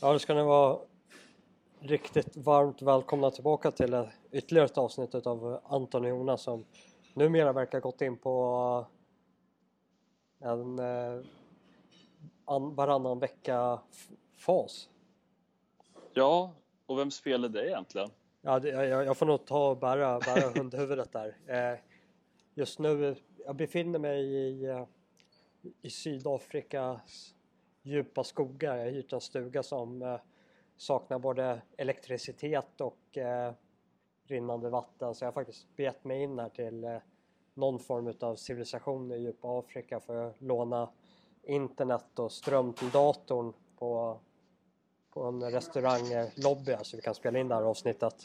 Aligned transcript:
Ja, 0.00 0.12
då 0.12 0.18
ska 0.18 0.34
ni 0.34 0.42
vara 0.42 0.78
riktigt 1.80 2.36
varmt 2.36 2.82
välkomna 2.82 3.30
tillbaka 3.30 3.70
till 3.70 4.08
ytterligare 4.32 4.66
ett 4.66 4.78
avsnitt 4.78 5.14
av 5.14 5.60
Anton 5.64 6.02
och 6.04 6.08
Jonas 6.08 6.42
som 6.42 6.64
numera 7.14 7.52
verkar 7.52 7.80
gått 7.80 8.00
in 8.00 8.16
på 8.16 8.86
en 10.40 10.78
eh, 10.78 11.20
varannan 12.74 13.18
vecka-fas. 13.18 14.88
Ja, 16.12 16.52
och 16.86 16.98
vems 16.98 17.20
fel 17.20 17.44
är 17.44 17.48
det 17.48 17.68
egentligen? 17.68 18.10
Ja, 18.42 18.58
det, 18.58 18.68
jag, 18.68 19.06
jag, 19.06 19.16
får 19.16 19.26
nog 19.26 19.46
ta 19.46 19.70
och 19.70 19.76
bära, 19.76 20.18
bära 20.18 20.50
hundhuvudet 20.56 21.12
där. 21.12 21.36
Eh, 21.46 21.78
just 22.54 22.78
nu, 22.78 23.16
jag 23.46 23.56
befinner 23.56 23.98
mig 23.98 24.24
i, 24.24 24.64
eh, 24.64 24.86
i 25.82 25.90
Sydafrikas 25.90 27.33
djupa 27.84 28.24
skogar. 28.24 28.76
Jag 28.76 28.84
har 28.84 28.90
hyrt 28.90 29.12
en 29.12 29.20
stuga 29.20 29.62
som 29.62 30.02
eh, 30.02 30.20
saknar 30.76 31.18
både 31.18 31.62
elektricitet 31.76 32.80
och 32.80 33.18
eh, 33.18 33.52
rinnande 34.26 34.70
vatten 34.70 35.14
så 35.14 35.24
jag 35.24 35.26
har 35.26 35.32
faktiskt 35.32 35.76
begett 35.76 36.04
mig 36.04 36.22
in 36.22 36.38
här 36.38 36.48
till 36.48 36.84
eh, 36.84 36.96
någon 37.54 37.78
form 37.78 38.14
av 38.20 38.36
civilisation 38.36 39.12
i 39.12 39.18
djupa 39.18 39.58
Afrika 39.58 40.00
för 40.00 40.28
att 40.28 40.40
låna 40.40 40.88
internet 41.42 42.18
och 42.18 42.32
ström 42.32 42.72
till 42.72 42.90
datorn 42.90 43.52
på, 43.78 44.20
på 45.10 45.24
en 45.24 45.50
restauranglobby 45.50 46.76
så 46.82 46.96
vi 46.96 47.02
kan 47.02 47.14
spela 47.14 47.38
in 47.38 47.48
det 47.48 47.54
här 47.54 47.62
avsnittet. 47.62 48.24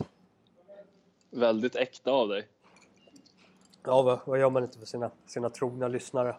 Väldigt 1.29 1.75
äkta 1.75 2.11
av 2.11 2.27
dig. 2.27 2.47
Ja, 3.83 4.01
vad, 4.01 4.19
vad 4.25 4.39
gör 4.39 4.49
man 4.49 4.63
inte 4.63 4.79
för 4.79 4.85
sina, 4.85 5.11
sina 5.25 5.49
trogna 5.49 5.87
lyssnare? 5.87 6.35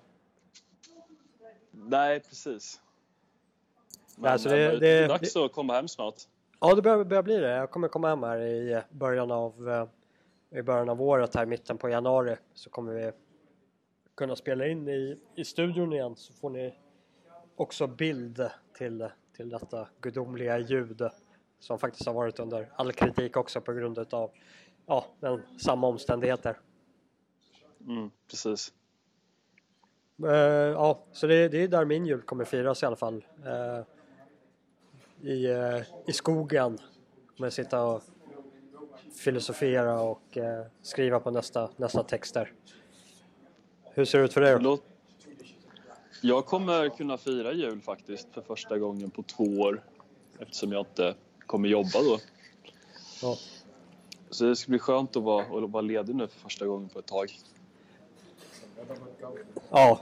Nej, 1.70 2.20
precis. 2.20 2.80
Men, 4.20 4.32
alltså 4.32 4.48
det, 4.48 4.56
det, 4.56 4.78
det 4.78 4.88
är 4.88 5.08
dags 5.08 5.32
det, 5.32 5.44
att 5.44 5.52
komma 5.52 5.72
hem 5.72 5.88
snart. 5.88 6.14
Ja, 6.60 6.74
det 6.74 6.82
börjar, 6.82 7.04
börjar 7.04 7.22
bli 7.22 7.36
det. 7.36 7.50
Jag 7.50 7.70
kommer 7.70 7.88
komma 7.88 8.08
hem 8.08 8.22
här 8.22 8.40
i 8.40 8.82
början 8.90 9.30
av 9.30 9.68
eh, 9.68 9.86
i 10.58 10.62
början 10.62 10.88
av 10.88 11.02
året 11.02 11.34
här, 11.34 11.46
mitten 11.46 11.78
på 11.78 11.88
januari 11.88 12.36
så 12.54 12.70
kommer 12.70 12.92
vi 12.92 13.12
kunna 14.14 14.36
spela 14.36 14.66
in 14.66 14.88
i, 14.88 15.18
i 15.34 15.44
studion 15.44 15.92
igen 15.92 16.16
så 16.16 16.32
får 16.32 16.50
ni 16.50 16.74
också 17.56 17.86
bild 17.86 18.50
till, 18.72 19.08
till 19.36 19.48
detta 19.48 19.88
gudomliga 20.00 20.58
ljud 20.58 21.02
som 21.58 21.78
faktiskt 21.78 22.06
har 22.06 22.14
varit 22.14 22.38
under 22.38 22.72
all 22.76 22.92
kritik 22.92 23.36
också 23.36 23.60
på 23.60 23.72
grund 23.72 23.98
av 23.98 24.30
ja, 24.86 25.06
den, 25.20 25.42
samma 25.58 25.86
omständigheter. 25.86 26.58
Mm, 27.86 28.10
precis. 28.30 28.72
Uh, 30.24 30.30
ja, 30.30 31.04
så 31.12 31.26
det, 31.26 31.48
det 31.48 31.58
är 31.62 31.68
där 31.68 31.84
min 31.84 32.06
jul 32.06 32.22
kommer 32.22 32.44
firas 32.44 32.82
i 32.82 32.86
alla 32.86 32.96
fall. 32.96 33.24
Uh, 33.46 33.84
i, 35.22 35.46
uh, 35.46 35.82
I 36.06 36.12
skogen 36.12 36.78
kommer 37.36 37.46
jag 37.46 37.52
sitta 37.52 37.82
och 37.82 38.02
filosofera 39.24 40.00
och 40.00 40.38
skriva 40.82 41.20
på 41.20 41.30
nästa, 41.30 41.70
nästa 41.76 42.02
texter. 42.02 42.52
Hur 43.84 44.04
ser 44.04 44.18
det 44.18 44.24
ut 44.24 44.32
för 44.32 44.40
dig 44.40 44.58
då? 44.60 44.78
Jag 46.22 46.46
kommer 46.46 46.88
kunna 46.88 47.18
fira 47.18 47.52
jul 47.52 47.80
faktiskt 47.80 48.28
för 48.32 48.42
första 48.42 48.78
gången 48.78 49.10
på 49.10 49.22
två 49.22 49.44
år 49.44 49.82
eftersom 50.38 50.72
jag 50.72 50.80
inte 50.80 51.14
kommer 51.46 51.68
jobba 51.68 52.02
då. 52.02 52.18
Ja. 53.22 53.36
Så 54.30 54.44
det 54.44 54.56
ska 54.56 54.70
bli 54.70 54.78
skönt 54.78 55.16
att 55.16 55.22
vara, 55.22 55.64
att 55.64 55.70
vara 55.70 55.80
ledig 55.80 56.14
nu 56.14 56.26
för 56.28 56.40
första 56.40 56.66
gången 56.66 56.88
på 56.88 56.98
ett 56.98 57.06
tag. 57.06 57.38
Ja. 59.70 60.00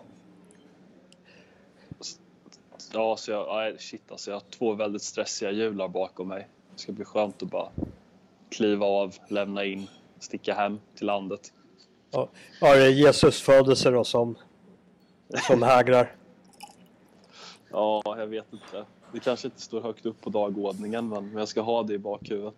Ja, 2.92 3.16
så 3.16 3.30
jag, 3.30 3.46
nej, 3.48 3.76
shit 3.78 4.10
alltså, 4.10 4.30
jag 4.30 4.36
har 4.36 4.44
två 4.50 4.74
väldigt 4.74 5.02
stressiga 5.02 5.50
jular 5.50 5.88
bakom 5.88 6.28
mig. 6.28 6.48
Det 6.72 6.80
ska 6.80 6.92
bli 6.92 7.04
skönt 7.04 7.42
att 7.42 7.50
bara 7.50 7.68
kliva 8.50 8.86
av, 8.86 9.14
lämna 9.28 9.64
in, 9.64 9.86
sticka 10.18 10.54
hem 10.54 10.80
till 10.96 11.06
landet. 11.06 11.52
Ja, 12.10 12.28
ja 12.60 12.74
det 12.74 12.84
är 12.84 12.90
Jesus 12.90 13.42
födelse 13.42 13.90
då 13.90 14.04
som, 14.04 14.38
som 15.46 15.62
hägrar. 15.62 16.16
Ja, 17.70 18.02
jag 18.04 18.26
vet 18.26 18.52
inte. 18.52 18.84
Det 19.12 19.20
kanske 19.20 19.46
inte 19.46 19.60
står 19.60 19.80
högt 19.80 20.06
upp 20.06 20.20
på 20.20 20.30
dagordningen, 20.30 21.08
men 21.08 21.32
jag 21.32 21.48
ska 21.48 21.60
ha 21.60 21.82
det 21.82 21.94
i 21.94 21.98
bakhuvudet. 21.98 22.54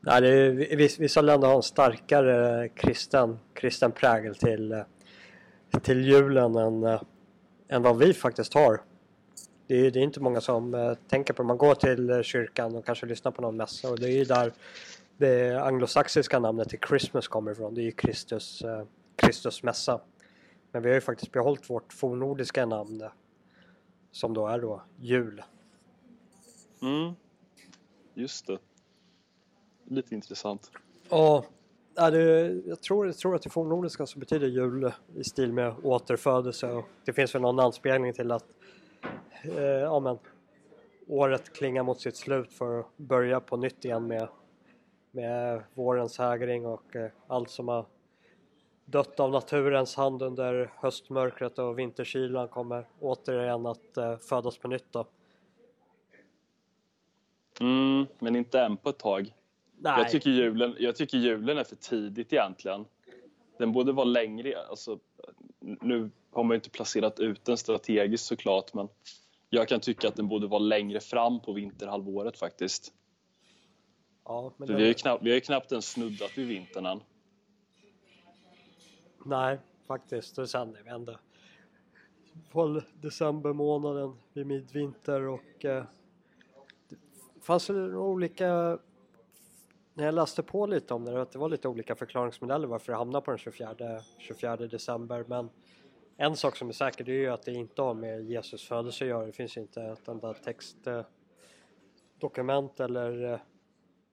Nej, 0.00 0.20
det 0.20 0.28
är, 0.28 0.98
vissa 0.98 1.20
länder 1.20 1.48
har 1.48 1.56
en 1.56 1.62
starkare 1.62 2.68
kristen, 2.68 3.38
kristen 3.54 3.92
prägel 3.92 4.34
till, 4.34 4.84
till 5.82 6.04
julen 6.04 6.54
än, 6.54 6.98
än 7.68 7.82
vad 7.82 7.98
vi 7.98 8.14
faktiskt 8.14 8.54
har. 8.54 8.82
Det 9.66 9.74
är, 9.74 9.90
det 9.90 9.98
är 9.98 10.02
inte 10.02 10.20
många 10.20 10.40
som 10.40 10.74
äh, 10.74 10.94
tänker 10.94 11.34
på 11.34 11.42
det. 11.42 11.46
Man 11.46 11.58
går 11.58 11.74
till 11.74 12.22
kyrkan 12.22 12.76
och 12.76 12.86
kanske 12.86 13.06
lyssnar 13.06 13.32
på 13.32 13.42
någon 13.42 13.56
mässa 13.56 13.90
och 13.90 14.00
det 14.00 14.06
är 14.06 14.12
ju 14.12 14.24
där 14.24 14.52
det 15.16 15.62
anglosaxiska 15.62 16.38
namnet 16.38 16.68
till 16.68 16.78
Christmas 16.88 17.28
kommer 17.28 17.52
ifrån. 17.52 17.74
Det 17.74 17.80
är 17.80 17.84
ju 17.84 17.92
Kristus, 17.92 18.62
äh, 18.62 18.84
Kristus 19.16 19.62
mässa. 19.62 20.00
Men 20.72 20.82
vi 20.82 20.88
har 20.88 20.94
ju 20.94 21.00
faktiskt 21.00 21.32
behållit 21.32 21.70
vårt 21.70 21.92
fornordiska 21.92 22.66
namn 22.66 23.02
som 24.12 24.34
då 24.34 24.46
är 24.46 24.58
då 24.58 24.82
jul. 24.98 25.42
Mm, 26.82 27.14
just 28.14 28.46
det 28.46 28.58
lite 29.88 30.14
intressant. 30.14 30.70
Ja, 31.08 31.44
det, 31.96 32.52
jag, 32.66 32.82
tror, 32.82 33.06
jag 33.06 33.16
tror 33.16 33.34
att 33.34 33.46
i 33.46 33.50
fornnordiska 33.50 34.06
så 34.06 34.18
betyder 34.18 34.46
jul 34.46 34.92
i 35.16 35.24
stil 35.24 35.52
med 35.52 35.74
återfödelse 35.82 36.70
och 36.72 36.84
det 37.04 37.12
finns 37.12 37.34
väl 37.34 37.42
någon 37.42 37.60
anspelning 37.60 38.12
till 38.12 38.32
att 38.32 38.44
eh, 39.42 39.64
ja, 39.64 40.00
men, 40.00 40.18
året 41.06 41.52
klingar 41.52 41.82
mot 41.82 42.00
sitt 42.00 42.16
slut 42.16 42.52
för 42.52 42.80
att 42.80 42.96
börja 42.96 43.40
på 43.40 43.56
nytt 43.56 43.84
igen 43.84 44.06
med, 44.06 44.28
med 45.10 45.62
vårens 45.74 46.18
hägring 46.18 46.66
och 46.66 46.96
eh, 46.96 47.10
allt 47.26 47.50
som 47.50 47.68
har 47.68 47.86
dött 48.84 49.20
av 49.20 49.30
naturens 49.30 49.96
hand 49.96 50.22
under 50.22 50.72
höstmörkret 50.76 51.58
och 51.58 51.78
vinterkylan 51.78 52.48
kommer 52.48 52.88
återigen 53.00 53.66
att 53.66 53.96
eh, 53.96 54.16
födas 54.16 54.58
på 54.58 54.68
nytt 54.68 54.86
då. 54.90 55.06
Mm, 57.60 58.06
men 58.18 58.36
inte 58.36 58.60
än 58.60 58.76
på 58.76 58.88
ett 58.88 58.98
tag. 58.98 59.34
Nej. 59.78 59.94
Jag, 59.98 60.10
tycker 60.10 60.30
julen, 60.30 60.76
jag 60.78 60.96
tycker 60.96 61.18
julen 61.18 61.58
är 61.58 61.64
för 61.64 61.76
tidigt 61.76 62.32
egentligen. 62.32 62.84
Den 63.58 63.72
borde 63.72 63.92
vara 63.92 64.04
längre. 64.04 64.54
Alltså, 64.68 64.98
nu 65.60 66.10
har 66.30 66.44
man 66.44 66.50
ju 66.50 66.54
inte 66.54 66.70
placerat 66.70 67.20
ut 67.20 67.44
den 67.44 67.56
strategiskt 67.56 68.24
såklart 68.24 68.74
men 68.74 68.88
jag 69.50 69.68
kan 69.68 69.80
tycka 69.80 70.08
att 70.08 70.16
den 70.16 70.28
borde 70.28 70.46
vara 70.46 70.58
längre 70.58 71.00
fram 71.00 71.40
på 71.40 71.52
vinterhalvåret 71.52 72.38
faktiskt. 72.38 72.92
Ja, 74.24 74.52
men 74.56 74.68
det... 74.68 74.74
vi, 74.74 74.80
har 74.80 74.88
ju 74.88 74.94
knappt, 74.94 75.22
vi 75.22 75.30
har 75.30 75.34
ju 75.34 75.40
knappt 75.40 75.72
ens 75.72 75.90
snuddat 75.90 76.38
vid 76.38 76.46
vintern 76.46 76.86
än. 76.86 77.00
Nej, 79.24 79.58
faktiskt. 79.86 80.38
Och 80.38 80.50
sen 80.50 80.76
är 80.76 80.82
vi 80.82 80.90
ändå 80.90 81.16
på 82.50 82.82
december 83.00 83.52
månaden 83.52 84.16
vid 84.32 84.46
midvinter 84.46 85.20
och 85.22 85.64
eh, 85.64 85.84
det 86.88 86.96
fanns 87.42 87.66
det 87.66 87.96
olika 87.96 88.78
när 89.96 90.04
jag 90.04 90.14
läste 90.14 90.42
på 90.42 90.66
lite 90.66 90.94
om 90.94 91.04
det, 91.04 91.22
att 91.22 91.32
det 91.32 91.38
var 91.38 91.48
lite 91.48 91.68
olika 91.68 91.94
förklaringsmodeller 91.94 92.68
varför 92.68 92.92
det 92.92 92.98
hamnade 92.98 93.24
på 93.24 93.30
den 93.30 93.38
24, 93.38 94.00
24 94.18 94.56
december. 94.56 95.24
Men 95.28 95.50
en 96.16 96.36
sak 96.36 96.56
som 96.56 96.68
är 96.68 96.72
säker 96.72 97.04
det 97.04 97.12
är 97.12 97.20
ju 97.20 97.28
att 97.28 97.42
det 97.42 97.52
inte 97.52 97.82
har 97.82 97.94
med 97.94 98.24
Jesus 98.24 98.68
födelse 98.68 99.04
att 99.04 99.08
göra. 99.08 99.26
Det 99.26 99.32
finns 99.32 99.56
inte 99.56 99.82
ett 99.82 100.08
enda 100.08 100.34
textdokument 100.34 102.80
eh, 102.80 102.84
eller 102.84 103.32
eh, 103.32 103.38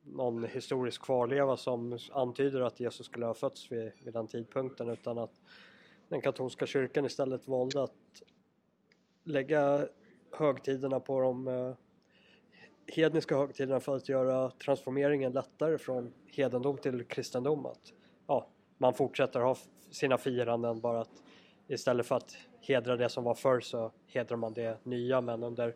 någon 0.03 0.43
historisk 0.43 1.01
kvarleva 1.01 1.57
som 1.57 1.99
antyder 2.11 2.61
att 2.61 2.79
Jesus 2.79 3.05
skulle 3.05 3.25
ha 3.25 3.33
fötts 3.33 3.71
vid, 3.71 3.91
vid 4.03 4.13
den 4.13 4.27
tidpunkten 4.27 4.89
utan 4.89 5.17
att 5.17 5.41
den 6.09 6.21
katolska 6.21 6.65
kyrkan 6.65 7.05
istället 7.05 7.47
valde 7.47 7.83
att 7.83 8.21
lägga 9.23 9.87
högtiderna 10.31 10.99
på 10.99 11.21
de 11.21 11.47
eh, 11.47 11.73
hedniska 12.87 13.37
högtiderna 13.37 13.79
för 13.79 13.95
att 13.95 14.09
göra 14.09 14.49
transformeringen 14.49 15.31
lättare 15.31 15.77
från 15.77 16.13
hedendom 16.25 16.77
till 16.77 17.03
kristendom. 17.03 17.65
Att, 17.65 17.93
ja, 18.27 18.47
man 18.77 18.93
fortsätter 18.93 19.39
ha 19.39 19.55
sina 19.91 20.17
firanden 20.17 20.81
bara 20.81 21.01
att 21.01 21.23
istället 21.67 22.05
för 22.05 22.15
att 22.15 22.37
hedra 22.61 22.97
det 22.97 23.09
som 23.09 23.23
var 23.23 23.33
förr 23.33 23.59
så 23.59 23.91
hedrar 24.07 24.37
man 24.37 24.53
det 24.53 24.77
nya 24.83 25.21
men 25.21 25.43
under 25.43 25.75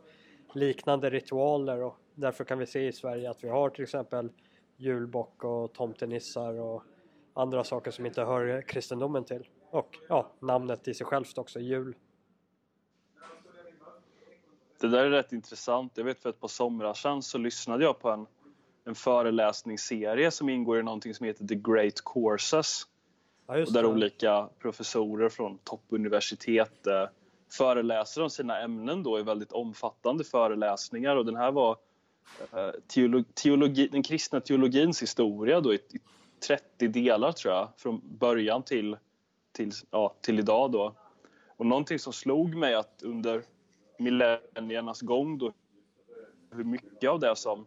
liknande 0.54 1.10
ritualer 1.10 1.84
och 1.84 1.96
därför 2.16 2.44
kan 2.44 2.60
vi 2.60 2.66
se 2.66 2.88
i 2.88 2.92
Sverige 2.92 3.30
att 3.30 3.44
vi 3.44 3.50
har 3.50 3.70
till 3.70 3.84
exempel 3.84 4.30
julbock 4.78 5.44
och 5.44 5.74
tomtenissar 5.74 6.60
och 6.60 6.84
andra 7.34 7.64
saker 7.64 7.92
som 7.92 8.06
inte 8.06 8.24
hör 8.24 8.62
kristendomen 8.62 9.24
till. 9.24 9.48
Och 9.70 9.98
ja, 10.10 10.32
namnet 10.40 10.88
i 10.88 10.94
sig 10.94 11.06
självt 11.06 11.38
också, 11.38 11.60
jul. 11.60 11.96
Det 14.80 14.88
där 14.88 15.04
är 15.04 15.10
rätt 15.10 15.34
intressant. 15.34 15.92
Jag 15.96 16.04
vet 16.04 16.20
för 16.20 16.30
ett 16.30 16.40
par 16.40 16.48
somrar 16.48 16.94
sedan 16.94 17.24
så 17.24 17.38
lyssnade 17.38 17.84
jag 17.84 18.00
på 18.00 18.10
en, 18.10 18.26
en 18.86 18.96
föreläsningsserie 18.96 20.32
som 20.32 20.50
ingår 20.50 20.80
i 20.80 20.84
någonting 20.84 21.14
som 21.14 21.26
heter 21.26 21.48
The 21.48 21.56
Great 21.56 22.02
Courses. 22.06 22.88
Ja, 23.48 23.66
där 23.66 23.86
olika 23.86 24.50
professorer 24.60 25.30
från 25.30 25.58
toppuniversitet 25.58 26.88
eh, 26.88 27.06
föreläser 27.52 28.24
om 28.24 28.30
sina 28.30 28.60
ämnen 28.60 29.04
då 29.04 29.20
i 29.20 29.24
väldigt 29.24 29.52
omfattande 29.52 30.24
föreläsningar 30.24 31.16
och 31.16 31.26
den 31.26 31.36
här 31.36 31.52
var 31.52 31.78
eh, 32.54 32.70
teologi, 32.88 33.26
teologi, 33.34 33.88
den 33.88 34.04
kristna 34.04 34.42
teologins 34.42 35.02
historia 35.02 35.62
då 35.62 35.74
i, 35.74 35.76
i 35.76 36.00
30 36.48 36.88
delar 36.88 37.32
tror 37.32 37.54
jag 37.54 37.70
från 37.78 38.02
början 38.04 38.64
till, 38.64 38.98
till, 39.52 39.72
ja, 39.92 40.16
till 40.22 40.40
idag 40.40 40.72
då. 40.72 40.96
Och 41.58 41.66
någonting 41.66 42.00
som 42.00 42.14
slog 42.14 42.56
mig 42.56 42.76
att 42.76 43.04
under 43.04 43.44
millenniernas 44.00 45.02
gång 45.02 45.38
då 45.38 45.54
hur 46.52 46.64
mycket 46.64 47.10
av 47.10 47.20
det 47.20 47.36
som, 47.36 47.66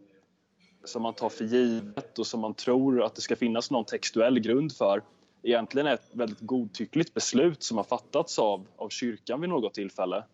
som 0.85 1.03
man 1.03 1.15
tar 1.15 1.29
för 1.29 1.45
givet 1.45 2.19
och 2.19 2.27
som 2.27 2.41
man 2.41 2.55
tror 2.55 3.03
att 3.03 3.15
det 3.15 3.21
ska 3.21 3.37
finnas 3.37 3.71
någon 3.71 3.85
textuell 3.85 4.41
grund 4.41 4.73
för 4.73 5.03
egentligen 5.43 5.87
är 5.87 5.95
ett 5.95 6.11
väldigt 6.13 6.41
godtyckligt 6.41 7.15
beslut 7.15 7.63
som 7.63 7.77
har 7.77 7.85
fattats 7.85 8.39
av, 8.39 8.67
av 8.77 8.89
kyrkan 8.89 9.41
vid 9.41 9.51
något 9.51 9.75
tillfälle. 9.75 10.25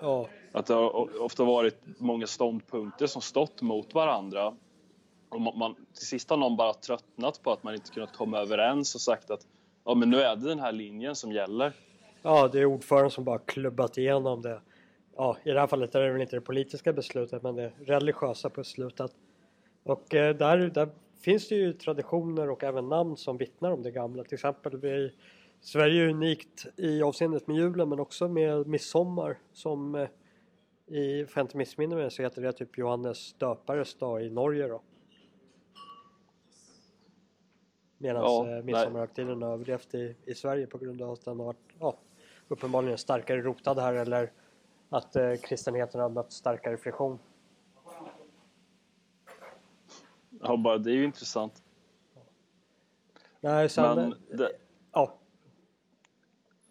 Ja. 0.00 0.28
Att 0.52 0.66
det 0.66 0.74
har 0.74 1.22
ofta 1.22 1.44
varit 1.44 1.82
många 1.98 2.26
ståndpunkter 2.26 3.06
som 3.06 3.22
stått 3.22 3.62
mot 3.62 3.94
varandra. 3.94 4.54
Och 5.28 5.40
man, 5.40 5.74
till 5.74 6.06
sist 6.06 6.30
har 6.30 6.36
någon 6.36 6.56
bara 6.56 6.72
tröttnat 6.72 7.42
på 7.42 7.52
att 7.52 7.62
man 7.62 7.74
inte 7.74 7.90
kunnat 7.90 8.16
komma 8.16 8.38
överens 8.38 8.94
och 8.94 9.00
sagt 9.00 9.30
att 9.30 9.46
ja, 9.84 9.94
men 9.94 10.10
nu 10.10 10.20
är 10.20 10.36
det 10.36 10.48
den 10.48 10.58
här 10.58 10.72
linjen 10.72 11.14
som 11.14 11.32
gäller. 11.32 11.72
Ja, 12.22 12.48
det 12.48 12.60
är 12.60 12.64
ordföranden 12.64 13.10
som 13.10 13.24
bara 13.24 13.38
klubbat 13.38 13.98
igenom 13.98 14.42
det. 14.42 14.60
Ja, 15.16 15.36
i 15.44 15.50
det 15.50 15.60
här 15.60 15.66
fallet 15.66 15.94
är 15.94 16.00
det 16.00 16.12
väl 16.12 16.20
inte 16.20 16.36
det 16.36 16.40
politiska 16.40 16.92
beslutet 16.92 17.42
men 17.42 17.54
det 17.54 17.72
religiösa 17.78 18.48
beslutet. 18.48 19.12
Och 19.82 20.14
eh, 20.14 20.36
där, 20.36 20.58
där 20.58 20.88
finns 21.20 21.48
det 21.48 21.54
ju 21.54 21.72
traditioner 21.72 22.50
och 22.50 22.64
även 22.64 22.88
namn 22.88 23.16
som 23.16 23.36
vittnar 23.36 23.70
om 23.70 23.82
det 23.82 23.90
gamla. 23.90 24.24
Till 24.24 24.34
exempel 24.34 24.76
vi, 24.76 25.12
Sverige 25.60 26.02
är 26.04 26.08
unikt 26.08 26.66
i 26.76 27.02
avseendet 27.02 27.46
med 27.46 27.56
julen 27.56 27.88
men 27.88 28.00
också 28.00 28.28
med 28.28 28.66
midsommar 28.66 29.38
som 29.52 29.94
eh, 29.94 30.08
i, 30.86 31.26
för 31.26 31.40
jag 31.40 31.44
inte 31.44 31.56
missminner 31.56 31.96
mig 31.96 32.10
så 32.10 32.22
heter 32.22 32.42
det 32.42 32.52
typ 32.52 32.78
Johannes 32.78 33.32
döpares 33.32 33.94
dag 33.94 34.24
i 34.24 34.30
Norge 34.30 34.68
då. 34.68 34.82
Medan 37.98 38.22
ja, 38.22 38.56
eh, 38.56 38.64
midsommarhögtiden 38.64 39.42
har 39.42 39.52
överlevt 39.52 39.94
i, 39.94 40.14
i 40.24 40.34
Sverige 40.34 40.66
på 40.66 40.78
grund 40.78 41.02
av 41.02 41.10
att 41.10 41.24
den 41.24 41.38
har 41.38 41.46
varit 41.46 41.74
ja, 41.78 41.96
uppenbarligen 42.48 42.98
starkare 42.98 43.42
rotad 43.42 43.78
här 43.78 43.94
eller 43.94 44.32
att 44.88 45.16
eh, 45.16 45.34
kristenheten 45.34 46.00
har 46.00 46.08
mött 46.08 46.32
starkare 46.32 46.76
friktion. 46.76 47.18
Ja, 50.40 50.56
bara 50.56 50.78
det 50.78 50.90
är 50.90 50.94
ju 50.94 51.04
intressant. 51.04 51.62
Nej, 53.40 53.68
sen, 53.68 53.96
Men 53.96 54.38
det, 54.38 54.52
ja. 54.92 55.18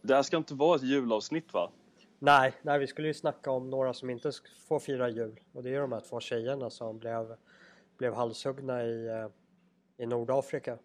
det 0.01 0.15
här 0.15 0.23
ska 0.23 0.38
inte 0.38 0.53
vara 0.53 0.75
ett 0.75 0.83
julavsnitt 0.83 1.53
va? 1.53 1.71
Nej, 2.19 2.53
nej, 2.62 2.79
vi 2.79 2.88
skulle 2.88 3.07
ju 3.07 3.13
snacka 3.13 3.51
om 3.51 3.69
några 3.69 3.94
som 3.94 4.09
inte 4.09 4.31
får 4.68 4.79
fira 4.79 5.09
jul 5.09 5.39
och 5.53 5.63
det 5.63 5.75
är 5.75 5.81
de 5.81 5.91
här 5.91 6.00
två 6.00 6.19
tjejerna 6.19 6.69
som 6.69 7.00
blev, 7.00 7.35
blev 7.97 8.13
halshuggna 8.13 8.83
i, 8.83 9.07
eh, 9.07 9.27
i 9.97 10.06
Nordafrika. 10.06 10.77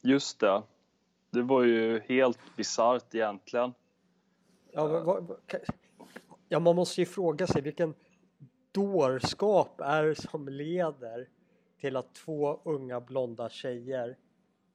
Just 0.00 0.40
det. 0.40 0.62
Det 1.30 1.42
var 1.42 1.62
ju 1.62 2.00
helt 2.00 2.56
bisarrt 2.56 3.14
egentligen. 3.14 3.74
Ja, 4.76 4.86
vad, 4.86 5.26
vad, 5.26 5.38
ja, 6.48 6.60
man 6.60 6.76
måste 6.76 7.00
ju 7.00 7.06
fråga 7.06 7.46
sig 7.46 7.62
vilken 7.62 7.94
dårskap 8.72 9.80
är 9.80 10.04
det 10.04 10.14
som 10.14 10.48
leder 10.48 11.28
till 11.80 11.96
att 11.96 12.14
två 12.14 12.60
unga 12.64 13.00
blonda 13.00 13.48
tjejer 13.48 14.18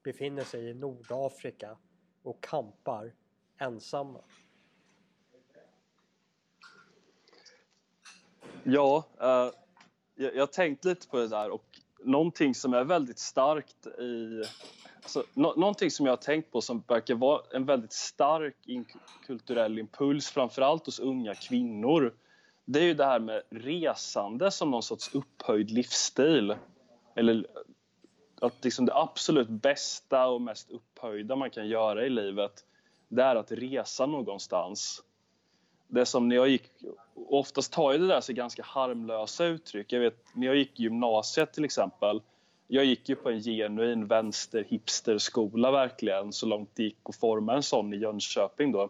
befinner 0.04 0.44
sig 0.44 0.70
i 0.70 0.74
Nordafrika 0.74 1.78
och 2.24 2.44
kampar 2.44 3.14
ensamma? 3.58 4.24
Ja, 8.64 9.06
eh, 9.20 9.50
jag 10.16 10.42
har 10.42 10.48
tänkt 10.48 10.86
lite 10.86 11.08
på 11.08 11.18
det 11.18 11.28
där 11.28 11.50
och 11.50 11.80
någonting 12.04 12.56
som 12.56 12.74
är 12.74 12.84
väldigt 12.84 13.20
starkt 13.20 13.88
i... 13.88 14.44
Alltså, 15.04 15.24
no 15.34 15.54
någonting 15.58 15.92
som 15.92 16.06
jag 16.06 16.12
har 16.12 16.18
tänkt 16.18 16.52
på 16.52 16.62
som 16.62 16.84
verkar 16.88 17.16
vara 17.16 17.42
en 17.54 17.66
väldigt 17.66 17.94
stark 17.94 18.56
kulturell 19.26 19.80
impuls 19.80 20.30
framförallt 20.30 20.86
hos 20.86 21.00
unga 21.00 21.36
kvinnor 21.36 22.14
det 22.66 22.80
är 22.80 22.84
ju 22.84 22.94
det 22.94 23.06
här 23.06 23.20
med 23.20 23.42
resande 23.50 24.52
som 24.52 24.72
någon 24.72 24.84
sorts 24.84 25.16
upphöjd 25.16 25.72
livsstil. 25.72 26.56
Eller 27.16 27.46
att 28.42 28.64
liksom 28.64 28.86
det 28.86 28.96
absolut 28.96 29.50
bästa 29.50 30.28
och 30.28 30.42
mest 30.42 30.72
upphöjda 30.72 31.36
man 31.36 31.50
kan 31.50 31.68
göra 31.68 32.06
i 32.06 32.10
livet 32.10 32.66
det 33.08 33.24
är 33.24 33.36
att 33.36 33.52
resa 33.52 34.06
någonstans. 34.06 35.04
Det 35.92 36.06
som 36.06 36.28
när 36.28 36.36
jag 36.36 36.50
gick, 36.50 36.64
oftast 37.16 37.74
tar 37.74 37.92
ju 37.92 37.98
det 37.98 38.08
där 38.08 38.22
sig 38.22 38.36
ganska 38.36 38.64
harmlösa 38.64 39.46
uttryck. 39.46 39.94
Jag 39.94 40.00
vet 40.00 40.26
när 40.34 40.48
jag 40.48 40.56
gick 40.56 40.80
gymnasiet 40.80 41.54
till 41.54 41.66
exempel. 41.66 42.22
Jag 42.68 42.86
gick 42.86 43.10
ju 43.10 43.16
på 43.16 43.30
en 43.30 43.42
genuin 43.42 44.08
vänster 44.08 44.66
hipsterskola 44.70 45.72
verkligen 45.72 46.34
så 46.34 46.46
långt 46.46 46.70
det 46.74 46.84
gick 46.84 46.98
att 47.04 47.16
forma 47.16 47.54
en 47.54 47.64
sån 47.64 47.94
i 47.94 47.98
Jönköping 47.98 48.72
då. 48.72 48.90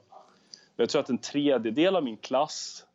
Jag 0.76 0.90
tror 0.90 1.02
att 1.02 1.10
en 1.10 1.18
tredjedel 1.18 1.96
av 1.96 2.04
min 2.04 2.18
klass 2.18 2.86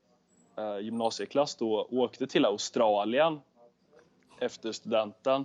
eh, 0.56 0.78
gymnasieklass 0.78 1.54
då 1.54 1.88
åkte 1.90 2.26
till 2.26 2.44
Australien 2.44 3.40
efter 4.40 4.72
studenten 4.72 5.44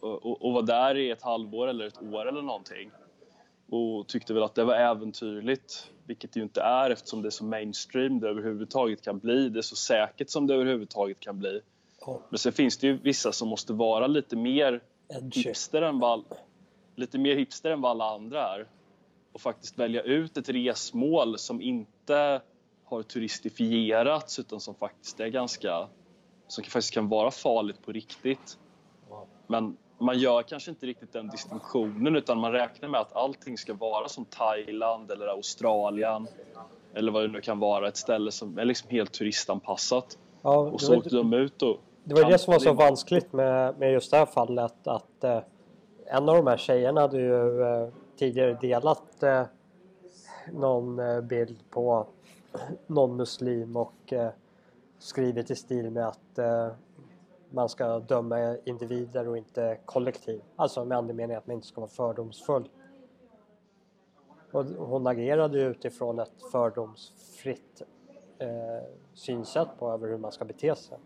och, 0.00 0.26
och, 0.26 0.44
och, 0.44 0.52
var 0.52 0.62
där 0.62 0.96
i 0.96 1.10
ett 1.10 1.22
halvår 1.22 1.68
eller 1.68 1.86
ett 1.86 2.02
år 2.02 2.28
eller 2.28 2.42
någonting 2.42 2.90
och 3.70 4.08
tyckte 4.08 4.34
väl 4.34 4.42
att 4.42 4.54
det 4.54 4.64
var 4.64 4.74
äventyrligt 4.74 5.90
vilket 6.06 6.32
det 6.32 6.40
ju 6.40 6.44
inte 6.44 6.60
är 6.60 6.90
eftersom 6.90 7.22
det 7.22 7.28
är 7.28 7.30
så 7.30 7.44
mainstream 7.44 8.20
det 8.20 8.28
överhuvudtaget 8.28 9.02
kan 9.02 9.18
bli. 9.18 9.48
Det 9.48 9.58
är 9.58 9.62
så 9.62 9.76
säkert 9.76 10.30
som 10.30 10.46
det 10.46 10.54
överhuvudtaget 10.54 11.20
kan 11.20 11.38
bli. 11.38 11.60
Oh. 12.00 12.18
Men 12.28 12.38
sen 12.38 12.52
finns 12.52 12.78
det 12.78 12.86
ju 12.86 12.96
vissa 12.96 13.32
som 13.32 13.48
måste 13.48 13.72
vara 13.72 14.06
lite 14.06 14.36
mer 14.36 14.80
hipster 15.32 15.82
än 15.82 15.98
vad, 15.98 16.24
lite 16.96 17.18
mer 17.18 17.36
hipster 17.36 17.70
än 17.70 17.80
vad 17.80 17.90
alla 17.90 18.14
andra 18.14 18.54
är 18.54 18.66
och 19.32 19.40
faktiskt 19.40 19.78
välja 19.78 20.02
ut 20.02 20.36
ett 20.36 20.48
resmål 20.48 21.38
som 21.38 21.60
inte 21.60 22.40
har 22.84 23.02
turistifierats 23.02 24.38
utan 24.38 24.60
som 24.60 24.74
faktiskt 24.74 25.20
är 25.20 25.28
ganska 25.28 25.88
som 26.48 26.64
faktiskt 26.64 26.94
kan 26.94 27.08
vara 27.08 27.30
farligt 27.30 27.82
på 27.82 27.92
riktigt. 27.92 28.58
Men 29.46 29.76
man 29.98 30.18
gör 30.18 30.42
kanske 30.42 30.70
inte 30.70 30.86
riktigt 30.86 31.12
den 31.12 31.28
distinktionen 31.28 32.16
utan 32.16 32.38
man 32.38 32.52
räknar 32.52 32.88
med 32.88 33.00
att 33.00 33.16
allting 33.16 33.58
ska 33.58 33.74
vara 33.74 34.08
som 34.08 34.24
Thailand 34.24 35.10
eller 35.10 35.26
Australien 35.26 36.28
eller 36.94 37.12
vad 37.12 37.22
det 37.22 37.28
nu 37.28 37.40
kan 37.40 37.58
vara, 37.58 37.88
ett 37.88 37.96
ställe 37.96 38.32
som 38.32 38.58
är 38.58 38.64
liksom 38.64 38.90
helt 38.90 39.12
turistanpassat. 39.12 40.18
Ja, 40.42 40.56
och 40.56 40.80
så 40.80 40.96
åkte 40.96 41.16
de 41.16 41.32
ut 41.32 41.62
och... 41.62 41.76
Det 42.04 42.14
var 42.14 42.30
det 42.30 42.38
som 42.38 42.52
var 42.52 42.58
så 42.58 42.72
vanskligt 42.72 43.32
med, 43.32 43.78
med 43.78 43.92
just 43.92 44.10
det 44.10 44.16
här 44.16 44.26
fallet 44.26 44.86
att 44.86 45.24
eh, 45.24 45.40
en 46.06 46.28
av 46.28 46.36
de 46.36 46.46
här 46.46 46.56
tjejerna 46.56 47.00
hade 47.00 47.18
ju 47.18 47.62
eh, 47.62 47.88
tidigare 48.16 48.58
delat 48.60 49.22
eh, 49.22 49.42
någon 50.52 50.98
eh, 50.98 51.20
bild 51.20 51.58
på 51.70 52.06
någon 52.86 53.16
muslim 53.16 53.76
och 53.76 54.12
eh, 54.12 54.30
skrivit 54.98 55.50
i 55.50 55.56
stil 55.56 55.90
med 55.90 56.08
att 56.08 56.38
eh, 56.38 56.68
man 57.56 57.68
ska 57.68 57.98
döma 57.98 58.56
individer 58.64 59.28
och 59.28 59.36
inte 59.38 59.78
kollektiv. 59.84 60.42
Alltså 60.56 60.84
med 60.84 60.98
andemening 60.98 61.36
att 61.36 61.46
man 61.46 61.54
inte 61.54 61.66
ska 61.66 61.80
vara 61.80 61.90
fördomsfull. 61.90 62.68
Och 64.50 64.64
hon 64.64 65.06
agerade 65.06 65.60
utifrån 65.60 66.18
ett 66.18 66.42
fördomsfritt 66.52 67.82
eh, 68.38 68.48
synsätt 69.14 69.68
på 69.78 69.92
över 69.92 70.08
hur 70.08 70.18
man 70.18 70.32
ska 70.32 70.44
bete 70.44 70.76
sig. 70.76 70.98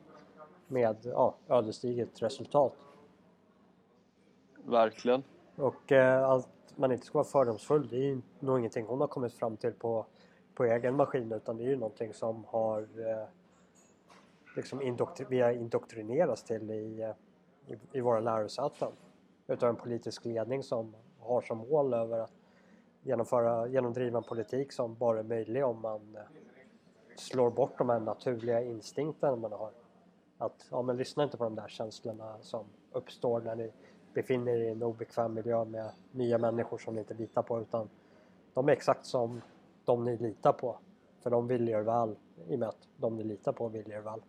Med 0.68 0.96
ja, 1.02 1.34
ödesdigert 1.48 2.22
resultat. 2.22 2.74
Verkligen. 4.64 5.22
Och 5.56 5.92
eh, 5.92 6.30
att 6.30 6.48
man 6.76 6.92
inte 6.92 7.06
ska 7.06 7.18
vara 7.18 7.24
fördomsfull 7.24 7.88
det 7.88 8.10
är 8.10 8.20
nog 8.40 8.58
ingenting 8.58 8.86
hon 8.86 9.00
har 9.00 9.08
kommit 9.08 9.32
fram 9.32 9.56
till 9.56 9.72
på 9.72 10.06
på 10.54 10.64
egen 10.64 10.96
maskin 10.96 11.32
utan 11.32 11.56
det 11.56 11.64
är 11.64 11.68
ju 11.68 11.76
någonting 11.76 12.14
som 12.14 12.44
har 12.48 12.80
eh, 12.80 13.26
liksom 14.56 14.82
indoktr 14.82 15.24
vi 15.28 15.40
har 15.40 15.50
indoktrinerats 15.50 16.42
till 16.42 16.70
i, 16.70 17.02
eh, 17.02 17.14
i, 17.74 17.78
i 17.92 18.00
våra 18.00 18.20
lärosäten 18.20 18.92
utav 19.46 19.68
en 19.68 19.76
politisk 19.76 20.24
ledning 20.24 20.62
som 20.62 20.96
har 21.18 21.40
som 21.40 21.58
mål 21.58 21.94
över 21.94 22.18
att 22.18 22.32
genomföra, 23.02 23.68
genomdriva 23.68 24.18
en 24.18 24.24
politik 24.24 24.72
som 24.72 24.94
bara 24.94 25.18
är 25.18 25.24
möjlig 25.24 25.64
om 25.64 25.80
man 25.80 26.16
eh, 26.16 26.22
slår 27.16 27.50
bort 27.50 27.78
de 27.78 27.88
här 27.88 28.00
naturliga 28.00 28.62
instinkterna 28.62 29.36
man 29.36 29.52
har. 29.52 29.70
Att, 30.38 30.68
ja 30.70 30.82
men 30.82 30.96
lyssna 30.96 31.24
inte 31.24 31.36
på 31.36 31.44
de 31.44 31.54
där 31.54 31.68
känslorna 31.68 32.38
som 32.40 32.66
uppstår 32.92 33.40
när 33.40 33.56
ni 33.56 33.72
befinner 34.14 34.52
er 34.52 34.64
i 34.64 34.68
en 34.68 34.82
obekväm 34.82 35.34
miljö 35.34 35.64
med 35.64 35.90
nya 36.12 36.38
människor 36.38 36.78
som 36.78 36.94
ni 36.94 37.00
inte 37.00 37.14
litar 37.14 37.42
på 37.42 37.60
utan 37.60 37.88
de 38.54 38.68
är 38.68 38.72
exakt 38.72 39.06
som 39.06 39.40
de 39.84 40.04
ni 40.04 40.16
litar 40.16 40.52
på. 40.52 40.78
För 41.22 41.30
de 41.30 41.46
vill 41.46 41.68
er 41.68 41.80
väl 41.80 42.16
i 42.48 42.54
och 42.54 42.58
med 42.58 42.68
att 42.68 42.88
de 42.96 43.16
ni 43.16 43.24
litar 43.24 43.52
på 43.52 43.68
vill 43.68 43.92
er 43.92 44.00
väl. 44.00 44.20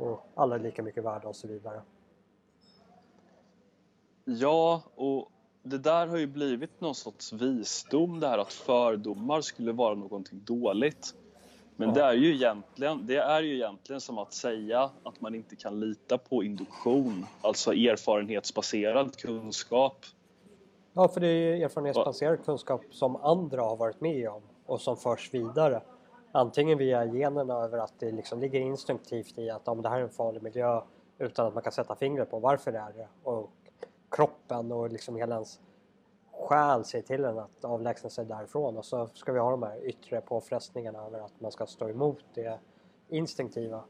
Och 0.00 0.26
alla 0.34 0.54
är 0.54 0.60
lika 0.60 0.82
mycket 0.82 1.04
värda 1.04 1.28
och 1.28 1.36
så 1.36 1.48
vidare. 1.48 1.82
Ja, 4.24 4.82
och 4.94 5.30
det 5.62 5.78
där 5.78 6.06
har 6.06 6.16
ju 6.16 6.26
blivit 6.26 6.80
någon 6.80 6.94
sorts 6.94 7.32
visdom 7.32 8.20
det 8.20 8.28
här 8.28 8.38
att 8.38 8.52
fördomar 8.52 9.40
skulle 9.40 9.72
vara 9.72 9.94
någonting 9.94 10.40
dåligt. 10.44 11.14
Men 11.76 11.88
ja. 11.88 11.94
det, 11.94 12.02
är 12.02 12.12
ju 12.12 12.34
egentligen, 12.34 13.06
det 13.06 13.16
är 13.16 13.42
ju 13.42 13.54
egentligen 13.54 14.00
som 14.00 14.18
att 14.18 14.32
säga 14.32 14.90
att 15.02 15.20
man 15.20 15.34
inte 15.34 15.56
kan 15.56 15.80
lita 15.80 16.18
på 16.18 16.44
induktion, 16.44 17.26
alltså 17.42 17.72
erfarenhetsbaserad 17.72 19.16
kunskap. 19.16 20.04
Ja, 20.92 21.08
för 21.08 21.20
det 21.20 21.28
är 21.28 21.64
erfarenhetsbaserad 21.64 22.44
kunskap 22.44 22.82
som 22.90 23.16
andra 23.16 23.62
har 23.62 23.76
varit 23.76 24.00
med 24.00 24.28
om 24.28 24.42
och 24.66 24.80
som 24.80 24.96
förs 24.96 25.34
vidare. 25.34 25.82
Antingen 26.32 26.78
via 26.78 27.04
generna 27.04 27.54
över 27.54 27.78
att 27.78 27.94
det 27.98 28.12
liksom 28.12 28.40
ligger 28.40 28.60
instinktivt 28.60 29.38
i 29.38 29.50
att 29.50 29.68
om 29.68 29.82
det 29.82 29.88
här 29.88 29.98
är 29.98 30.02
en 30.02 30.10
farlig 30.10 30.42
miljö 30.42 30.82
utan 31.18 31.46
att 31.46 31.54
man 31.54 31.62
kan 31.62 31.72
sätta 31.72 31.94
fingret 31.94 32.30
på 32.30 32.38
varför 32.38 32.72
det 32.72 32.78
är 32.78 32.92
det. 32.92 33.08
Och 33.22 33.50
kroppen 34.10 34.72
och 34.72 34.90
liksom 34.90 35.16
hela 35.16 35.34
ens 35.34 35.60
själ 36.32 36.84
säger 36.84 37.04
till 37.04 37.24
en 37.24 37.38
att 37.38 37.64
avlägsna 37.64 38.10
sig 38.10 38.24
därifrån 38.24 38.76
och 38.76 38.84
så 38.84 39.06
ska 39.14 39.32
vi 39.32 39.38
ha 39.38 39.50
de 39.50 39.62
här 39.62 39.84
yttre 39.84 40.20
påfrestningarna 40.20 41.06
över 41.06 41.20
att 41.20 41.40
man 41.40 41.52
ska 41.52 41.66
stå 41.66 41.88
emot 41.88 42.24
det 42.34 42.58
instinktiva. 43.08 43.84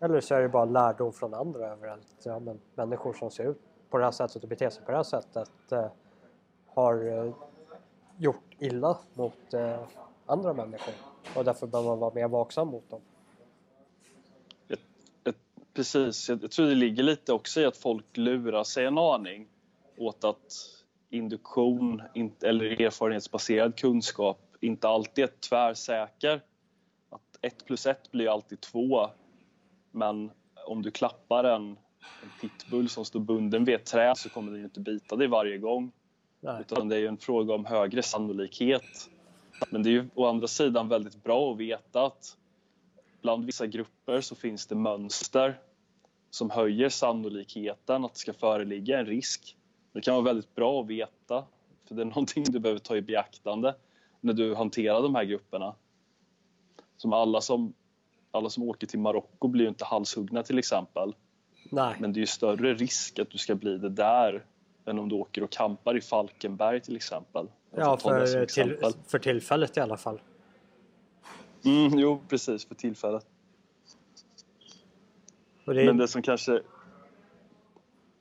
Eller 0.00 0.20
så 0.20 0.34
är 0.34 0.42
det 0.42 0.48
bara 0.48 0.64
lärdom 0.64 1.12
från 1.12 1.34
andra 1.34 1.66
överallt. 1.68 2.16
Ja, 2.24 2.38
men 2.38 2.60
människor 2.74 3.12
som 3.12 3.30
ser 3.30 3.44
ut 3.44 3.60
på 3.90 3.98
det 3.98 4.04
här 4.04 4.10
sättet 4.10 4.42
och 4.42 4.48
beter 4.48 4.70
sig 4.70 4.84
på 4.84 4.90
det 4.90 4.96
här 4.96 5.04
sättet 5.04 5.72
eh, 5.72 5.86
har 6.66 7.08
eh, 7.08 7.32
gjort 8.16 8.56
illa 8.58 8.98
mot 9.14 9.54
eh, 9.54 9.80
andra 10.28 10.54
människor 10.54 10.94
och 11.34 11.44
därför 11.44 11.66
bör 11.66 11.82
man 11.82 11.98
vara 11.98 12.14
mer 12.14 12.28
vaksam 12.28 12.68
mot 12.68 12.90
dem. 12.90 13.00
Precis, 15.78 16.28
jag 16.28 16.50
tror 16.50 16.66
det 16.66 16.74
ligger 16.74 17.02
lite 17.02 17.32
också 17.32 17.60
i 17.60 17.64
att 17.64 17.76
folk 17.76 18.16
lurar 18.16 18.64
sig 18.64 18.84
en 18.84 18.98
aning 18.98 19.48
åt 19.96 20.24
att 20.24 20.52
induktion 21.10 22.02
eller 22.42 22.80
erfarenhetsbaserad 22.80 23.76
kunskap 23.76 24.40
inte 24.60 24.88
alltid 24.88 25.24
är 25.24 25.30
tvärsäker. 25.48 26.40
Att 27.10 27.38
ett 27.40 27.64
plus 27.64 27.86
ett 27.86 28.10
blir 28.10 28.32
alltid 28.32 28.60
två. 28.60 29.10
Men 29.90 30.30
om 30.66 30.82
du 30.82 30.90
klappar 30.90 31.44
en, 31.44 31.68
en 32.22 32.30
pitbull 32.40 32.88
som 32.88 33.04
står 33.04 33.20
bunden 33.20 33.64
vid 33.64 33.74
ett 33.74 33.86
träd 33.86 34.18
så 34.18 34.28
kommer 34.28 34.52
den 34.52 34.64
inte 34.64 34.80
bita 34.80 35.16
dig 35.16 35.28
varje 35.28 35.58
gång. 35.58 35.92
Nej. 36.40 36.60
Utan 36.60 36.88
det 36.88 36.96
är 36.96 37.08
en 37.08 37.18
fråga 37.18 37.54
om 37.54 37.64
högre 37.64 38.02
sannolikhet. 38.02 39.10
Men 39.70 39.82
det 39.82 39.88
är 39.88 39.92
ju 39.92 40.08
å 40.14 40.26
andra 40.26 40.46
sidan 40.46 40.88
väldigt 40.88 41.24
bra 41.24 41.52
att 41.52 41.58
veta 41.58 42.06
att 42.06 42.36
bland 43.22 43.44
vissa 43.44 43.66
grupper 43.66 44.20
så 44.20 44.34
finns 44.34 44.66
det 44.66 44.74
mönster 44.74 45.60
som 46.30 46.50
höjer 46.50 46.88
sannolikheten 46.88 48.04
att 48.04 48.14
det 48.14 48.18
ska 48.18 48.32
föreligga 48.32 48.98
en 48.98 49.06
risk. 49.06 49.56
Det 49.92 50.00
kan 50.00 50.14
vara 50.14 50.24
väldigt 50.24 50.54
bra 50.54 50.80
att 50.80 50.86
veta, 50.86 51.44
för 51.84 51.94
det 51.94 52.02
är 52.02 52.06
någonting 52.06 52.44
du 52.44 52.58
behöver 52.58 52.80
ta 52.80 52.96
i 52.96 53.02
beaktande 53.02 53.74
när 54.20 54.32
du 54.32 54.54
hanterar 54.54 55.02
de 55.02 55.14
här 55.14 55.24
grupperna. 55.24 55.74
Som 56.96 57.12
alla 57.12 57.40
som, 57.40 57.72
alla 58.30 58.50
som 58.50 58.62
åker 58.62 58.86
till 58.86 58.98
Marocko 58.98 59.48
blir 59.48 59.64
ju 59.64 59.68
inte 59.68 59.84
halshuggna 59.84 60.42
till 60.42 60.58
exempel. 60.58 61.14
Nej. 61.70 61.96
Men 62.00 62.12
det 62.12 62.18
är 62.18 62.20
ju 62.20 62.26
större 62.26 62.74
risk 62.74 63.18
att 63.18 63.30
du 63.30 63.38
ska 63.38 63.54
bli 63.54 63.78
det 63.78 63.88
där 63.88 64.44
än 64.84 64.98
om 64.98 65.08
du 65.08 65.14
åker 65.14 65.42
och 65.42 65.50
kampar 65.50 65.96
i 65.96 66.00
Falkenberg 66.00 66.80
till 66.80 66.96
exempel. 66.96 67.48
Ja, 67.70 67.96
för, 67.96 68.46
till, 68.46 68.78
för 69.06 69.18
tillfället 69.18 69.76
i 69.76 69.80
alla 69.80 69.96
fall. 69.96 70.20
Mm, 71.64 71.98
jo, 71.98 72.22
precis, 72.28 72.64
för 72.64 72.74
tillfället. 72.74 73.26
Det... 75.64 75.74
Men 75.74 75.96
det 75.96 76.08
som 76.08 76.22
kanske... 76.22 76.62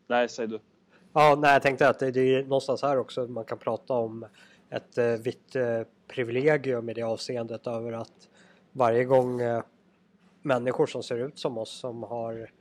Nej, 0.08 0.30
säg 0.30 0.48
du. 0.48 0.60
Ja, 1.14 1.36
nej, 1.42 1.54
jag 1.54 1.62
tänkte 1.62 1.90
att 1.90 2.00
det, 2.00 2.12
det 2.12 2.36
är 2.36 2.44
någonstans 2.44 2.82
här 2.82 2.98
också 2.98 3.28
man 3.28 3.46
kan 3.46 3.58
prata 3.58 3.94
om 3.94 4.26
ett 4.70 4.98
eh, 4.98 5.06
vitt 5.06 5.56
eh, 5.56 5.82
privilegium 6.08 6.90
i 6.90 6.94
det 6.94 7.04
avseendet 7.04 7.68
över 7.68 7.92
att 7.92 8.30
varje 8.72 9.04
gång 9.04 9.42
eh, 9.42 9.64
människor 10.42 10.86
som 10.86 11.04
ser 11.04 11.18
ut 11.28 11.40
som 11.40 11.58
oss 11.58 11.80
som 11.80 12.04
har 12.04 12.52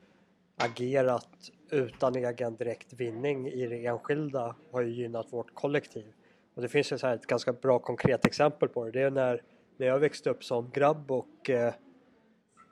agerat 0.56 1.50
utan 1.70 2.16
egen 2.16 2.56
direkt 2.56 2.92
vinning 2.92 3.48
i 3.48 3.66
det 3.66 3.86
enskilda 3.86 4.54
har 4.72 4.82
ju 4.82 4.90
gynnat 4.90 5.32
vårt 5.32 5.54
kollektiv. 5.54 6.12
Och 6.56 6.62
det 6.62 6.68
finns 6.68 6.92
ju 6.92 6.98
så 6.98 7.06
ett 7.06 7.26
ganska 7.26 7.52
bra 7.52 7.78
konkret 7.78 8.26
exempel 8.26 8.68
på 8.68 8.84
det. 8.84 8.90
Det 8.90 9.02
är 9.02 9.10
när, 9.10 9.42
när 9.76 9.86
jag 9.86 9.98
växte 9.98 10.30
upp 10.30 10.44
som 10.44 10.70
grabb 10.70 11.10
och 11.10 11.50
eh, 11.50 11.74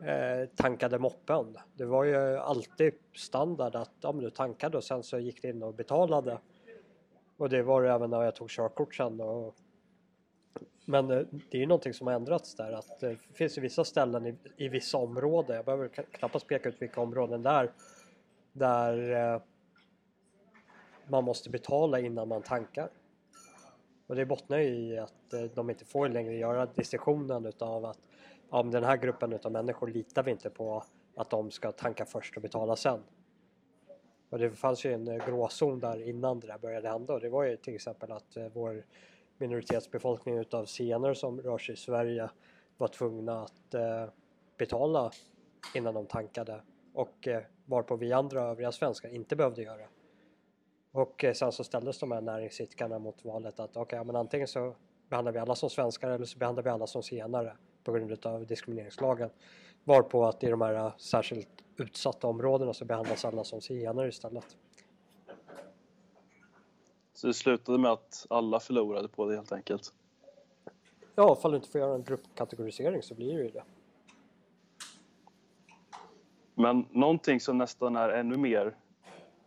eh 0.09 0.49
tankade 0.57 0.99
moppen. 0.99 1.57
Det 1.75 1.85
var 1.85 2.05
ju 2.05 2.37
alltid 2.37 2.95
standard 3.15 3.75
att 3.77 3.93
ja, 4.01 4.13
du 4.13 4.31
tankade 4.31 4.77
och 4.77 4.85
sen 4.85 5.03
så 5.03 5.19
gick 5.19 5.43
du 5.43 5.49
in 5.49 5.63
och 5.63 5.75
betalade. 5.75 6.39
Och 7.37 7.49
det 7.49 7.63
var 7.63 7.83
det 7.83 7.93
även 7.93 8.11
när 8.11 8.23
jag 8.23 8.35
tog 8.35 8.51
körkort 8.51 8.95
sen. 8.95 9.21
Och, 9.21 9.55
men 10.85 11.11
eh, 11.11 11.23
det 11.51 11.57
är 11.57 11.61
ju 11.61 11.67
någonting 11.67 11.95
som 11.95 12.07
har 12.07 12.15
ändrats 12.15 12.55
där 12.55 12.73
att 12.73 13.01
det 13.01 13.17
finns 13.35 13.59
ju 13.59 13.63
vissa 13.63 13.85
ställen 13.85 14.27
i, 14.27 14.37
i 14.57 14.69
vissa 14.69 14.99
områden, 14.99 15.57
jag 15.57 15.65
behöver 15.65 15.89
knappast 15.89 16.47
peka 16.47 16.69
ut 16.69 16.83
vilka 16.83 17.01
områden 17.01 17.43
där, 17.43 17.73
där 18.53 19.13
eh, 19.35 19.43
man 21.09 21.25
måste 21.25 21.51
betala 21.51 22.01
innan 22.01 22.29
man 22.29 22.43
tankar. 22.43 22.89
Och 24.07 24.17
det 24.17 24.27
bottnar 24.27 24.59
ju 24.59 24.69
i 24.69 24.99
att 24.99 25.33
eh, 25.33 25.43
de 25.43 25.71
inte 25.71 25.85
får 25.85 26.09
längre 26.09 26.35
göra 26.35 26.67
distinktionen 26.67 27.47
utav 27.47 27.85
att 27.85 27.99
om 28.49 28.71
den 28.71 28.85
här 28.85 28.97
gruppen 28.97 29.33
utav 29.33 29.53
människor 29.53 29.89
litar 29.89 30.23
vi 30.23 30.31
inte 30.31 30.51
på 30.51 30.85
att 31.17 31.31
de 31.31 31.51
ska 31.51 31.73
tanka 31.73 32.05
först 32.07 32.37
och 32.37 32.43
betala 32.43 32.77
sen. 32.77 33.01
Och 34.31 34.39
det 34.39 34.51
fanns 34.51 34.85
ju 34.85 34.93
en 34.93 35.09
eh, 35.09 35.27
gråzon 35.27 35.81
där 35.81 36.09
innan 36.09 36.41
det 36.41 36.47
där 36.47 36.59
började 36.59 36.89
hända 36.89 37.15
och 37.15 37.21
det 37.21 37.29
var 37.29 37.45
ju 37.45 37.57
till 37.57 37.75
exempel 37.75 38.13
att 38.13 38.37
eh, 38.37 38.47
vår 38.53 38.85
minoritetsbefolkning 39.39 40.39
utav 40.39 40.65
zigenare 40.65 41.15
som 41.15 41.41
rör 41.41 41.59
sig 41.59 41.73
i 41.73 41.77
Sverige 41.77 42.31
var 42.77 42.89
tvungna 42.89 43.43
att 43.43 43.75
betala 44.59 45.11
innan 45.75 45.95
de 45.95 46.07
tankade 46.07 46.61
och 46.95 47.29
varpå 47.65 47.97
vi 47.97 48.13
andra 48.13 48.43
övriga 48.43 48.73
svenskar 48.73 49.09
inte 49.09 49.37
behövde 49.37 49.63
göra. 49.63 49.87
Och 50.95 51.25
eh, 51.25 51.33
sen 51.33 51.53
så 51.53 51.65
ställdes 51.65 51.99
de 51.99 52.13
här 52.13 52.21
näringsidkarna 52.21 52.99
mot 52.99 53.25
valet 53.25 53.61
att 53.61 53.71
okej, 53.71 53.83
okay, 53.83 54.05
men 54.05 54.17
antingen 54.17 54.49
så 54.49 54.75
behandlar 55.09 55.33
vi 55.33 55.39
alla 55.39 55.55
som 55.55 55.71
svenskar 55.71 56.11
eller 56.11 56.25
så 56.25 56.39
behandlar 56.39 56.63
vi 56.63 56.71
alla 56.71 56.87
som 56.87 57.03
zigenare 57.03 57.57
på 57.85 57.93
grund 57.93 58.27
av 58.27 58.47
diskrimineringslagen. 58.47 59.31
Varpå 59.85 60.25
att 60.25 60.45
i 60.45 60.51
de 60.51 60.61
här 60.61 60.93
särskilt 60.99 61.49
utsatta 61.77 62.27
områdena 62.27 62.75
så 62.75 62.85
behandlas 62.85 63.25
alla 63.25 63.45
som 63.45 63.61
zigenare 63.61 64.09
istället. 64.09 64.57
Så 67.13 67.27
det 67.27 67.35
slutade 67.35 67.79
med 67.79 67.91
att 67.91 68.27
alla 68.31 68.61
förlorade 68.61 69.09
på 69.09 69.27
det 69.27 69.35
helt 69.35 69.53
enkelt? 69.53 69.93
Ja, 71.15 71.37
ifall 71.39 71.51
du 71.51 71.57
inte 71.57 71.69
får 71.69 71.81
göra 71.81 71.95
en 71.95 72.05
gruppkategorisering 72.05 73.03
så 73.03 73.15
blir 73.15 73.37
det 73.37 73.45
ju 73.45 73.51
det. 73.51 73.65
Men 76.55 76.87
någonting 76.91 77.41
som 77.41 77.59
nästan 77.59 77.97
är 77.97 78.09
ännu 78.09 78.37
mer 78.37 78.77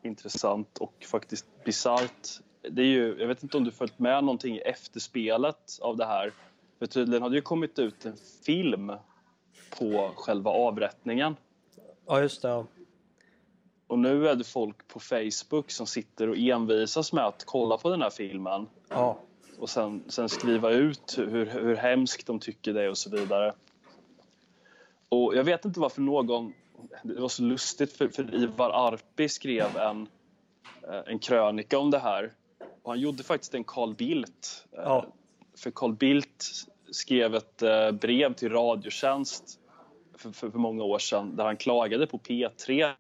intressant 0.04 0.78
och 0.78 1.06
faktiskt 1.06 1.46
bisarrt 1.66 2.42
det 2.70 2.82
är 2.82 2.86
ju, 2.86 3.16
jag 3.20 3.28
vet 3.28 3.44
inte 3.44 3.58
om 3.58 3.64
du 3.64 3.72
följt 3.72 4.00
med 4.00 4.24
någonting 4.24 4.56
i 4.56 4.60
efterspelet 4.60 5.80
av 5.82 5.98
det 5.98 6.06
här. 6.06 6.32
För 6.80 6.86
tydligen 6.86 7.22
har 7.22 7.30
det 7.30 7.36
ju 7.36 7.42
kommit 7.42 7.80
ut 7.80 8.06
en 8.06 8.18
film 8.46 8.92
på 9.80 10.12
själva 10.16 10.52
avrättningen. 10.52 11.36
Ja, 12.08 12.22
just 12.22 12.42
det. 12.42 12.66
Och 13.88 14.00
nu 14.00 14.28
är 14.28 14.36
det 14.36 14.44
folk 14.44 14.88
på 14.88 15.00
Facebook 15.00 15.72
som 15.72 15.88
sitter 15.88 16.30
och 16.30 16.38
envisas 16.38 17.14
med 17.14 17.26
att 17.26 17.44
kolla 17.46 17.78
på 17.78 17.90
den 17.90 18.02
här 18.02 18.10
filmen. 18.10 18.68
Ja. 18.90 19.20
Och 19.60 19.70
sen, 19.70 20.04
sen 20.08 20.30
skriva 20.30 20.72
ut 20.72 21.16
hur, 21.18 21.46
hur 21.46 21.76
hemskt 21.76 22.28
de 22.28 22.40
tycker 22.40 22.74
det 22.74 22.84
är 22.84 22.90
och 22.90 22.98
så 22.98 23.10
vidare. 23.10 23.54
Och 25.10 25.36
jag 25.36 25.44
vet 25.44 25.66
inte 25.66 25.80
varför 25.80 26.02
någon... 26.02 26.54
Det 27.04 27.22
var 27.22 27.30
så 27.30 27.44
lustigt 27.44 27.94
för, 27.94 28.08
för 28.08 28.36
Ivar 28.36 28.70
Arpi 28.70 29.30
skrev 29.30 29.78
en, 29.78 30.08
eh, 30.90 31.02
en 31.06 31.20
krönika 31.20 31.80
om 31.80 31.92
det 31.92 32.00
här. 32.00 32.34
Och 32.84 32.92
han 32.92 33.00
gjorde 33.00 33.24
faktiskt 33.24 33.54
en 33.54 33.64
Carl 33.64 33.96
Bildt. 33.96 34.68
Eh, 34.72 34.80
ja. 34.84 35.06
För 35.58 35.72
Carl 35.72 35.94
Bildt 35.94 36.46
skrev 36.92 37.36
ett 37.36 37.62
eh, 37.62 37.92
brev 37.92 38.34
till 38.34 38.52
Radiotjänst 38.52 39.60
för, 40.18 40.32
för, 40.32 40.50
för 40.50 40.60
många 40.60 40.84
år 40.84 41.00
sedan 41.00 41.36
där 41.36 41.46
han 41.46 41.58
klagade 41.58 42.08
på 42.08 42.18
P3 42.18 42.94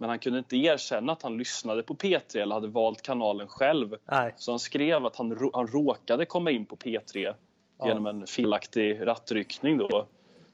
men 0.00 0.08
han 0.08 0.18
kunde 0.18 0.38
inte 0.38 0.56
erkänna 0.56 1.12
att 1.12 1.22
han 1.22 1.38
lyssnade 1.38 1.82
på 1.82 1.94
P3 1.94 2.38
eller 2.38 2.54
hade 2.54 2.68
valt 2.68 3.02
kanalen 3.02 3.48
själv. 3.48 3.96
Nej. 4.10 4.34
Så 4.36 4.52
han 4.52 4.58
skrev 4.58 5.06
att 5.06 5.16
han, 5.16 5.50
han 5.52 5.66
råkade 5.66 6.26
komma 6.26 6.50
in 6.50 6.66
på 6.66 6.76
P3 6.76 7.34
ja. 7.78 7.88
genom 7.88 8.06
en 8.06 8.26
felaktig 8.26 9.06
rattryckning. 9.06 9.78
Då. 9.78 10.06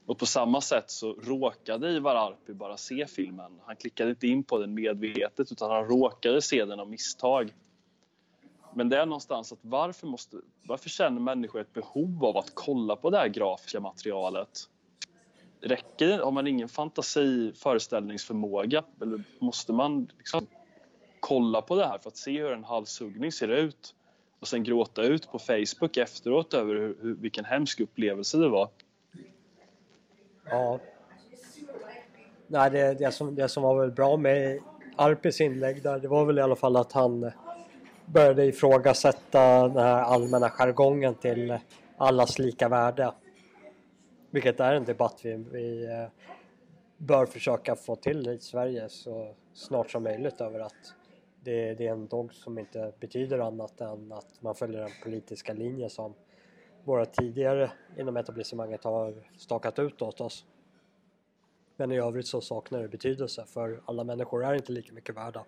Och 0.06 0.18
på 0.18 0.26
samma 0.26 0.60
sätt 0.60 0.90
så 0.90 1.12
råkade 1.12 1.90
Ivar 1.90 2.14
Arpi 2.14 2.54
bara 2.54 2.76
se 2.76 3.06
filmen. 3.06 3.60
Han 3.64 3.76
klickade 3.76 4.10
inte 4.10 4.26
in 4.26 4.44
på 4.44 4.58
den 4.58 4.74
medvetet 4.74 5.52
utan 5.52 5.70
han 5.70 5.84
råkade 5.84 6.42
se 6.42 6.64
den 6.64 6.80
av 6.80 6.88
misstag. 6.88 7.54
Men 8.74 8.88
det 8.88 8.96
är 8.96 9.06
någonstans 9.06 9.52
att 9.52 9.58
varför, 9.62 10.06
måste, 10.06 10.36
varför 10.66 10.88
känner 10.88 11.20
människor 11.20 11.60
ett 11.60 11.72
behov 11.72 12.24
av 12.24 12.36
att 12.36 12.50
kolla 12.54 12.96
på 12.96 13.10
det 13.10 13.18
här 13.18 13.28
grafiska 13.28 13.80
materialet? 13.80 14.48
Räcker 15.60 16.06
det? 16.06 16.24
Har 16.24 16.30
man 16.30 16.46
ingen 16.46 16.68
fantasi, 16.68 17.52
föreställningsförmåga? 17.52 18.84
Eller 19.00 19.22
måste 19.38 19.72
man 19.72 20.10
liksom 20.18 20.46
kolla 21.20 21.62
på 21.62 21.76
det 21.76 21.86
här 21.86 21.98
för 21.98 22.08
att 22.08 22.16
se 22.16 22.42
hur 22.42 22.52
en 22.52 22.64
halshuggning 22.64 23.32
ser 23.32 23.48
ut 23.48 23.94
och 24.40 24.48
sen 24.48 24.64
gråta 24.64 25.02
ut 25.02 25.30
på 25.30 25.38
Facebook 25.38 25.96
efteråt 25.96 26.54
över 26.54 26.74
hur, 26.74 26.98
hur, 27.02 27.14
vilken 27.14 27.44
hemsk 27.44 27.80
upplevelse 27.80 28.38
det 28.38 28.48
var. 28.48 28.68
Ja. 30.50 30.78
Nej, 32.46 32.70
det, 32.70 32.94
det, 32.94 33.12
som, 33.12 33.34
det 33.34 33.48
som 33.48 33.62
var 33.62 33.80
väl 33.80 33.90
bra 33.90 34.16
med 34.16 34.60
Arpis 34.96 35.40
inlägg 35.40 35.82
där, 35.82 35.98
det 35.98 36.08
var 36.08 36.24
väl 36.24 36.38
i 36.38 36.42
alla 36.42 36.56
fall 36.56 36.76
att 36.76 36.92
han 36.92 37.30
började 38.06 38.44
ifrågasätta 38.44 39.68
den 39.68 39.76
här 39.76 40.02
allmänna 40.02 40.50
jargongen 40.50 41.14
till 41.14 41.58
allas 41.96 42.38
lika 42.38 42.68
värde. 42.68 43.12
Vilket 44.30 44.60
är 44.60 44.72
en 44.72 44.84
debatt 44.84 45.20
vi, 45.22 45.34
vi 45.52 45.84
eh, 45.84 46.08
bör 46.96 47.26
försöka 47.26 47.76
få 47.76 47.96
till 47.96 48.28
i 48.28 48.38
Sverige 48.38 48.88
så 48.88 49.34
snart 49.54 49.90
som 49.90 50.02
möjligt 50.02 50.40
över 50.40 50.60
att 50.60 50.94
det, 51.40 51.74
det, 51.74 51.86
är 51.86 51.92
en 51.92 52.06
dog 52.06 52.34
som 52.34 52.58
inte 52.58 52.92
betyder 53.00 53.38
annat 53.38 53.80
än 53.80 54.12
att 54.12 54.42
man 54.42 54.54
följer 54.54 54.80
den 54.80 54.90
politiska 55.02 55.52
linje 55.52 55.90
som 55.90 56.14
våra 56.86 57.06
tidigare 57.06 57.72
inom 57.98 58.16
etablissemanget 58.16 58.84
har 58.84 59.14
stakat 59.36 59.78
ut 59.78 60.02
åt 60.02 60.20
oss. 60.20 60.44
Men 61.76 61.92
i 61.92 61.98
övrigt 61.98 62.26
så 62.26 62.40
saknar 62.40 62.82
det 62.82 62.88
betydelse 62.88 63.44
för 63.46 63.82
alla 63.84 64.04
människor 64.04 64.44
är 64.44 64.54
inte 64.54 64.72
lika 64.72 64.92
mycket 64.92 65.16
värda. 65.16 65.44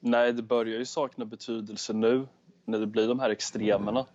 Nej, 0.00 0.32
det 0.32 0.42
börjar 0.42 0.78
ju 0.78 0.84
sakna 0.84 1.24
betydelse 1.24 1.92
nu 1.92 2.26
när 2.64 2.78
det 2.78 2.86
blir 2.86 3.08
de 3.08 3.20
här 3.20 3.30
extremerna. 3.30 4.06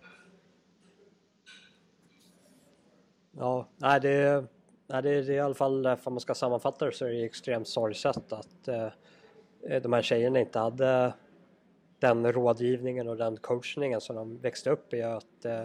Ja, 3.30 3.68
nej 3.76 4.00
det, 4.00 4.44
nej 4.86 5.02
det, 5.02 5.10
är 5.10 5.30
i 5.30 5.40
alla 5.40 5.54
fall, 5.54 5.96
för 5.96 6.10
man 6.10 6.20
ska 6.20 6.34
sammanfatta 6.34 6.84
det 6.84 6.92
så 6.92 7.04
är 7.06 7.10
det 7.10 7.24
extremt 7.24 7.68
sorgset 7.68 8.32
att 8.32 8.68
eh, 8.68 8.88
de 9.82 9.92
här 9.92 10.02
tjejerna 10.02 10.40
inte 10.40 10.58
hade 10.58 11.12
den 12.02 12.32
rådgivningen 12.32 13.08
och 13.08 13.16
den 13.16 13.36
coachningen 13.36 14.00
som 14.00 14.16
de 14.16 14.38
växte 14.38 14.70
upp 14.70 14.94
i 14.94 15.02
att 15.02 15.44
eh, 15.44 15.64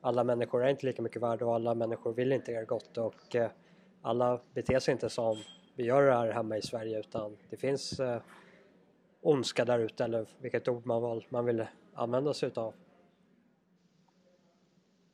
alla 0.00 0.24
människor 0.24 0.64
är 0.64 0.68
inte 0.68 0.86
lika 0.86 1.02
mycket 1.02 1.22
värda 1.22 1.46
och 1.46 1.54
alla 1.54 1.74
människor 1.74 2.12
vill 2.12 2.32
inte 2.32 2.52
er 2.52 2.64
gott 2.64 2.98
och 2.98 3.36
eh, 3.36 3.50
alla 4.02 4.40
beter 4.54 4.78
sig 4.78 4.92
inte 4.92 5.10
som 5.10 5.36
vi 5.76 5.84
gör 5.84 6.02
det 6.02 6.12
här 6.12 6.32
hemma 6.32 6.56
i 6.56 6.62
Sverige 6.62 7.00
utan 7.00 7.36
det 7.50 7.56
finns 7.56 8.00
eh, 8.00 8.22
ondska 9.20 9.64
där 9.64 9.78
ute 9.78 10.04
eller 10.04 10.26
vilket 10.40 10.68
ord 10.68 10.86
man, 10.86 11.02
val, 11.02 11.26
man 11.28 11.44
vill 11.44 11.66
använda 11.94 12.34
sig 12.34 12.46
utav. 12.46 12.74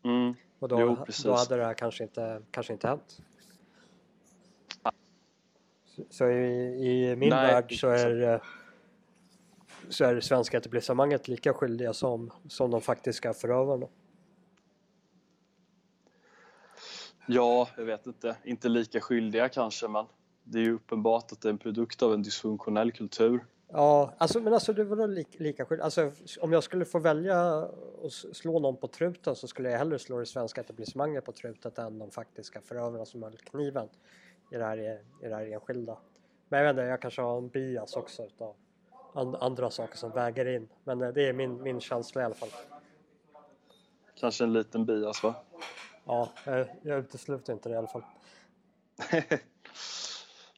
Mm. 0.05 0.35
Och 0.59 0.69
då, 0.69 0.81
jo, 0.81 0.97
då 1.25 1.35
hade 1.35 1.57
det 1.57 1.65
här 1.65 1.75
kanske 1.75 2.05
inte, 2.05 2.43
kanske 2.51 2.73
inte 2.73 2.89
hänt. 2.89 3.23
Så, 5.85 6.03
så 6.11 6.29
i, 6.29 7.11
i, 7.11 7.17
min 7.17 7.29
Nej, 7.29 7.53
värld 7.53 7.81
så 7.81 7.89
är, 7.89 8.43
så 9.89 10.05
är 10.05 10.15
det 10.15 10.23
svenska 10.23 10.59
etablissemanget 10.59 11.29
lika 11.29 11.53
skyldiga 11.53 11.93
som, 11.93 12.31
som 12.49 12.71
de 12.71 12.81
faktiska 12.81 13.33
förövarna. 13.33 13.87
Ja, 17.27 17.69
jag 17.77 17.85
vet 17.85 18.07
inte. 18.07 18.37
Inte 18.45 18.69
lika 18.69 19.01
skyldiga 19.01 19.49
kanske, 19.49 19.89
men 19.89 20.07
det 20.45 20.59
är 20.59 20.63
ju 20.63 20.75
uppenbart 20.75 21.33
att 21.33 21.41
det 21.41 21.49
är 21.49 21.51
en 21.51 21.59
produkt 21.59 22.03
av 22.03 22.15
en 22.15 22.23
dysfunktionell 22.23 22.93
kultur. 22.93 23.45
Ja, 23.69 24.15
alltså, 24.19 24.41
men 24.41 24.55
alltså 24.55 24.73
det 24.73 24.85
var 24.85 25.09
lika, 25.09 25.39
lika 25.39 25.65
skyldig. 25.65 25.85
Alltså, 25.85 26.13
om 26.41 26.53
jag 26.53 26.63
skulle 26.63 26.85
få 26.85 26.99
välja 26.99 27.59
att 28.05 28.13
slå 28.13 28.59
någon 28.59 28.77
på 28.77 28.89
truten 28.89 29.37
så 29.37 29.49
skulle 29.49 29.71
jag 29.71 29.79
hellre 29.79 29.99
slå 29.99 30.19
det 30.19 30.27
svenska 30.27 30.61
etablissemanget 30.61 31.25
på 31.25 31.33
truten 31.33 31.73
än 31.77 31.99
de 31.99 32.11
faktiska 32.11 32.61
förövarna 32.61 33.05
som 33.05 33.23
höll 33.23 33.37
kniven 33.37 33.89
i 34.53 34.57
det, 34.57 34.65
här, 34.65 34.79
i 35.23 35.29
det 35.29 35.35
här 35.35 35.53
enskilda. 35.53 35.99
Men 36.49 36.59
jag 36.61 36.67
vet 36.67 36.71
inte, 36.71 36.83
jag 36.83 37.03
kanske 37.03 37.23
har 37.23 37.39
en 37.39 37.49
bias 37.49 37.97
också 37.97 38.25
utav 38.25 38.55
andra 39.17 39.71
saker 39.71 39.97
som 39.97 40.11
väger 40.11 40.47
in. 40.49 40.69
Men 40.85 41.03
eh, 41.03 41.09
det 41.09 41.29
är 41.29 41.33
min, 41.33 41.63
min 41.63 41.81
känsla 41.81 42.23
i 42.23 42.25
alla 42.25 42.35
fall. 42.35 42.49
Kanske 44.21 44.45
en 44.45 44.53
liten 44.53 44.87
bias 44.87 45.23
va? 45.23 45.35
Ja, 46.05 46.29
jag, 46.45 46.67
jag 46.83 46.99
utesluter 46.99 47.53
inte 47.53 47.69
det 47.69 47.75
i 47.75 47.79
alla 47.79 47.87
fall. 47.87 48.05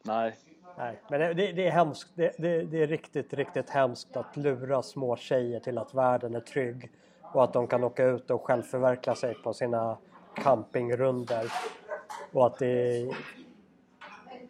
Nej. 0.03 0.37
Nej, 0.79 1.03
men 1.11 1.21
det, 1.21 1.53
det 1.53 1.66
är 1.66 1.71
hemskt. 1.71 2.11
Det, 2.14 2.33
det, 2.38 2.62
det, 2.62 2.83
är 2.83 2.87
riktigt, 2.87 3.33
riktigt 3.33 3.71
hemskt 3.71 4.16
att 4.16 4.37
lura 4.37 4.83
små 4.83 5.16
tjejer 5.16 5.61
till 5.61 5.79
att 5.79 5.94
världen 5.94 6.35
är 6.35 6.40
trygg 6.40 6.90
och 7.23 7.44
att 7.44 7.53
de 7.53 7.66
kan 7.66 7.85
åka 7.85 8.05
ut 8.05 8.31
och 8.31 8.44
självförverkliga 8.44 9.16
sig 9.16 9.35
på 9.35 9.55
sina 9.55 9.97
campingrunder 10.35 11.53
och 12.33 12.47
att 12.47 12.59
det 12.59 13.11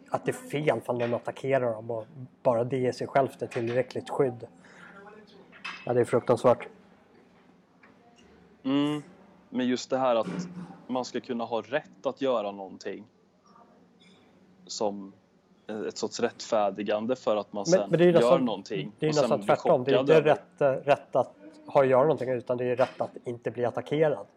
att 0.09 0.25
det 0.25 0.31
är 0.31 0.49
fel 0.49 0.81
om 0.85 0.97
någon 0.97 1.13
attackerar 1.13 1.73
dem 1.73 1.91
och 1.91 2.05
bara 2.43 2.63
det 2.63 2.77
i 2.77 2.93
sig 2.93 3.07
självt 3.07 3.41
är 3.41 3.47
tillräckligt 3.47 4.09
skydd. 4.09 4.47
Ja, 5.85 5.93
det 5.93 5.99
är 5.99 6.05
fruktansvärt. 6.05 6.67
Mm, 8.63 9.03
men 9.49 9.67
just 9.67 9.89
det 9.89 9.97
här 9.97 10.15
att 10.15 10.47
man 10.87 11.05
ska 11.05 11.19
kunna 11.19 11.43
ha 11.43 11.61
rätt 11.61 12.05
att 12.05 12.21
göra 12.21 12.51
någonting 12.51 13.05
som 14.67 15.13
ett 15.87 15.97
sorts 15.97 16.19
rättfärdigande 16.19 17.15
för 17.15 17.35
att 17.35 17.53
man 17.53 17.65
sen 17.65 17.79
men, 17.79 17.89
men 17.89 17.99
gör 17.99 18.13
nästan, 18.13 18.45
någonting. 18.45 18.91
Det 18.99 19.05
är 19.05 19.13
nästan 19.13 19.41
tvärtom. 19.41 19.83
Det 19.83 19.91
är 19.91 19.99
inte 19.99 20.21
rätt, 20.21 20.85
rätt 20.87 21.15
att 21.15 21.35
ha 21.65 21.81
att 21.83 21.89
göra 21.89 22.01
någonting 22.01 22.29
utan 22.29 22.57
det 22.57 22.65
är 22.65 22.75
rätt 22.75 23.01
att 23.01 23.11
inte 23.25 23.51
bli 23.51 23.65
attackerad. 23.65 24.27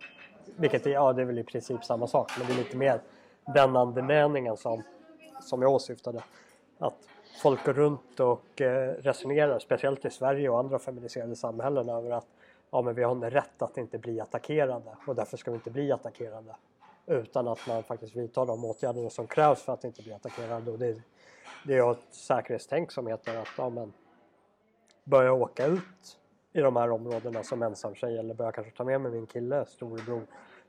Vilket 0.57 0.87
är, 0.87 0.91
ja, 0.91 1.13
det 1.13 1.23
är 1.23 1.27
väl 1.27 1.39
i 1.39 1.45
princip 1.45 1.85
samma 1.85 2.07
sak 2.07 2.33
men 2.39 2.47
det 2.47 2.53
är 2.53 2.57
lite 2.57 2.77
mer 2.77 3.01
den 3.55 3.77
andemeningen 3.77 4.57
som, 4.57 4.83
som 5.43 5.63
jag 5.63 5.73
åsyftade. 5.73 6.23
Att 6.79 7.09
folk 7.43 7.65
går 7.65 7.73
runt 7.73 8.21
och 8.21 8.61
eh, 8.61 8.95
resonerar, 8.95 9.59
speciellt 9.59 10.05
i 10.05 10.11
Sverige 10.11 10.49
och 10.49 10.59
andra 10.59 10.79
feminiserade 10.79 11.37
samhällen 11.37 11.89
över 11.89 12.11
att 12.11 12.27
ja, 12.71 12.83
men 12.83 12.95
vi 12.95 13.03
har 13.03 13.11
en 13.11 13.31
rätt 13.31 13.63
att 13.63 13.79
inte 13.79 13.99
bli 13.99 14.21
attackerade 14.21 14.97
och 15.07 15.15
därför 15.15 15.37
ska 15.37 15.51
vi 15.51 15.55
inte 15.55 15.71
bli 15.71 15.93
attackerade. 15.93 16.57
Utan 17.07 17.49
att 17.49 17.67
man 17.69 17.83
faktiskt 17.83 18.17
vidtar 18.17 18.47
de 18.47 18.65
åtgärder 18.65 19.09
som 19.09 19.27
krävs 19.27 19.63
för 19.63 19.73
att 19.73 19.85
inte 19.85 20.03
bli 20.03 20.13
attackerad. 20.13 20.69
Och 20.69 20.79
det, 20.79 21.03
det 21.67 21.75
är 21.75 21.93
ett 21.93 22.15
säkerhetstänk 22.15 22.93
som 22.93 23.07
heter 23.07 23.37
att 23.37 23.49
ja, 23.59 23.71
men, 23.71 23.93
börja 25.05 25.33
åka 25.33 25.67
ut 25.67 26.19
i 26.53 26.61
de 26.61 26.77
här 26.77 26.91
områdena 26.91 27.43
som 27.43 27.63
ensam 27.63 27.95
tjej 27.95 28.19
eller 28.19 28.35
börja 28.35 28.53
kanske 28.53 28.77
ta 28.77 28.85
med 28.85 29.01
mig 29.01 29.13
min 29.13 29.27
kille, 29.27 29.67
storebror, 29.67 30.27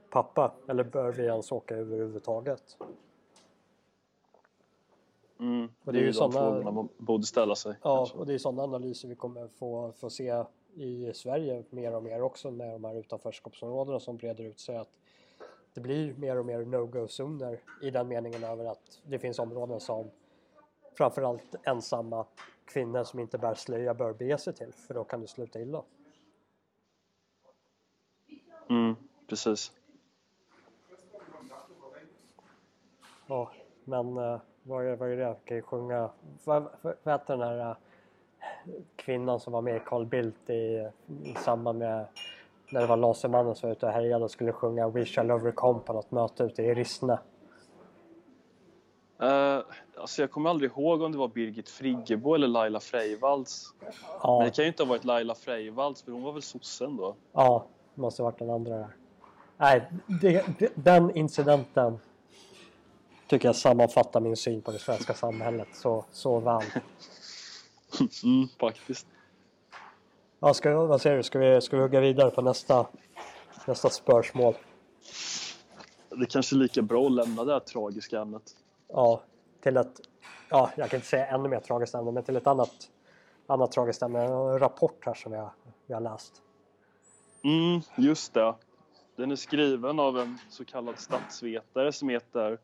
pappa 0.10 0.52
eller 0.68 0.84
bör 0.84 1.12
vi 1.12 1.26
ens 1.26 1.52
åka 1.52 1.76
överhuvudtaget? 1.76 2.78
Mm, 5.43 5.69
och 5.84 5.93
det, 5.93 5.99
är 5.99 6.03
ju 6.03 6.13
sådana 6.13 6.34
frågorna 6.34 6.71
man 6.71 6.89
borde 6.97 7.25
ställa 7.25 7.56
sig. 7.56 7.75
Ja, 7.84 7.97
kanske. 7.97 8.17
och 8.17 8.25
det 8.25 8.34
är 8.34 8.38
sådana 8.38 8.63
analyser 8.63 9.08
vi 9.08 9.15
kommer 9.15 9.47
få, 9.47 9.91
få 9.91 10.10
se 10.10 10.43
i 10.73 11.13
Sverige 11.13 11.63
mer 11.69 11.95
och 11.95 12.03
mer 12.03 12.21
också 12.21 12.51
med 12.51 12.73
de 12.73 12.84
här 12.84 12.95
utanförskapsområdena 12.95 13.99
som 13.99 14.17
breder 14.17 14.43
ut 14.43 14.60
sig. 14.60 14.77
Att 14.77 14.89
det 15.73 15.82
blir 15.82 16.13
mer 16.13 16.38
och 16.39 16.45
mer 16.45 16.65
no-go-zoner 16.65 17.60
i 17.82 17.91
den 17.91 18.08
meningen 18.08 18.43
över 18.43 18.65
att 18.65 19.01
det 19.03 19.19
finns 19.19 19.39
områden 19.39 19.79
som 19.79 20.10
framförallt 20.97 21.56
ensamma 21.63 22.25
kvinnor 22.65 23.03
som 23.03 23.19
inte 23.19 23.38
bär 23.38 23.53
slöja 23.53 23.93
bör 23.93 24.13
bege 24.13 24.38
sig 24.38 24.53
till 24.53 24.73
för 24.73 24.93
då 24.93 25.03
kan 25.03 25.21
det 25.21 25.27
sluta 25.27 25.62
illa. 25.62 25.84
Mm, 28.69 28.95
precis. 29.27 29.71
Ja, 33.27 33.51
men 33.84 34.39
vad, 34.63 34.86
är, 34.86 34.95
vad 34.95 35.12
är 35.12 35.15
det? 35.15 35.23
Jag 35.23 35.36
kan 35.45 35.58
ju 35.58 35.63
sjunga. 35.63 36.10
Vad, 36.43 36.67
heter 36.84 37.38
den 37.38 37.41
här 37.41 37.69
uh, 37.69 37.76
kvinnan 38.95 39.39
som 39.39 39.54
var 39.54 39.62
med 39.62 39.76
i 39.76 39.82
Carl 39.86 40.06
Bildt 40.06 40.49
i, 40.49 40.89
i 41.23 41.36
samband 41.38 41.80
med 41.80 42.06
när 42.69 42.82
det 42.82 42.88
var 42.88 42.97
Lasermannen 42.97 43.56
som 43.56 43.69
var 43.69 43.76
ute 43.76 43.86
och 43.86 43.91
härjade 43.91 44.23
och 44.23 44.32
skulle 44.32 44.52
sjunga 44.52 44.89
We 44.89 45.06
shall 45.06 45.32
overcome 45.32 45.80
på 45.80 45.93
något 45.93 46.12
möte 46.12 46.43
ute 46.43 46.63
i 46.63 46.73
Rissne. 46.73 47.19
Uh, 49.23 49.60
alltså 49.97 50.21
jag 50.21 50.32
kommer 50.32 50.49
aldrig 50.49 50.71
ihåg 50.71 51.02
om 51.02 51.12
det 51.12 51.17
var 51.17 51.28
Birgit 51.28 51.69
Friggebo 51.69 52.36
eller 52.36 52.47
Laila 52.47 52.80
Freivalds. 52.80 53.73
Ja. 54.21 54.38
Men 54.39 54.47
det 54.47 54.56
kan 54.56 54.65
ju 54.65 54.67
inte 54.67 54.84
ha 54.84 54.89
varit 54.89 55.06
Laila 55.06 55.36
Freivalds 55.36 56.04
för 56.04 56.12
hon 56.12 56.23
var 56.23 56.32
väl 56.32 56.41
sossen 56.41 56.97
då? 56.97 57.15
Ja, 57.34 57.65
det 57.95 58.02
måste 58.02 58.21
ha 58.21 58.30
varit 58.30 58.39
den 58.39 58.49
andra 58.49 58.78
där. 58.78 58.88
Nej, 59.58 59.91
det, 60.21 60.45
det, 60.60 60.71
den 60.76 61.17
incidenten 61.17 61.99
tycker 63.28 63.48
jag 63.48 63.56
sammanfattar 63.56 64.20
min 64.20 64.38
syn 64.38 64.62
på 64.62 64.72
det 64.72 64.80
svenska 64.80 65.14
samhället 65.14 65.68
så, 65.74 66.06
så 66.12 66.40
väl. 66.40 66.64
mm, 68.24 68.48
faktiskt. 68.60 69.08
Ja, 70.40 70.54
ska, 70.54 70.86
vad 70.86 71.02
säger 71.02 71.18
du? 71.18 71.24
Ska 71.24 71.40
vi, 71.40 71.62
ska 71.62 71.76
vi 71.76 71.82
hugga 71.82 72.00
vidare 72.00 72.32
på 72.32 72.42
nästa, 72.42 72.88
nästa 73.68 73.90
spörsmål? 73.90 74.54
Det 76.10 76.22
är 76.22 76.26
kanske 76.26 76.56
är 76.56 76.58
lika 76.58 76.82
bra 76.82 77.06
att 77.06 77.12
lämna 77.12 77.44
det 77.44 77.54
här 77.54 77.60
tragiska 77.60 78.22
ämnet. 78.22 78.44
Ja, 78.88 79.22
till 79.62 79.78
ett, 79.78 80.02
ja, 80.50 80.72
jag 80.76 80.90
kan 80.90 80.98
inte 80.98 81.08
säga 81.08 81.28
ännu 81.28 81.50
mer 81.50 81.60
tragiskt 81.60 81.96
ämne, 81.96 82.12
men 82.12 82.24
till 82.24 82.36
ett 82.36 82.48
annat, 82.48 82.90
annat 83.48 83.72
tragiskt 83.72 84.02
ämne. 84.02 84.24
En 84.24 84.60
rapport 84.60 85.06
här 85.06 85.14
som 85.14 85.34
jag, 85.34 85.50
jag 85.88 85.96
har 85.96 86.02
läst. 86.02 86.42
Mm, 87.44 87.82
just 87.98 88.34
det. 88.34 88.56
Den 89.16 89.32
är 89.32 89.36
skriven 89.36 90.00
av 90.00 90.20
en 90.20 90.38
så 90.50 90.66
kallad 90.66 91.00
statsvetare 91.00 91.92
som 91.92 92.10
heter 92.10 92.60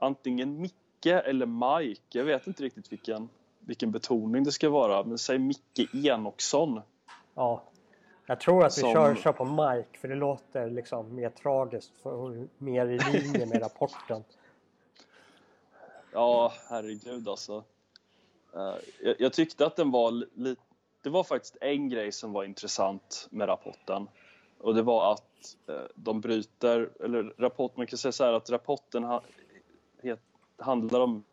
antingen 0.00 0.60
Micke 0.60 1.06
eller 1.06 1.46
Mike. 1.46 2.18
Jag 2.18 2.24
vet 2.24 2.46
inte 2.46 2.62
riktigt 2.62 2.92
vilken 2.92 3.28
vilken 3.60 3.90
betoning 3.90 4.44
det 4.44 4.52
ska 4.52 4.70
vara, 4.70 5.04
men 5.04 5.18
säg 5.18 5.38
Micke 5.38 5.94
Enoksson. 5.94 6.80
Ja, 7.34 7.62
jag 8.26 8.40
tror 8.40 8.64
att 8.64 8.78
vi 8.78 8.80
som... 8.80 8.92
kör, 8.92 9.14
kör 9.14 9.32
på 9.32 9.44
Mike 9.44 9.98
för 9.98 10.08
det 10.08 10.14
låter 10.14 10.70
liksom 10.70 11.14
mer 11.14 11.30
tragiskt 11.30 11.92
och 12.02 12.30
mer 12.58 12.86
i 12.86 12.98
linje 12.98 13.46
med 13.46 13.62
rapporten. 13.62 14.24
Ja, 16.12 16.52
herregud 16.68 17.28
alltså. 17.28 17.64
Uh, 18.56 18.74
jag, 19.00 19.16
jag, 19.18 19.32
tyckte 19.32 19.66
att 19.66 19.76
den 19.76 19.90
var 19.90 20.10
lite... 20.34 20.62
Det 21.02 21.10
var 21.10 21.24
faktiskt 21.24 21.56
en 21.60 21.88
grej 21.88 22.12
som 22.12 22.32
var 22.32 22.44
intressant 22.44 23.28
med 23.30 23.48
rapporten. 23.48 24.08
Och 24.58 24.74
det 24.74 24.82
var 24.82 25.12
att 25.12 25.56
uh, 25.68 25.74
de 25.94 26.20
bryter, 26.20 26.90
eller 27.04 27.34
rapport, 27.38 27.76
man 27.76 27.86
kan 27.86 27.98
säga 27.98 28.12
så 28.12 28.24
här 28.24 28.32
att 28.32 28.50
rapporten 28.50 29.04
handlar 30.60 31.00
om... 31.00 31.24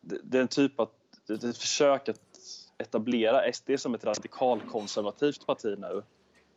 Det, 0.00 0.18
det, 0.22 0.38
är 0.38 0.42
en 0.42 0.48
typ 0.48 0.80
att, 0.80 0.92
det 1.26 1.44
är 1.44 1.50
ett 1.50 1.58
försök 1.58 2.08
att 2.08 2.20
etablera 2.78 3.52
SD 3.52 3.70
som 3.78 3.94
ett 3.94 4.04
radikalkonservativt 4.04 5.46
parti 5.46 5.78
nu 5.78 6.02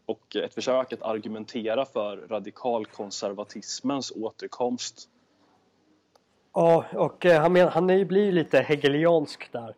och 0.06 0.36
ett 0.36 0.54
försök 0.54 0.94
att 0.94 1.02
argumentera 1.02 1.86
för 1.86 2.18
radikalkonservatismens 2.18 4.12
återkomst. 4.12 5.10
Ja, 6.54 6.86
och 6.94 7.26
eh, 7.26 7.42
han, 7.42 7.54
men, 7.54 7.68
han 7.68 7.88
blir 7.88 8.32
lite 8.32 8.60
hegeliansk 8.60 9.52
där. 9.52 9.76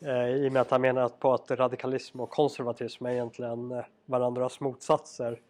Eh, 0.00 0.28
I 0.28 0.48
och 0.48 0.52
med 0.52 0.62
att 0.62 0.70
han 0.70 0.80
menar 0.80 1.08
på 1.08 1.34
att 1.34 1.50
radikalism 1.50 2.20
och 2.20 2.30
konservatism 2.30 3.06
är 3.06 3.10
egentligen 3.10 3.72
eh, 3.72 3.84
varandras 4.06 4.60
motsatser. 4.60 5.40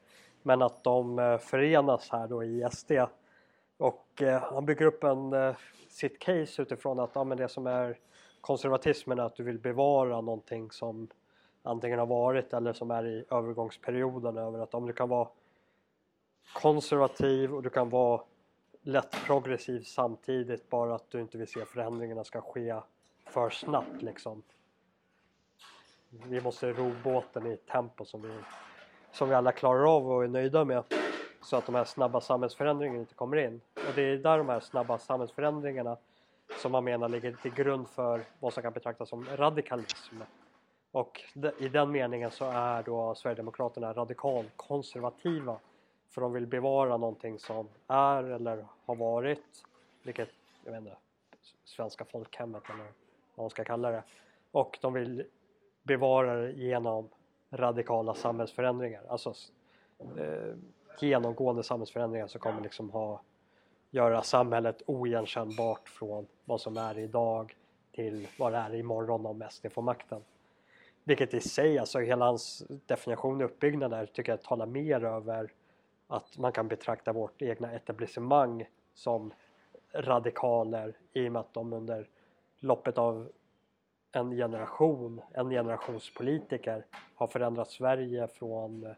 Men 0.43 0.63
att 0.63 0.85
de 0.85 1.39
förenas 1.43 2.09
här 2.11 2.29
då 2.29 2.45
i 2.45 2.69
SD. 2.73 2.93
Och 3.81 4.23
eh, 4.23 4.43
han 4.43 4.66
bygger 4.66 4.87
upp 4.87 5.05
en, 5.05 5.33
eh, 5.33 5.57
sitt 5.88 6.19
case 6.19 6.62
utifrån 6.62 7.01
att 7.01 7.11
ja, 7.14 7.25
men 7.25 7.38
det 7.38 7.49
som 7.49 7.66
är 7.66 7.99
konservatismen 8.40 9.19
är 9.19 9.23
att 9.23 9.37
du 9.37 9.43
vill 9.43 9.59
bevara 9.59 10.21
någonting 10.21 10.71
som 10.71 11.09
antingen 11.62 11.99
har 11.99 12.07
varit 12.07 12.53
eller 12.53 12.73
som 12.73 12.90
är 12.90 13.07
i 13.07 13.25
övergångsperioden 13.31 14.37
över 14.37 14.59
att 14.59 14.75
om 14.75 14.87
du 14.87 14.93
kan 14.93 15.09
vara 15.09 15.29
konservativ 16.53 17.55
och 17.55 17.62
du 17.62 17.71
kan 17.71 17.90
vara 17.90 18.23
lätt 18.83 19.16
progressiv 19.27 19.83
samtidigt 19.83 20.71
bara 20.71 20.95
att 20.95 21.11
du 21.11 21.21
inte 21.21 21.38
vill 21.38 21.49
se 21.49 21.64
förändringarna 21.64 22.25
ska 22.25 22.40
ske 22.40 22.81
för 23.27 23.51
snabbt 23.51 24.03
liksom. 24.03 24.43
Vi 26.11 26.40
måste 26.40 26.73
ro 26.73 26.93
båten 27.05 27.47
i 27.47 27.57
tempo 27.57 28.05
som 28.05 28.23
vi, 28.23 28.38
som 29.12 29.29
vi 29.29 29.35
alla 29.35 29.53
klarar 29.53 29.97
av 29.97 30.11
och 30.11 30.25
är 30.25 30.29
nöjda 30.29 30.64
med 30.64 30.85
så 31.43 31.57
att 31.57 31.66
de 31.66 31.75
här 31.75 31.85
snabba 31.85 32.21
samhällsförändringarna 32.21 33.01
inte 33.01 33.14
kommer 33.14 33.37
in. 33.37 33.61
Och 33.90 33.96
det 33.96 34.03
är 34.03 34.16
där 34.16 34.38
de 34.38 34.48
här 34.48 34.61
snabba 34.61 34.98
samhällsförändringarna 34.98 35.96
som 36.62 36.72
man 36.72 36.85
menar 36.85 37.09
ligger 37.09 37.33
till 37.33 37.55
grund 37.55 37.88
för 37.88 38.24
vad 38.40 38.53
som 38.53 38.62
kan 38.62 38.72
betraktas 38.72 39.09
som 39.09 39.24
radikalism. 39.37 40.16
Och 40.90 41.20
i 41.59 41.68
den 41.68 41.90
meningen 41.90 42.31
så 42.31 42.44
är 42.44 42.83
då 42.83 43.14
Sverigedemokraterna 43.14 43.92
radikalkonservativa 43.92 45.59
för 46.11 46.20
de 46.20 46.33
vill 46.33 46.46
bevara 46.46 46.96
någonting 46.96 47.38
som 47.38 47.68
är 47.87 48.24
eller 48.24 48.66
har 48.85 48.94
varit, 48.94 49.64
vilket, 50.03 50.31
jag 50.64 50.72
vet 50.72 50.81
inte, 50.81 50.96
svenska 51.64 52.05
folkhemmet 52.05 52.62
eller 52.70 52.85
vad 53.35 53.44
man 53.44 53.50
ska 53.50 53.64
kalla 53.64 53.90
det. 53.90 54.03
Och 54.50 54.79
de 54.81 54.92
vill 54.92 55.26
bevara 55.83 56.35
det 56.35 56.53
genom 56.53 57.09
radikala 57.50 58.14
samhällsförändringar, 58.14 59.03
alltså 59.09 59.35
eh, 60.18 60.55
genomgående 61.00 61.62
samhällsförändringar 61.62 62.26
som 62.26 62.40
kommer 62.40 62.61
liksom 62.61 62.90
ha 62.90 63.20
göra 63.90 64.22
samhället 64.22 64.83
oigenkännbart 64.87 65.88
från 65.88 66.26
vad 66.44 66.61
som 66.61 66.76
är 66.76 66.98
idag 66.98 67.57
till 67.92 68.29
vad 68.38 68.53
det 68.53 68.59
är 68.59 68.74
imorgon 68.74 69.26
om 69.26 69.44
SD 69.50 69.66
får 69.72 69.83
makten. 69.83 70.24
Vilket 71.05 71.35
i 71.35 71.40
sig, 71.40 71.79
alltså 71.79 71.98
hela 71.98 72.24
hans 72.24 72.62
definition 72.87 73.40
och 73.40 73.44
uppbyggnad 73.44 73.90
där 73.90 74.07
tycker 74.07 74.33
jag 74.33 74.42
talar 74.42 74.66
mer 74.66 75.05
över 75.05 75.53
att 76.07 76.38
man 76.38 76.53
kan 76.53 76.68
betrakta 76.68 77.12
vårt 77.12 77.42
egna 77.42 77.72
etablissemang 77.72 78.64
som 78.94 79.33
radikaler 79.92 80.96
i 81.12 81.29
och 81.29 81.33
med 81.33 81.40
att 81.40 81.55
de 81.55 81.72
under 81.72 82.09
loppet 82.59 82.98
av 82.98 83.33
en 84.12 84.31
generation, 84.31 85.20
en 85.33 85.50
generations 85.50 86.14
politiker 86.14 86.87
har 87.14 87.26
förändrat 87.26 87.70
Sverige 87.70 88.29
från 88.29 88.87
eh, 88.87 88.92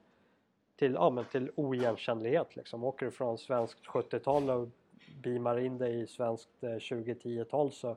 till, 0.77 0.93
ja, 0.93 1.11
men 1.11 1.25
till 1.25 1.51
oigenkännlighet 1.55 2.57
liksom. 2.57 2.85
Åker 2.85 3.07
du 3.07 3.13
från 3.13 3.39
svenskt 3.39 3.87
70-tal 3.87 4.51
och 4.51 4.69
beamar 5.15 5.59
in 5.59 5.79
dig 5.79 6.01
i 6.01 6.07
svenskt 6.07 6.49
2010-tal 6.61 7.67
eh, 7.67 7.73
så 7.73 7.97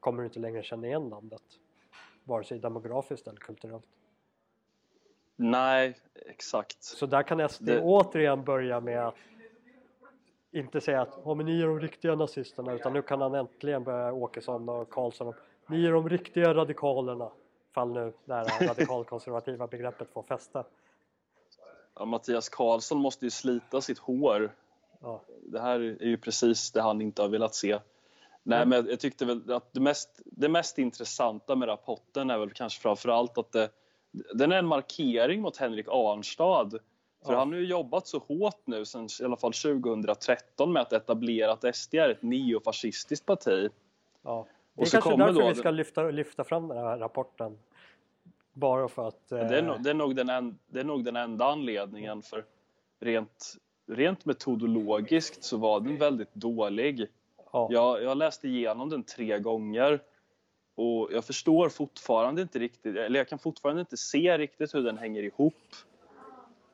kommer 0.00 0.22
du 0.22 0.26
inte 0.26 0.38
längre 0.38 0.62
känna 0.62 0.86
igen 0.86 1.08
landet. 1.08 1.42
Vare 2.24 2.44
sig 2.44 2.58
demografiskt 2.58 3.26
eller 3.26 3.40
kulturellt. 3.40 3.86
Nej, 5.36 5.96
exakt. 6.26 6.82
Så 6.82 7.06
där 7.06 7.22
kan 7.22 7.48
SD 7.48 7.64
det... 7.64 7.80
återigen 7.80 8.44
börja 8.44 8.80
med 8.80 9.06
att 9.06 9.14
inte 10.52 10.80
säga 10.80 11.02
att 11.02 11.18
oh, 11.18 11.34
men 11.34 11.46
ni 11.46 11.62
är 11.62 11.66
de 11.66 11.80
riktiga 11.80 12.14
nazisterna 12.14 12.72
utan 12.72 12.92
nu 12.92 13.02
kan 13.02 13.20
han 13.20 13.34
äntligen 13.34 13.84
börja 13.84 14.12
Åkesson 14.12 14.68
och 14.68 14.90
Karlsson 14.90 15.34
ni 15.66 15.86
är 15.86 15.92
de 15.92 16.08
riktiga 16.08 16.54
radikalerna. 16.54 17.30
Fall 17.72 17.92
nu 17.92 18.12
det 18.24 18.34
här 18.34 18.66
radikalkonservativa 18.68 19.66
begreppet 19.66 20.10
får 20.12 20.22
fäste. 20.22 20.64
Ja, 21.94 22.04
Mattias 22.04 22.48
Karlsson 22.48 22.98
måste 22.98 23.24
ju 23.24 23.30
slita 23.30 23.80
sitt 23.80 23.98
hår 23.98 24.52
ja. 25.02 25.22
Det 25.42 25.60
här 25.60 25.80
är 25.80 26.06
ju 26.06 26.16
precis 26.16 26.72
det 26.72 26.82
han 26.82 27.00
inte 27.00 27.22
har 27.22 27.28
velat 27.28 27.54
se. 27.54 27.78
Nej, 28.42 28.62
mm. 28.62 28.68
men 28.68 28.90
jag 28.90 29.00
tyckte 29.00 29.24
väl 29.24 29.52
att 29.52 29.72
det 29.72 29.80
mest, 29.80 30.20
det 30.24 30.48
mest 30.48 30.78
intressanta 30.78 31.56
med 31.56 31.68
rapporten 31.68 32.30
är 32.30 32.38
väl 32.38 32.50
kanske 32.50 32.80
framförallt 32.80 33.38
att 33.38 33.52
det, 33.52 33.70
den 34.34 34.52
är 34.52 34.56
en 34.56 34.66
markering 34.66 35.40
mot 35.40 35.56
Henrik 35.56 35.86
Arnstad. 35.88 36.70
För 37.24 37.32
ja. 37.32 37.38
han 37.38 37.52
har 37.52 37.58
ju 37.58 37.66
jobbat 37.66 38.06
så 38.06 38.18
hårt 38.18 38.62
nu 38.64 38.84
sen 38.84 39.08
i 39.20 39.24
alla 39.24 39.36
fall 39.36 39.52
2013 39.52 40.72
med 40.72 40.82
att 40.82 40.92
etablera 40.92 41.52
att 41.52 41.76
SD 41.76 41.94
är 41.94 42.08
ett 42.08 42.22
neofascistiskt 42.22 43.26
parti. 43.26 43.70
Ja. 44.22 44.46
Det 44.74 44.82
är 44.82 44.90
kanske 44.90 45.16
därför 45.16 45.40
då, 45.40 45.48
vi 45.48 45.54
ska 45.54 45.70
lyfta, 45.70 46.02
lyfta 46.02 46.44
fram 46.44 46.68
den 46.68 46.78
här 46.78 46.98
rapporten. 46.98 47.58
Bara 48.52 48.88
för 48.88 49.08
att... 49.08 49.32
Eh... 49.32 49.38
Det, 49.38 49.58
är 49.58 49.62
nog, 49.62 49.82
det, 49.82 49.90
är 49.90 49.94
nog 49.94 50.16
den 50.16 50.28
en, 50.28 50.58
det 50.66 50.80
är 50.80 50.84
nog 50.84 51.04
den 51.04 51.16
enda 51.16 51.44
anledningen 51.44 52.22
för 52.22 52.44
rent 53.00 53.56
rent 53.90 54.24
metodologiskt 54.24 55.44
så 55.44 55.56
var 55.56 55.80
den 55.80 55.96
väldigt 55.96 56.34
dålig. 56.34 57.06
Ja. 57.52 57.68
Jag, 57.70 58.02
jag 58.02 58.18
läste 58.18 58.48
igenom 58.48 58.88
den 58.88 59.02
tre 59.02 59.38
gånger 59.38 60.00
och 60.74 61.08
jag 61.12 61.24
förstår 61.24 61.68
fortfarande 61.68 62.42
inte 62.42 62.58
riktigt, 62.58 62.96
eller 62.96 63.20
jag 63.20 63.28
kan 63.28 63.38
fortfarande 63.38 63.80
inte 63.80 63.96
se 63.96 64.38
riktigt 64.38 64.74
hur 64.74 64.82
den 64.82 64.98
hänger 64.98 65.22
ihop. 65.22 65.54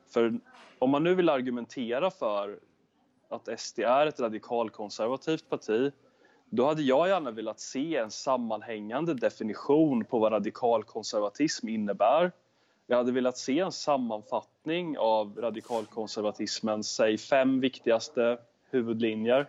För 0.09 0.39
om 0.79 0.89
man 0.89 1.03
nu 1.03 1.15
vill 1.15 1.29
argumentera 1.29 2.11
för 2.11 2.59
att 3.29 3.59
SD 3.59 3.79
är 3.79 4.07
ett 4.07 4.19
radikalkonservativt 4.19 5.49
parti 5.49 5.91
då 6.49 6.65
hade 6.65 6.81
jag 6.81 7.07
gärna 7.07 7.31
velat 7.31 7.59
se 7.59 7.95
en 7.95 8.11
sammanhängande 8.11 9.13
definition 9.13 10.05
på 10.05 10.19
vad 10.19 10.31
radikalkonservatism 10.31 11.67
innebär 11.67 12.31
jag 12.87 12.97
hade 12.97 13.11
velat 13.11 13.37
se 13.37 13.59
en 13.59 13.71
sammanfattning 13.71 14.97
av 14.97 15.37
radikalkonservatismens, 15.37 16.95
säg 16.95 17.17
fem 17.17 17.59
viktigaste 17.59 18.37
huvudlinjer. 18.71 19.47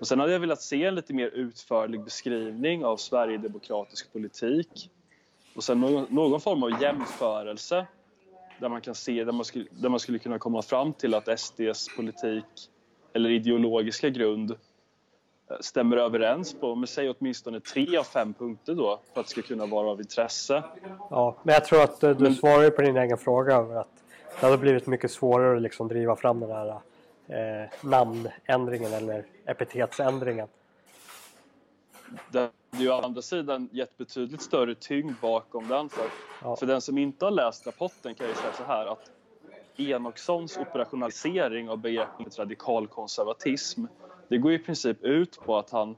Och 0.00 0.06
sen 0.06 0.20
hade 0.20 0.32
jag 0.32 0.40
velat 0.40 0.62
se 0.62 0.84
en 0.84 0.94
lite 0.94 1.14
mer 1.14 1.26
utförlig 1.26 2.04
beskrivning 2.04 2.84
av 2.84 2.96
Sverigedemokratisk 2.96 4.12
politik. 4.12 4.90
Och 5.56 5.64
sen 5.64 5.80
någon, 5.80 6.06
någon 6.10 6.40
form 6.40 6.62
av 6.62 6.82
jämförelse 6.82 7.86
där 8.60 8.68
man 8.68 8.80
kan 8.80 8.94
se, 8.94 9.24
där 9.24 9.32
man, 9.32 9.44
skulle, 9.44 9.66
där 9.70 9.88
man 9.88 10.00
skulle 10.00 10.18
kunna 10.18 10.38
komma 10.38 10.62
fram 10.62 10.92
till 10.92 11.14
att 11.14 11.40
SDs 11.40 11.96
politik 11.96 12.70
eller 13.12 13.30
ideologiska 13.30 14.08
grund 14.08 14.56
stämmer 15.60 15.96
överens 15.96 16.54
på, 16.54 16.74
men 16.74 16.86
säg 16.86 17.10
åtminstone 17.10 17.60
tre 17.60 17.96
av 17.96 18.04
fem 18.04 18.34
punkter 18.34 18.74
då 18.74 19.00
för 19.12 19.20
att 19.20 19.26
det 19.26 19.30
ska 19.30 19.42
kunna 19.42 19.66
vara 19.66 19.90
av 19.90 20.00
intresse. 20.00 20.62
Ja, 21.10 21.36
men 21.42 21.52
jag 21.52 21.64
tror 21.64 21.82
att 21.82 22.02
eh, 22.02 22.10
du 22.10 22.24
men... 22.24 22.34
svarar 22.34 22.70
på 22.70 22.82
din 22.82 22.96
egen 22.96 23.18
fråga 23.18 23.54
över 23.54 23.76
att 23.76 24.02
det 24.40 24.46
hade 24.46 24.58
blivit 24.58 24.86
mycket 24.86 25.10
svårare 25.10 25.56
att 25.56 25.62
liksom 25.62 25.88
driva 25.88 26.16
fram 26.16 26.40
den 26.40 26.50
här 26.50 26.68
eh, 27.26 27.68
namnändringen 27.80 28.92
eller 28.92 29.24
epitetsändringen. 29.44 30.48
Det 32.30 32.38
hade 32.38 32.84
ju 32.84 32.90
å 32.90 33.00
andra 33.00 33.22
sidan 33.22 33.68
gett 33.72 33.98
betydligt 33.98 34.42
större 34.42 34.74
tyngd 34.74 35.14
bakom 35.20 35.68
den. 35.68 35.88
För, 35.88 36.04
ja. 36.42 36.56
för 36.56 36.66
den 36.66 36.80
som 36.80 36.98
inte 36.98 37.24
har 37.24 37.32
läst 37.32 37.66
rapporten 37.66 38.14
kan 38.14 38.26
jag 38.26 38.36
säga 38.36 38.52
så 38.52 38.64
här 38.64 38.86
att 38.86 39.10
Enochsons 39.76 40.56
operationalisering 40.56 41.70
av 41.70 41.78
begreppet 41.78 42.38
radikalkonservatism 42.38 43.84
det 44.32 44.38
går 44.38 44.52
i 44.52 44.58
princip 44.58 45.04
ut 45.04 45.40
på 45.40 45.58
att 45.58 45.70
han, 45.70 45.90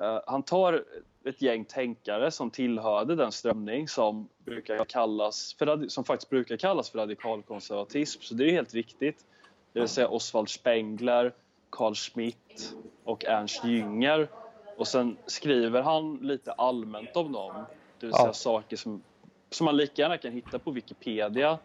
uh, 0.00 0.20
han 0.26 0.42
tar 0.42 0.84
ett 1.24 1.42
gäng 1.42 1.64
tänkare 1.64 2.30
som 2.30 2.50
tillhörde 2.50 3.16
den 3.16 3.32
strömning 3.32 3.88
som, 3.88 4.28
brukar 4.44 4.84
kallas 4.84 5.54
för, 5.58 5.88
som 5.88 6.04
faktiskt 6.04 6.30
brukar 6.30 6.56
kallas 6.56 6.90
för 6.90 6.98
radikalkonservatism, 6.98 8.20
så 8.22 8.34
det 8.34 8.44
är 8.44 8.52
helt 8.52 8.74
riktigt. 8.74 9.24
Det 9.72 9.80
vill 9.80 9.88
säga 9.88 10.08
Oswald 10.08 10.48
Spengler, 10.48 11.32
Carl 11.70 11.94
Schmitt 11.94 12.74
och 13.04 13.24
Ernst 13.24 13.64
Jünger 13.64 14.28
Och 14.76 14.88
sen 14.88 15.16
skriver 15.26 15.82
han 15.82 16.16
lite 16.16 16.52
allmänt 16.52 17.16
om 17.16 17.32
dem, 17.32 17.64
det 18.00 18.06
vill 18.06 18.14
säga 18.14 18.26
ja. 18.26 18.32
saker 18.32 18.76
som, 18.76 19.02
som 19.50 19.64
man 19.64 19.76
lika 19.76 20.02
gärna 20.02 20.18
kan 20.18 20.32
hitta 20.32 20.58
på 20.58 20.70
Wikipedia. 20.70 21.58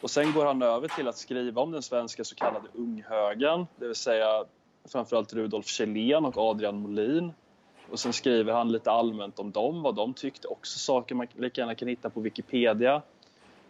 Och 0.00 0.10
sen 0.10 0.32
går 0.32 0.46
han 0.46 0.62
över 0.62 0.88
till 0.88 1.08
att 1.08 1.16
skriva 1.16 1.62
om 1.62 1.72
den 1.72 1.82
svenska 1.82 2.24
så 2.24 2.34
kallade 2.34 2.68
unghögern, 2.74 3.66
det 3.76 3.86
vill 3.86 3.94
säga 3.94 4.44
framförallt 4.84 5.32
Rudolf 5.32 5.66
Kjellén 5.66 6.24
och 6.24 6.38
Adrian 6.38 6.80
Molin. 6.80 7.32
Och 7.90 8.00
sen 8.00 8.12
skriver 8.12 8.52
han 8.52 8.72
lite 8.72 8.90
allmänt 8.90 9.38
om 9.38 9.50
dem, 9.50 9.82
vad 9.82 9.94
de 9.94 10.14
tyckte, 10.14 10.48
också 10.48 10.78
saker 10.78 11.14
man 11.14 11.26
lika 11.36 11.60
gärna 11.60 11.74
kan 11.74 11.88
hitta 11.88 12.10
på 12.10 12.20
Wikipedia. 12.20 13.02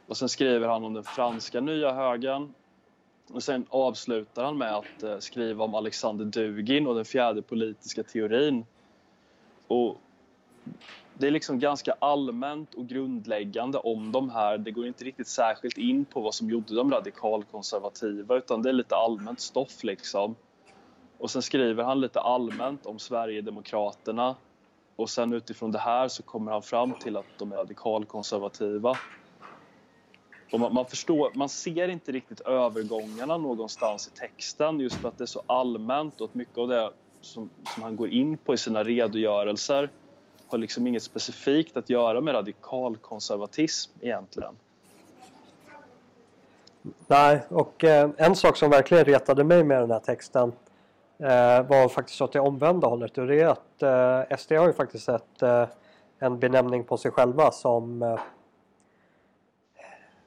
Och 0.07 0.16
sen 0.16 0.29
skriver 0.29 0.68
han 0.68 0.85
om 0.85 0.94
den 0.94 1.05
franska 1.05 1.61
nya 1.61 1.92
högern. 1.92 2.55
Och 3.33 3.42
sen 3.42 3.66
avslutar 3.68 4.44
han 4.44 4.59
med 4.59 4.75
att 4.75 5.03
eh, 5.03 5.18
skriva 5.18 5.64
om 5.64 5.75
Alexander 5.75 6.25
Dugin 6.25 6.87
och 6.87 6.94
den 6.94 7.05
fjärde 7.05 7.42
politiska 7.42 8.03
teorin. 8.03 8.64
Och 9.66 9.96
det 11.14 11.27
är 11.27 11.31
liksom 11.31 11.59
ganska 11.59 11.92
allmänt 11.99 12.75
och 12.75 12.88
grundläggande 12.88 13.79
om 13.79 14.12
de 14.12 14.31
här. 14.31 14.59
Det 14.59 14.70
går 14.70 14.87
inte 14.87 15.05
riktigt 15.05 15.29
särskilt 15.29 15.79
in 15.79 16.05
på 16.05 16.20
vad 16.20 16.35
som 16.35 16.51
gjorde 16.51 16.75
dem 16.75 16.90
radikalkonservativa 16.90 18.37
utan 18.37 18.62
det 18.62 18.68
är 18.68 18.73
lite 18.73 18.96
allmänt 18.96 19.40
stoff 19.40 19.85
liksom. 19.85 20.35
Och 21.20 21.30
sen 21.30 21.42
skriver 21.42 21.85
han 21.85 22.00
lite 22.00 22.20
allmänt 22.20 22.87
om 22.87 22.98
Sverigedemokraterna 22.98 24.37
och 24.96 25.11
sen 25.11 25.33
utifrån 25.33 25.72
det 25.72 25.78
här 25.78 26.09
så 26.09 26.22
kommer 26.22 26.52
han 26.52 26.62
fram 26.62 26.94
till 26.94 27.16
att 27.16 27.38
de 27.38 27.52
är 27.52 27.56
radikalkonservativa. 27.56 28.98
Och 30.50 30.61
man, 30.61 30.74
man, 30.74 30.87
förstår, 30.87 31.33
man 31.35 31.48
ser 31.48 31.88
inte 31.88 32.12
riktigt 32.12 32.40
övergångarna 32.40 33.38
någonstans 33.38 34.09
i 34.09 34.11
texten 34.11 34.80
just 34.80 35.00
för 35.00 35.09
att 35.09 35.18
det 35.18 35.24
är 35.24 35.26
så 35.26 35.42
allmänt 35.46 36.20
och 36.20 36.28
att 36.28 36.35
mycket 36.35 36.59
av 36.59 36.68
det 36.68 36.92
som, 37.20 37.50
som 37.64 37.83
han 37.83 37.96
går 37.96 38.09
in 38.09 38.38
på 38.38 38.54
i 38.54 38.56
sina 38.56 38.85
redogörelser 38.85 39.90
har 40.46 40.59
liksom 40.59 40.87
inget 40.87 41.02
specifikt 41.02 41.76
att 41.76 41.90
göra 41.90 42.20
med 42.20 42.35
radikalkonservatism 42.35 43.98
egentligen. 44.00 44.59
Nej, 47.06 47.46
och 47.48 47.85
eh, 47.85 48.11
en 48.18 48.37
sak 48.37 48.56
som 48.56 48.70
verkligen 48.70 49.04
retade 49.04 49.44
mig 49.44 49.64
med 49.64 49.80
den 49.80 49.90
här 49.90 50.00
texten 50.00 50.52
var 51.68 51.88
faktiskt 51.88 52.20
åt 52.20 52.33
det 52.33 52.40
omvända 52.40 52.88
hållet 52.88 53.18
och 53.18 53.26
det 53.26 53.40
är 53.40 53.46
att 53.46 53.83
eh, 54.30 54.37
SD 54.37 54.52
har 54.52 54.66
ju 54.66 54.72
faktiskt 54.72 55.09
ett, 55.09 55.42
eh, 55.42 55.68
en 56.18 56.38
benämning 56.38 56.85
på 56.85 56.96
sig 56.96 57.11
själva 57.11 57.50
som 57.50 58.02
eh, 58.02 58.20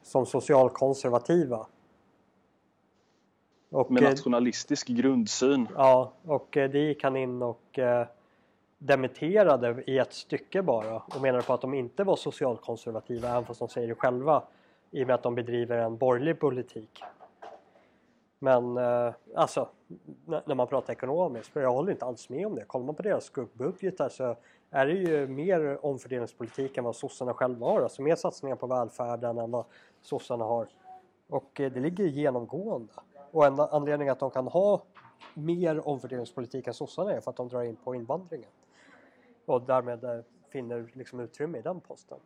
som 0.03 0.25
socialkonservativa. 0.25 1.67
Och, 3.71 3.91
Med 3.91 4.03
eh, 4.03 4.09
nationalistisk 4.09 4.87
grundsyn. 4.87 5.67
Ja, 5.75 6.13
och 6.23 6.57
eh, 6.57 6.69
det 6.69 6.79
gick 6.79 7.03
han 7.03 7.15
in 7.15 7.41
och 7.41 7.79
eh, 7.79 8.07
dementerade 8.77 9.83
i 9.87 9.97
ett 9.97 10.13
stycke 10.13 10.61
bara 10.61 10.95
och 10.95 11.21
menade 11.21 11.43
på 11.43 11.53
att 11.53 11.61
de 11.61 11.73
inte 11.73 12.03
var 12.03 12.15
socialkonservativa 12.15 13.29
även 13.29 13.45
fast 13.45 13.59
de 13.59 13.69
säger 13.69 13.87
det 13.87 13.95
själva 13.95 14.43
i 14.91 15.03
och 15.03 15.07
med 15.07 15.13
att 15.13 15.23
de 15.23 15.35
bedriver 15.35 15.77
en 15.77 15.97
borgerlig 15.97 16.39
politik. 16.39 17.03
Men 18.43 18.77
eh, 18.77 19.13
alltså, 19.35 19.69
när 20.25 20.55
man 20.55 20.67
pratar 20.67 20.93
ekonomiskt, 20.93 21.47
för 21.47 21.61
jag 21.61 21.71
håller 21.71 21.91
inte 21.91 22.05
alls 22.05 22.29
med 22.29 22.47
om 22.47 22.55
det. 22.55 22.65
Kollar 22.65 22.85
man 22.85 22.95
på 22.95 23.01
deras 23.01 23.23
skuggbudgetar 23.23 24.09
så 24.09 24.35
är 24.69 24.85
det 24.85 24.93
ju 24.93 25.27
mer 25.27 25.85
omfördelningspolitik 25.85 26.77
än 26.77 26.83
vad 26.83 26.95
sossarna 26.95 27.33
själva 27.33 27.67
har. 27.67 27.81
Alltså 27.81 28.01
mer 28.01 28.15
satsningar 28.15 28.55
på 28.55 28.67
välfärden 28.67 29.37
än 29.37 29.51
vad 29.51 29.65
sossarna 30.01 30.45
har. 30.45 30.67
Och 31.27 31.59
eh, 31.59 31.71
det 31.71 31.79
ligger 31.79 32.05
genomgående. 32.05 32.93
Och 33.31 33.45
en 33.45 33.59
anledning 33.59 34.09
att 34.09 34.19
de 34.19 34.31
kan 34.31 34.47
ha 34.47 34.83
mer 35.33 35.87
omfördelningspolitik 35.87 36.67
än 36.67 36.73
sossarna 36.73 37.11
är 37.11 37.21
för 37.21 37.31
att 37.31 37.37
de 37.37 37.47
drar 37.47 37.63
in 37.63 37.75
på 37.75 37.95
invandringen. 37.95 38.49
Och 39.45 39.61
därmed 39.61 40.03
eh, 40.03 40.19
finner 40.49 40.91
liksom 40.93 41.19
utrymme 41.19 41.57
i 41.57 41.61
den 41.61 41.79
posten. 41.79 42.19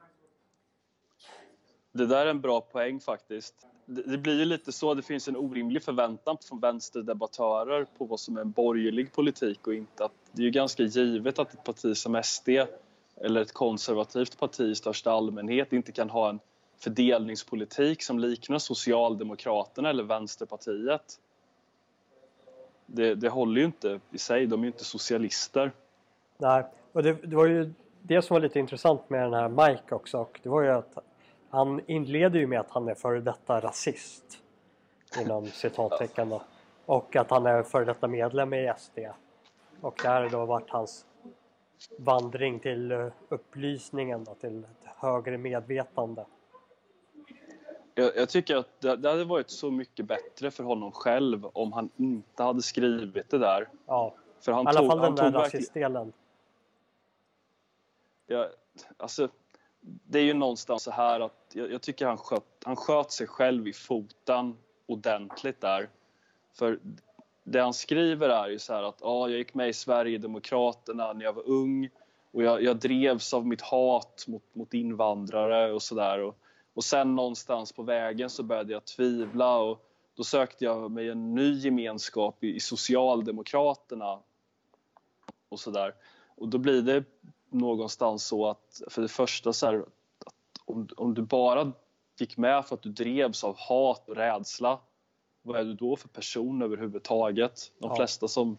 Det 1.91 2.05
där 2.05 2.25
är 2.25 2.29
en 2.29 2.41
bra 2.41 2.61
poäng 2.61 2.99
faktiskt. 2.99 3.67
Det 3.89 4.17
blir 4.17 4.39
ju 4.39 4.45
lite 4.45 4.71
så, 4.71 4.93
det 4.93 5.01
finns 5.01 5.27
en 5.27 5.37
orimlig 5.37 5.83
förväntan 5.83 6.37
från 6.41 6.59
vänsterdebattörer 6.59 7.85
på 7.97 8.05
vad 8.05 8.19
som 8.19 8.37
är 8.37 8.41
en 8.41 8.51
borgerlig 8.51 9.13
politik 9.13 9.67
och 9.67 9.73
inte. 9.73 10.05
Att 10.05 10.11
det 10.31 10.41
är 10.41 10.45
ju 10.45 10.51
ganska 10.51 10.83
givet 10.83 11.39
att 11.39 11.53
ett 11.53 11.63
parti 11.63 11.97
som 11.97 12.21
SD 12.23 12.49
eller 13.15 13.41
ett 13.41 13.53
konservativt 13.53 14.39
parti 14.39 14.61
i 14.61 14.75
största 14.75 15.11
allmänhet 15.11 15.73
inte 15.73 15.91
kan 15.91 16.09
ha 16.09 16.29
en 16.29 16.39
fördelningspolitik 16.77 18.03
som 18.03 18.19
liknar 18.19 18.59
Socialdemokraterna 18.59 19.89
eller 19.89 20.03
Vänsterpartiet. 20.03 21.19
Det, 22.85 23.15
det 23.15 23.29
håller 23.29 23.59
ju 23.61 23.65
inte 23.65 23.99
i 24.11 24.17
sig, 24.17 24.45
de 24.45 24.59
är 24.59 24.63
ju 24.63 24.67
inte 24.67 24.85
socialister. 24.85 25.71
Nej, 26.37 26.65
och 26.91 27.03
det, 27.03 27.13
det, 27.13 27.35
var 27.35 27.45
ju 27.45 27.73
det 28.01 28.21
som 28.21 28.33
var 28.33 28.41
lite 28.41 28.59
intressant 28.59 29.09
med 29.09 29.23
den 29.23 29.33
här 29.33 29.49
Mike 29.49 29.95
också. 29.95 30.17
Och 30.17 30.39
det 30.43 30.49
var 30.49 30.61
ju 30.61 30.69
att 30.69 30.97
han 31.49 31.81
inleder 31.87 32.39
ju 32.39 32.47
med 32.47 32.59
att 32.59 32.71
han 32.71 32.87
är 32.87 32.95
före 32.95 33.19
detta 33.19 33.59
rasist. 33.59 34.43
Inom 35.21 35.45
citattecken 35.45 36.29
då. 36.29 36.41
Och 36.85 37.15
att 37.15 37.29
han 37.29 37.45
är 37.45 37.63
före 37.63 37.85
detta 37.85 38.07
medlem 38.07 38.53
i 38.53 38.73
SD. 38.77 38.99
Och 39.81 39.99
det 40.03 40.07
här 40.07 40.21
har 40.21 40.29
då 40.29 40.45
varit 40.45 40.69
hans 40.69 41.05
vandring 41.97 42.59
till 42.59 42.91
eh, 42.91 43.07
upplysningen 43.29 44.23
då, 44.23 44.35
till 44.35 44.65
högre 44.83 45.37
medvetande. 45.37 46.25
Jag, 47.95 48.15
jag, 48.15 48.29
tycker 48.29 48.55
att 48.55 48.81
det, 48.81 48.95
det 48.95 49.09
hade 49.09 49.23
varit 49.23 49.49
så 49.49 49.71
mycket 49.71 50.05
bättre 50.05 50.51
för 50.51 50.63
honom 50.63 50.91
själv 50.91 51.45
om 51.53 51.73
han 51.73 51.89
inte 51.97 52.43
hade 52.43 52.61
skrivit 52.61 53.29
det 53.29 53.37
där. 53.37 53.69
Ja, 53.85 54.15
för 54.39 54.51
han 54.51 54.65
i 54.65 54.67
alla 54.67 54.79
tog, 54.79 54.89
fall 54.89 54.99
den 55.01 55.15
där 55.15 55.31
rasistdelen. 55.31 56.13
Ja, 58.27 58.49
alltså, 58.97 59.29
det 59.87 60.19
är 60.19 60.23
ju 60.23 60.33
någonstans 60.33 60.83
så 60.83 60.91
här 60.91 61.19
att 61.19 61.51
jag, 61.53 61.71
jag, 61.71 61.81
tycker 61.81 62.05
han 62.05 62.17
sköt, 62.17 62.43
han 62.63 62.75
sköt 62.75 63.11
sig 63.11 63.27
själv 63.27 63.67
i 63.67 63.73
foten 63.73 64.57
ordentligt 64.85 65.61
där. 65.61 65.89
För 66.53 66.79
det 67.43 67.59
han 67.59 67.73
skriver 67.73 68.29
är 68.29 68.47
ju 68.49 68.59
så 68.59 68.73
här 68.73 68.83
att 68.83 69.03
ah, 69.03 69.27
jag 69.27 69.37
gick 69.37 69.53
med 69.53 69.69
i 69.69 69.73
Sverigedemokraterna 69.73 71.13
när 71.13 71.25
jag 71.25 71.33
var 71.33 71.47
ung 71.49 71.89
och 72.31 72.43
jag, 72.43 72.63
jag 72.63 72.77
drevs 72.77 73.33
av 73.33 73.47
mitt 73.47 73.61
hat 73.61 74.25
mot, 74.27 74.43
mot 74.53 74.73
invandrare 74.73 75.73
och 75.73 75.81
sådär. 75.81 76.19
Och, 76.19 76.37
och 76.73 76.83
sen 76.83 77.15
någonstans 77.15 77.71
på 77.71 77.83
vägen 77.83 78.29
så 78.29 78.43
började 78.43 78.73
jag 78.73 78.85
tvivla 78.85 79.57
och 79.57 79.83
då 80.15 80.23
sökte 80.23 80.65
jag 80.65 80.91
mig 80.91 81.09
en 81.09 81.35
ny 81.35 81.53
gemenskap 81.53 82.43
i, 82.43 82.55
i 82.55 82.59
Socialdemokraterna 82.59 84.19
och 85.49 85.59
sådär. 85.59 85.93
Och 86.35 86.47
då 86.47 86.57
blir 86.57 86.81
det 86.81 87.03
någonstans 87.49 88.23
så 88.23 88.49
att 88.49 88.81
för 88.87 89.01
det 89.01 89.07
första 89.07 89.53
så 89.53 89.65
här, 89.65 89.85
om, 90.65 90.87
om 90.97 91.13
du 91.13 91.21
bara 91.21 91.71
gick 92.19 92.37
med 92.37 92.65
för 92.65 92.75
att 92.75 92.81
du 92.81 92.89
drevs 92.89 93.43
av 93.43 93.55
hat 93.57 94.09
och 94.09 94.15
rädsla 94.15 94.79
vad 95.47 95.59
är 95.59 95.63
du 95.63 95.73
då 95.73 95.95
för 95.95 96.07
person 96.07 96.61
överhuvudtaget? 96.61 97.71
De 97.79 97.89
ja. 97.89 97.95
flesta 97.95 98.27
som, 98.27 98.57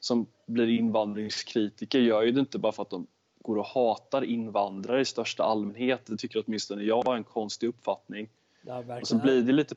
som 0.00 0.26
blir 0.46 0.68
invandringskritiker 0.68 1.98
gör 1.98 2.22
ju 2.22 2.32
det 2.32 2.40
inte 2.40 2.58
bara 2.58 2.72
för 2.72 2.82
att 2.82 2.90
de 2.90 3.06
går 3.42 3.58
och 3.58 3.66
hatar 3.66 4.24
invandrare 4.24 5.00
i 5.00 5.04
största 5.04 5.42
allmänhet. 5.42 6.06
Det 6.06 6.16
tycker 6.16 6.44
åtminstone 6.46 6.82
jag 6.82 7.06
är 7.06 7.16
en 7.16 7.24
konstig 7.24 7.66
uppfattning. 7.66 8.28
Ja, 8.62 9.00
och 9.00 9.08
så 9.08 9.18
blir 9.18 9.42
det 9.42 9.52
lite, 9.52 9.74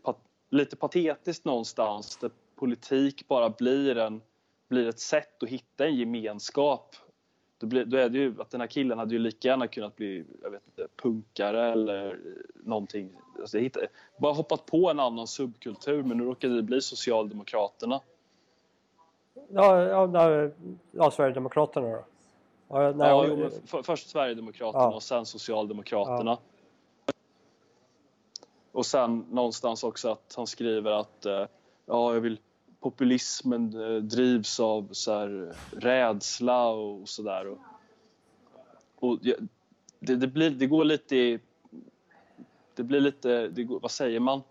lite 0.50 0.76
patetiskt 0.76 1.46
någonstans 1.46 2.18
där 2.18 2.32
politik 2.56 3.28
bara 3.28 3.50
blir, 3.50 3.98
en, 3.98 4.22
blir 4.70 4.88
ett 4.88 5.00
sätt 5.00 5.44
att 5.44 5.50
hitta 5.50 5.86
en 5.86 5.96
gemenskap 5.96 6.96
då, 7.64 7.68
blir, 7.68 7.86
då 7.86 7.98
är 7.98 8.10
det 8.10 8.18
ju 8.18 8.42
att 8.42 8.50
den 8.50 8.62
här 8.62 8.68
killen 8.68 8.98
hade 8.98 9.14
ju 9.14 9.20
lika 9.20 9.48
gärna 9.48 9.68
kunnat 9.68 9.96
bli 9.96 10.26
jag 10.42 10.50
vet 10.50 10.62
inte, 10.68 10.88
punkare 10.96 11.72
eller 11.72 12.20
någonting. 12.64 13.10
Alltså, 13.40 13.58
hittade, 13.58 13.88
bara 14.18 14.34
hoppat 14.34 14.66
på 14.66 14.90
en 14.90 15.00
annan 15.00 15.28
subkultur 15.28 16.04
men 16.04 16.18
nu 16.18 16.24
råkade 16.24 16.56
det 16.56 16.64
bli 16.64 16.82
Socialdemokraterna. 16.82 18.02
Ja, 19.50 19.82
ja, 19.82 20.50
ja 20.92 21.12
Sverigedemokraterna 21.12 21.88
då? 21.88 22.06
Ja, 22.68 22.92
nej, 22.92 23.08
ja 23.10 23.26
jo, 23.28 23.50
för, 23.66 23.84
först 23.84 24.10
Sverigedemokraterna 24.10 24.84
ja. 24.84 24.94
och 24.94 25.04
sen 25.04 25.26
Socialdemokraterna. 25.26 26.38
Och 28.72 28.86
sen 28.86 29.26
någonstans 29.32 29.84
också 29.84 30.10
att 30.10 30.34
han 30.38 30.48
skriver 30.48 30.92
att 30.92 31.26
eh, 31.26 31.46
ja, 31.86 32.14
jag 32.14 32.22
vill 32.22 32.40
populismen 32.84 33.82
eh, 33.82 34.02
drivs 34.02 34.60
av 34.60 34.90
så 34.92 35.14
här, 35.14 35.54
rädsla 35.72 36.70
och 36.70 37.10
sådär. 37.10 37.48
Och, 37.48 37.60
och 39.00 39.20
det, 40.00 40.16
det, 40.16 40.28
blir, 40.28 40.50
det 40.50 40.68
går 40.68 40.84
lite 40.84 41.16
i, 41.16 41.40
Det 42.76 42.84
blir 42.84 43.02
lite, 43.02 43.48
det 43.48 43.64
går, 43.64 43.80
vad 43.80 43.92
säger 43.92 44.20
man? 44.20 44.42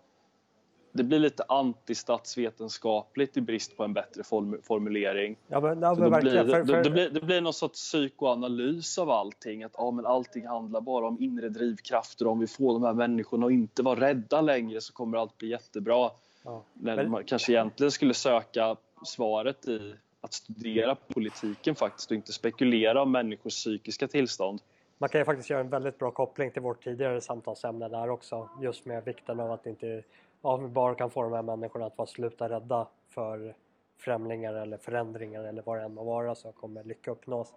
Det 0.91 1.03
blir 1.03 1.19
lite 1.19 1.43
antistatsvetenskapligt 1.47 3.37
i 3.37 3.41
brist 3.41 3.77
på 3.77 3.83
en 3.83 3.93
bättre 3.93 4.23
formulering. 4.63 5.37
Ja, 5.47 5.59
men, 5.59 5.81
ja, 5.81 5.95
men 5.95 6.19
blir, 6.21 6.31
för, 6.31 6.65
för... 6.65 6.83
Det, 6.83 6.89
blir, 6.89 7.09
det 7.09 7.21
blir 7.21 7.41
någon 7.41 7.53
sorts 7.53 7.81
psykoanalys 7.81 8.97
av 8.97 9.09
allting. 9.09 9.63
Att 9.63 9.71
ja, 9.77 9.91
men 9.91 10.05
allting 10.05 10.47
handlar 10.47 10.81
bara 10.81 11.07
om 11.07 11.21
inre 11.21 11.49
drivkrafter. 11.49 12.27
Om 12.27 12.39
vi 12.39 12.47
får 12.47 12.73
de 12.73 12.83
här 12.83 12.93
människorna 12.93 13.45
att 13.45 13.51
inte 13.51 13.83
vara 13.83 13.99
rädda 13.99 14.41
längre 14.41 14.81
så 14.81 14.93
kommer 14.93 15.17
allt 15.17 15.37
bli 15.37 15.49
jättebra. 15.49 16.11
Ja. 16.43 16.63
Men 16.73 17.11
man 17.11 17.23
kanske 17.23 17.51
egentligen 17.51 17.91
skulle 17.91 18.13
söka 18.13 18.77
svaret 19.05 19.67
i 19.67 19.95
att 20.21 20.33
studera 20.33 20.95
politiken 20.95 21.75
faktiskt 21.75 22.11
och 22.11 22.15
inte 22.15 22.33
spekulera 22.33 23.01
om 23.01 23.11
människors 23.11 23.53
psykiska 23.53 24.07
tillstånd. 24.07 24.61
Man 24.97 25.09
kan 25.09 25.21
ju 25.21 25.25
faktiskt 25.25 25.49
göra 25.49 25.61
en 25.61 25.69
väldigt 25.69 25.99
bra 25.99 26.11
koppling 26.11 26.51
till 26.51 26.61
vårt 26.61 26.83
tidigare 26.83 27.21
samtalsämne 27.21 27.89
där 27.89 28.09
också. 28.09 28.49
Just 28.61 28.85
med 28.85 29.05
vikten 29.05 29.39
av 29.39 29.51
att 29.51 29.65
inte, 29.65 30.03
ja, 30.41 30.57
vi 30.57 30.67
bara 30.67 30.95
kan 30.95 31.09
få 31.09 31.23
de 31.23 31.33
här 31.33 31.41
människorna 31.41 31.85
att 31.85 31.97
vara 31.97 32.07
sluta 32.07 32.49
rädda 32.49 32.87
för 33.09 33.55
främlingar 33.97 34.53
eller 34.53 34.77
förändringar 34.77 35.43
eller 35.43 35.61
vad 35.61 35.77
det 35.77 35.83
än 35.83 35.93
må 35.93 36.03
vara 36.03 36.35
så 36.35 36.51
kommer 36.51 36.83
lycka 36.83 37.11
uppnås. 37.11 37.53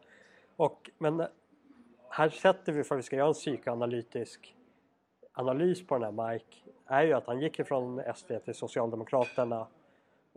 Och, 0.57 0.91
men 0.99 1.27
här 2.09 2.29
sätter 2.29 2.73
vi 2.73 2.85
för 2.85 2.95
att 2.95 2.99
vi 2.99 3.03
ska 3.03 3.17
göra 3.17 3.29
en 3.29 3.35
psykoanalytisk 3.35 4.55
analys 5.33 5.87
på 5.87 5.99
den 5.99 6.19
här 6.19 6.33
Mike 6.33 6.57
är 6.87 7.03
ju 7.03 7.13
att 7.13 7.27
han 7.27 7.41
gick 7.41 7.59
ifrån 7.59 8.03
SD 8.15 8.33
till 8.45 8.55
Socialdemokraterna 8.55 9.67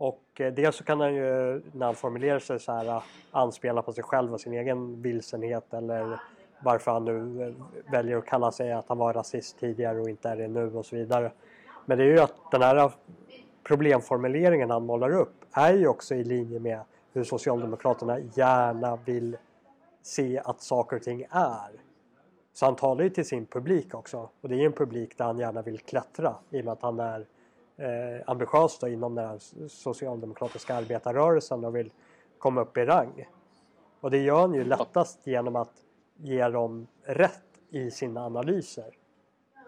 och 0.00 0.22
eh, 0.40 0.52
dels 0.52 0.76
så 0.76 0.84
kan 0.84 1.00
han 1.00 1.14
ju 1.14 1.62
när 1.72 1.86
han 1.86 1.94
formulerar 1.94 2.38
sig 2.38 2.60
så 2.60 2.72
här 2.72 2.86
eh, 2.86 3.02
anspela 3.30 3.82
på 3.82 3.92
sig 3.92 4.04
själv 4.04 4.34
och 4.34 4.40
sin 4.40 4.52
egen 4.52 5.02
vilsenhet 5.02 5.74
eller 5.74 6.20
varför 6.60 6.90
han 6.90 7.04
nu 7.04 7.42
eh, 7.42 7.54
väljer 7.92 8.16
att 8.16 8.26
kalla 8.26 8.52
sig 8.52 8.72
att 8.72 8.88
han 8.88 8.98
var 8.98 9.12
rasist 9.12 9.58
tidigare 9.58 10.00
och 10.00 10.08
inte 10.08 10.28
är 10.28 10.36
det 10.36 10.48
nu 10.48 10.76
och 10.76 10.86
så 10.86 10.96
vidare. 10.96 11.32
Men 11.86 11.98
det 11.98 12.04
är 12.04 12.08
ju 12.08 12.20
att 12.20 12.34
den 12.50 12.62
här 12.62 12.92
problemformuleringen 13.64 14.70
han 14.70 14.86
målar 14.86 15.10
upp 15.10 15.44
är 15.52 15.74
ju 15.74 15.88
också 15.88 16.14
i 16.14 16.24
linje 16.24 16.60
med 16.60 16.80
hur 17.12 17.24
Socialdemokraterna 17.24 18.18
gärna 18.34 18.96
vill 18.96 19.36
se 20.02 20.40
att 20.44 20.60
saker 20.60 20.96
och 20.96 21.02
ting 21.02 21.26
är. 21.30 21.89
Så 22.52 22.64
han 22.64 22.76
talar 22.76 23.04
ju 23.04 23.10
till 23.10 23.24
sin 23.24 23.46
publik 23.46 23.94
också 23.94 24.28
och 24.40 24.48
det 24.48 24.54
är 24.54 24.66
en 24.66 24.72
publik 24.72 25.18
där 25.18 25.24
han 25.24 25.38
gärna 25.38 25.62
vill 25.62 25.78
klättra 25.78 26.34
i 26.50 26.60
och 26.60 26.64
med 26.64 26.72
att 26.72 26.82
han 26.82 27.00
är 27.00 27.26
eh, 27.76 28.22
ambitiös 28.26 28.78
då 28.78 28.88
inom 28.88 29.14
den 29.14 29.40
socialdemokratiska 29.68 30.74
arbetarrörelsen 30.74 31.64
och 31.64 31.76
vill 31.76 31.92
komma 32.38 32.60
upp 32.60 32.76
i 32.76 32.84
rang. 32.84 33.28
Och 34.00 34.10
det 34.10 34.18
gör 34.18 34.40
han 34.40 34.54
ju 34.54 34.64
lättast 34.64 35.26
genom 35.26 35.56
att 35.56 35.72
ge 36.16 36.48
dem 36.48 36.86
rätt 37.02 37.42
i 37.70 37.90
sina 37.90 38.24
analyser. 38.24 38.96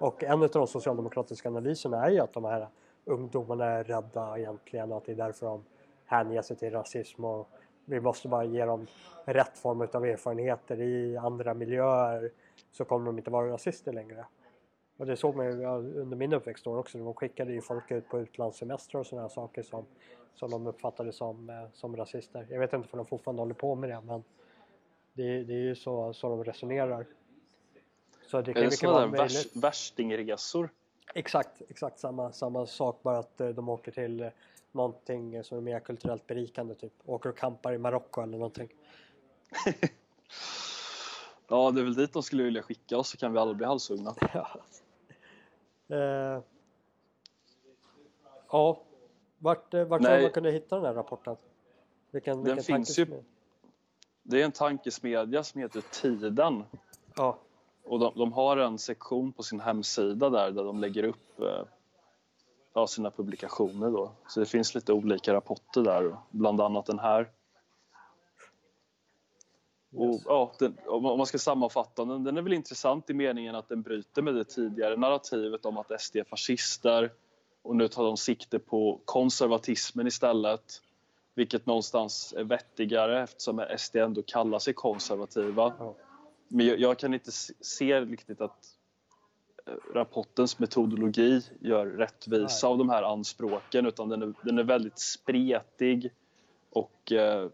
Och 0.00 0.24
en 0.24 0.42
av 0.42 0.48
de 0.48 0.66
socialdemokratiska 0.66 1.48
analyserna 1.48 2.06
är 2.06 2.10
ju 2.10 2.20
att 2.20 2.32
de 2.32 2.44
här 2.44 2.68
ungdomarna 3.04 3.64
är 3.64 3.84
rädda 3.84 4.38
egentligen 4.38 4.92
och 4.92 4.98
att 4.98 5.04
det 5.04 5.12
är 5.12 5.16
därför 5.16 5.46
de 5.46 5.64
hänger 6.04 6.42
sig 6.42 6.56
till 6.56 6.70
rasism 6.70 7.24
och 7.24 7.48
vi 7.84 8.00
måste 8.00 8.28
bara 8.28 8.44
ge 8.44 8.64
dem 8.64 8.86
rätt 9.24 9.58
form 9.58 9.88
av 9.92 10.04
erfarenheter 10.04 10.80
i 10.80 11.16
andra 11.16 11.54
miljöer 11.54 12.30
så 12.72 12.84
kommer 12.84 13.06
de 13.06 13.18
inte 13.18 13.30
vara 13.30 13.52
rasister 13.52 13.92
längre. 13.92 14.26
Och 14.96 15.06
det 15.06 15.16
såg 15.16 15.36
man 15.36 15.46
ju 15.46 15.66
under 16.00 16.16
min 16.16 16.32
uppväxtår 16.32 16.78
också. 16.78 16.98
De 16.98 17.14
skickade 17.14 17.52
ju 17.52 17.60
folk 17.60 17.90
ut 17.90 18.08
på 18.08 18.20
utlandssemestrar 18.20 19.00
och 19.00 19.06
sådana 19.06 19.28
saker 19.28 19.62
som, 19.62 19.86
som 20.34 20.50
de 20.50 20.66
uppfattade 20.66 21.12
som, 21.12 21.50
eh, 21.50 21.64
som 21.72 21.96
rasister. 21.96 22.46
Jag 22.50 22.60
vet 22.60 22.72
inte 22.72 22.88
om 22.92 22.96
de 22.96 23.06
fortfarande 23.06 23.42
håller 23.42 23.54
på 23.54 23.74
med 23.74 23.90
det 23.90 24.00
men 24.00 24.24
det, 25.12 25.44
det 25.44 25.54
är 25.54 25.62
ju 25.62 25.74
så, 25.74 26.12
så 26.12 26.28
de 26.28 26.44
resonerar. 26.44 27.06
Så 28.26 28.40
det 28.40 28.54
kan 28.54 28.62
är 28.62 28.66
det 28.66 28.76
sådana 28.76 29.00
där 29.00 29.18
värs, 29.18 29.56
värstingresor? 29.56 30.68
Exakt, 31.14 31.62
exakt 31.68 31.98
samma, 31.98 32.32
samma 32.32 32.66
sak 32.66 33.02
bara 33.02 33.18
att 33.18 33.40
eh, 33.40 33.48
de 33.48 33.68
åker 33.68 33.92
till 33.92 34.20
eh, 34.20 34.28
någonting 34.72 35.44
som 35.44 35.58
är 35.58 35.62
mer 35.62 35.80
kulturellt 35.80 36.26
berikande 36.26 36.74
typ. 36.74 36.92
Åker 37.04 37.30
och 37.30 37.38
kampar 37.38 37.72
i 37.72 37.78
Marocko 37.78 38.22
eller 38.22 38.38
någonting. 38.38 38.68
ja, 41.52 41.70
det 41.70 41.80
är 41.80 41.84
väl 41.84 41.94
dit 41.94 42.12
de 42.12 42.22
skulle 42.22 42.42
vilja 42.42 42.62
skicka 42.62 42.98
oss 42.98 43.08
så 43.08 43.16
kan 43.16 43.32
vi 43.32 43.38
alla 43.38 43.54
bli 43.54 43.66
halshuggna. 43.66 44.14
ja. 44.34 44.48
Eh. 45.96 46.42
ja, 48.50 48.82
vart, 49.38 49.74
eh, 49.74 49.84
vart 49.84 50.04
har 50.04 50.22
man 50.22 50.30
kunnat 50.30 50.52
hitta 50.52 50.76
den 50.76 50.84
här 50.84 50.94
rapporten? 50.94 51.36
Vilken, 52.10 52.36
den 52.36 52.44
vilken 52.44 52.64
finns 52.64 52.98
ju. 52.98 53.22
Det 54.22 54.40
är 54.40 54.44
en 54.44 54.52
tankesmedja 54.52 55.44
som 55.44 55.60
heter 55.60 55.82
Tiden. 55.90 56.64
Ja. 57.16 57.38
Och 57.84 57.98
de, 57.98 58.12
de, 58.16 58.32
har 58.32 58.56
en 58.56 58.78
sektion 58.78 59.32
på 59.32 59.42
sin 59.42 59.60
hemsida 59.60 60.30
där, 60.30 60.50
där 60.50 60.64
de 60.64 60.80
lägger 60.80 61.04
upp 61.04 61.40
eh, 61.40 61.64
ja, 62.74 62.86
sina 62.86 63.10
publikationer. 63.10 63.90
Då. 63.90 64.12
Så 64.28 64.40
det 64.40 64.46
finns 64.46 64.74
lite 64.74 64.92
olika 64.92 65.34
rapporter 65.34 65.82
där, 65.82 66.16
bland 66.30 66.60
annat 66.60 66.86
den 66.86 66.98
här. 66.98 67.30
Och, 69.94 70.20
ja, 70.24 70.52
den, 70.58 70.76
om 70.86 71.02
man 71.02 71.26
ska 71.26 71.38
sammanfatta 71.38 72.04
den, 72.04 72.24
den 72.24 72.36
är 72.36 72.42
väl 72.42 72.52
intressant 72.52 73.10
i 73.10 73.14
meningen 73.14 73.54
att 73.54 73.68
den 73.68 73.82
bryter 73.82 74.22
med 74.22 74.34
det 74.34 74.44
tidigare 74.44 74.96
narrativet 74.96 75.66
om 75.66 75.78
att 75.78 76.00
SD 76.00 76.16
är 76.16 76.24
fascister 76.24 77.12
och 77.62 77.76
nu 77.76 77.88
tar 77.88 78.04
de 78.04 78.16
sikte 78.16 78.58
på 78.58 79.00
konservatismen 79.04 80.06
istället. 80.06 80.82
Vilket 81.34 81.66
någonstans 81.66 82.34
är 82.36 82.44
vettigare 82.44 83.22
eftersom 83.22 83.64
SD 83.78 83.96
ändå 83.96 84.22
kallar 84.22 84.58
sig 84.58 84.74
konservativa. 84.74 85.74
Ja. 85.78 85.94
Men 86.48 86.66
jag, 86.66 86.80
jag, 86.80 86.98
kan 86.98 87.14
inte 87.14 87.32
se 87.60 88.00
riktigt 88.00 88.40
att 88.40 88.66
eh, 89.66 89.94
rapportens 89.94 90.58
metodologi 90.58 91.40
gör 91.60 91.86
rättvisa 91.86 92.66
Nej. 92.66 92.72
av 92.72 92.78
de 92.78 92.88
här 92.88 93.02
anspråken 93.02 93.86
utan 93.86 94.08
den 94.08 94.22
är, 94.22 94.32
den 94.42 94.58
är 94.58 94.64
väldigt 94.64 94.98
spretig 94.98 96.12
och 96.70 97.12
eh, 97.12 97.48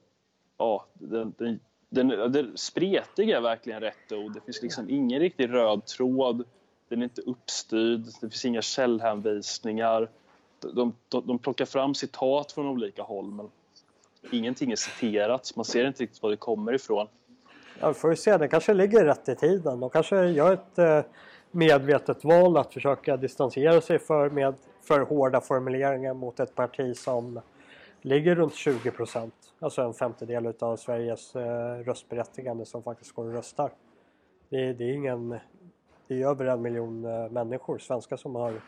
ja, 0.57 0.87
den, 0.95 1.35
den, 1.39 1.61
den, 1.89 2.09
den, 2.09 2.53
spretig 2.57 3.31
är 3.31 3.41
verkligen 3.41 3.81
rätt 3.81 4.13
ord. 4.13 4.35
Det 4.35 4.41
finns 4.41 4.63
liksom 4.63 4.91
ingen 4.91 5.21
riktig 5.21 5.53
röd 5.53 5.87
tråd. 5.87 6.45
Den 6.89 6.99
är 7.01 7.05
inte 7.05 7.23
uppstyrd. 7.23 8.01
Det 8.01 8.31
finns 8.31 8.45
inga 8.45 8.63
källhänvisningar. 8.63 10.11
De, 10.61 10.95
de, 11.09 11.27
de 11.27 11.39
plockar 11.39 11.65
fram 11.65 11.95
citat 11.95 12.53
från 12.53 12.67
olika 12.67 13.03
håll 13.03 13.31
men 13.31 13.51
ingenting 14.33 14.73
är 14.73 14.77
citerat. 14.77 15.53
Man 15.57 15.65
ser 15.65 15.87
inte 15.87 16.03
riktigt 16.03 16.23
var 16.23 16.31
det 16.31 16.37
kommer 16.37 16.73
ifrån. 16.73 17.07
Ja, 17.81 17.89
vi 17.89 17.95
får 17.95 18.11
ju 18.11 18.17
se. 18.17 18.37
Det 18.37 18.49
kanske 18.49 18.75
ligger 18.75 19.05
rätt 19.05 19.29
i 19.29 19.35
tiden. 19.35 19.81
De 19.81 19.91
kanske 19.91 20.27
gör 20.27 20.53
ett 20.53 20.79
eh, 20.79 21.01
medvetet 21.51 22.25
val 22.25 22.57
att 22.57 22.75
försöka 22.75 23.17
distansera 23.17 23.81
sig 23.81 23.99
för, 23.99 24.31
med 24.31 24.55
för 24.83 25.01
hårda 25.01 25.41
formuleringar 25.41 26.15
mot 26.15 26.41
ett 26.41 26.55
parti 26.55 26.97
som 26.97 27.41
ligger 28.03 28.35
runt 28.35 28.55
20 28.55 28.91
procent. 28.91 29.35
Alltså 29.61 29.83
en 29.83 29.95
femtedel 29.95 30.55
av 30.61 30.77
Sveriges 30.77 31.37
eh, 31.37 31.79
röstberättigande 31.79 32.65
som 32.67 32.83
faktiskt 32.83 33.13
går 33.13 33.25
och 33.25 33.33
röstar. 33.33 33.73
Det, 34.49 34.73
det, 34.73 34.85
är 34.85 34.93
ingen... 34.93 35.39
Det 36.07 36.23
är 36.23 36.29
över 36.29 36.47
en 36.47 36.63
miljon 36.63 37.05
eh, 37.05 37.31
människor, 37.31 37.79
svenskar, 37.79 38.17
som 38.17 38.35
har 38.35 38.61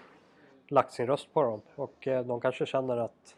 lagt 0.68 0.92
sin 0.92 1.06
röst 1.06 1.32
på 1.32 1.42
dem. 1.42 1.60
Och 1.74 2.08
eh, 2.08 2.26
de 2.26 2.40
kanske 2.40 2.66
känner 2.66 2.96
att... 2.96 3.36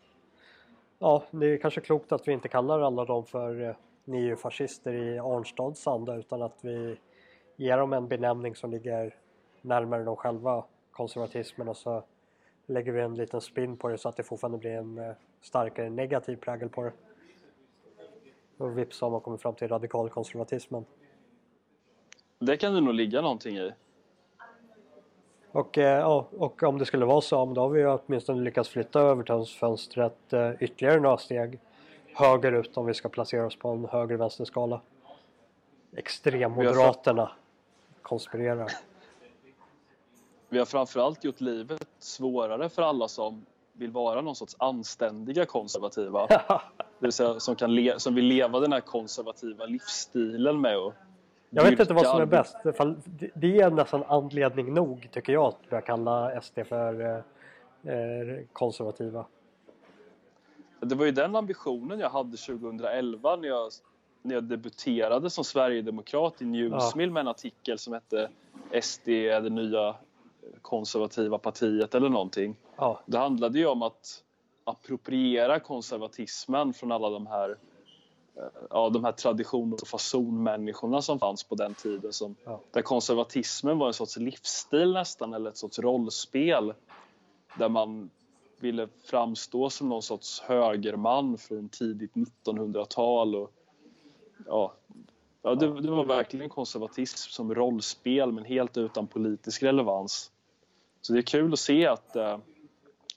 Ja, 0.99 1.23
det 1.31 1.47
är 1.47 1.57
kanske 1.57 1.81
klokt 1.81 2.13
att 2.13 2.29
vi 2.29 2.33
inte 2.33 2.49
kallar 2.49 2.81
alla 2.81 3.05
dem 3.05 3.25
för 3.25 3.69
eh, 3.69 3.77
neofascister 4.05 4.93
i 4.93 5.19
Arnstads 5.19 5.87
anda 5.87 6.17
utan 6.17 6.43
att 6.43 6.59
vi 6.61 6.97
ger 7.57 7.79
dem 7.79 7.93
en 7.93 8.09
benämning 8.09 8.55
som 8.55 8.71
ligger 8.71 9.15
närmare 9.61 10.05
dem 10.05 10.17
själva, 10.17 10.65
konservatismen 10.91 11.69
och 11.69 11.77
så 11.77 12.03
lägger 12.67 12.93
vi 12.93 13.01
en 13.01 13.15
liten 13.15 13.41
spin 13.41 13.77
på 13.77 13.89
det 13.89 13.99
så 13.99 14.09
att 14.09 14.17
det 14.17 14.23
fortfarande 14.23 14.59
blir 14.59 14.77
en 14.77 14.99
eh, 14.99 15.13
starkare 15.41 15.91
negativ 15.91 16.37
prägel 16.37 16.69
på 16.69 16.83
det. 16.83 16.93
Och 18.57 18.79
vips 18.79 19.01
har 19.01 19.11
man 19.11 19.21
kommit 19.21 19.43
fram 19.43 19.55
till 19.55 19.69
radikalkonservatismen. 19.69 20.85
Det 22.39 22.57
kan 22.57 22.75
det 22.75 22.81
nog 22.81 22.95
ligga 22.95 23.21
någonting 23.21 23.57
i. 23.57 23.73
Och, 25.53 25.79
eh, 25.79 26.07
och 26.39 26.63
om 26.63 26.79
det 26.79 26.87
skulle 26.87 27.05
vara 27.05 27.21
så, 27.21 27.45
då 27.45 27.61
har 27.61 27.69
vi 27.69 27.87
åtminstone 27.87 28.43
lyckats 28.43 28.69
flytta 28.69 29.01
övertonsfönstret 29.01 30.33
eh, 30.33 30.51
ytterligare 30.61 31.01
några 31.01 31.19
steg 31.19 31.61
högerut 32.15 32.77
om 32.77 32.87
vi 32.87 32.95
ska 32.95 33.09
placera 33.09 33.47
oss 33.47 33.57
på 33.57 33.69
en 33.69 33.85
höger-vänster-skala. 33.85 34.81
Extremmoderaterna 35.97 37.33
konspirerar. 38.03 38.73
Vi 40.49 40.59
har 40.59 40.67
framförallt 40.67 41.25
gjort 41.25 41.41
livet 41.41 41.89
svårare 41.99 42.69
för 42.69 42.83
alla 42.83 43.09
som 43.09 43.47
vill 43.73 43.91
vara 43.91 44.21
någon 44.21 44.37
sorts 44.37 44.57
anständiga 44.59 45.47
konservativa. 45.47 46.27
det 46.77 46.85
vill 46.99 47.13
säga 47.13 47.41
som, 47.41 47.57
kan 47.57 47.75
le- 47.75 47.99
som 47.99 48.15
vill 48.15 48.25
leva 48.25 48.61
den 48.61 48.73
här 48.73 48.81
konservativa 48.81 49.67
livsstilen 49.67 50.61
med 50.61 50.79
och 50.79 50.95
Jag 51.51 51.63
vet 51.63 51.81
inte 51.81 51.95
vad 51.95 52.07
som 52.07 52.21
är 52.21 52.27
bäst. 52.27 52.57
Det 53.35 53.61
är 53.61 53.71
nästan 53.71 54.05
anledning 54.09 54.75
nog 54.75 55.09
tycker 55.13 55.33
jag 55.33 55.45
att 55.45 55.71
börja 55.71 55.81
kalla 55.81 56.41
SD 56.41 56.59
för 56.69 57.01
eh, 57.01 57.17
eh 57.95 58.45
konservativa 58.53 59.25
det 60.87 60.95
var 60.95 61.05
ju 61.05 61.13
den 61.13 61.37
ambitionen 61.37 62.01
jag 62.01 62.11
hade 62.11 62.37
2011 62.37 63.37
när 63.37 63.49
jag, 63.49 63.71
när 64.23 64.35
jag 64.35 64.45
debuterade 64.45 65.31
som 65.31 65.45
sverigedemokrat 65.45 66.43
i 66.43 66.45
Newsmill 66.45 67.09
ja. 67.09 67.13
med 67.13 67.21
en 67.21 67.29
artikel 67.29 67.79
som 67.79 67.93
hette 67.93 68.29
SD 68.83 69.09
är 69.09 69.41
det 69.41 69.51
nya 69.51 69.95
konservativa 70.63 71.39
partiet 71.39 71.95
eller 71.95 72.09
någonting. 72.09 72.57
Ja. 72.77 73.01
Det 73.07 73.19
handlade 73.19 73.59
ju 73.59 73.67
om 73.67 73.83
att 73.83 74.25
appropriera 74.65 75.61
konservatismen 75.61 76.73
från 76.73 76.93
alla 76.93 77.11
de 77.11 77.27
här 77.27 77.57
ja, 78.71 78.91
de 78.91 79.05
här 79.05 79.13
tradition 79.13 79.73
och 79.73 79.89
fasonmänniskorna 79.89 81.03
som 81.03 81.19
fanns 81.19 81.45
på 81.45 81.55
den 81.55 81.75
tiden. 81.75 82.13
Som, 82.13 82.37
ja. 82.45 82.61
Där 82.71 82.83
konservatismen 82.83 83.79
var 83.79 83.87
en 83.87 83.93
sorts 83.93 84.17
livsstil 84.17 84.93
nästan, 84.93 85.35
eller 85.35 85.51
ett 85.51 85.57
sorts 85.57 85.79
rollspel. 85.79 86.75
Där 87.59 87.69
man 87.69 88.11
ville 88.61 88.89
framstå 89.05 89.71
som 89.71 89.89
någon 89.89 90.03
sorts 90.03 90.41
högerman 90.41 91.39
från 91.39 91.69
tidigt 91.69 92.13
1900-tal. 92.15 93.35
Och, 93.35 93.53
ja, 94.47 94.75
ja 95.43 95.55
det, 95.55 95.81
det, 95.81 95.91
var 95.91 96.05
verkligen 96.05 96.49
konservatism 96.49 97.31
som 97.31 97.55
rollspel 97.55 98.33
men 98.33 98.45
helt 98.45 98.77
utan 98.77 99.07
politisk 99.07 99.63
relevans. 99.63 100.32
Så 101.03 101.13
det 101.13 101.19
är 101.19 101.23
kul 101.23 101.53
att 101.53 101.59
se 101.59 101.87
att 101.87 102.17
eh, 102.17 102.39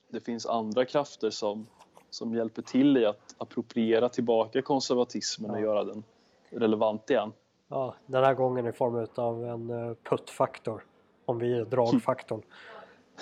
det 0.10 0.20
finns 0.20 0.46
andra 0.46 0.86
krafter 0.86 1.30
som, 1.30 1.68
som 2.10 2.34
hjälper 2.34 2.62
till 2.62 2.98
i 2.98 3.06
att 3.06 3.36
appropriera 3.38 4.10
tillbaka 4.10 4.62
konservatismen 4.62 5.52
och 5.52 5.62
göra 5.62 5.84
den 5.84 6.04
relevant 6.50 7.10
igen. 7.10 7.34
Ja, 7.68 7.96
den 8.06 8.24
här 8.24 8.34
gången 8.34 8.68
i 8.68 8.72
form 8.72 9.08
av 9.16 9.46
en 9.46 9.70
uh, 9.70 9.96
puttfaktor, 10.04 10.84
om 11.26 11.40
vi 11.40 11.54
är 11.54 11.66
dragfaktorn. 11.66 12.42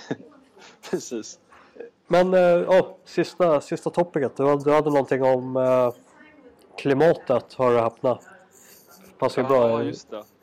Precis. 0.92 1.40
Men 2.08 2.36
oh, 2.36 2.88
sista, 3.06 3.62
sista 3.62 3.90
topicet, 3.90 4.38
du, 4.38 4.58
du 4.58 4.74
hade 4.74 4.90
någonting 4.90 5.24
om 5.24 5.56
uh, 5.56 5.94
klimatet, 6.78 7.54
har 7.54 7.72
du 7.72 7.80
öppnat. 7.80 8.28
Passar 9.18 9.42
ju 9.42 9.48
bra. 9.48 9.84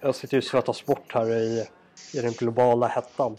Jag 0.00 0.14
sitter 0.14 0.34
ju 0.34 0.38
och 0.38 0.44
svettas 0.44 0.86
bort 0.86 1.14
här 1.14 1.30
i, 1.30 1.66
i 2.14 2.20
den 2.20 2.32
globala 2.32 2.86
hettan. 2.86 3.36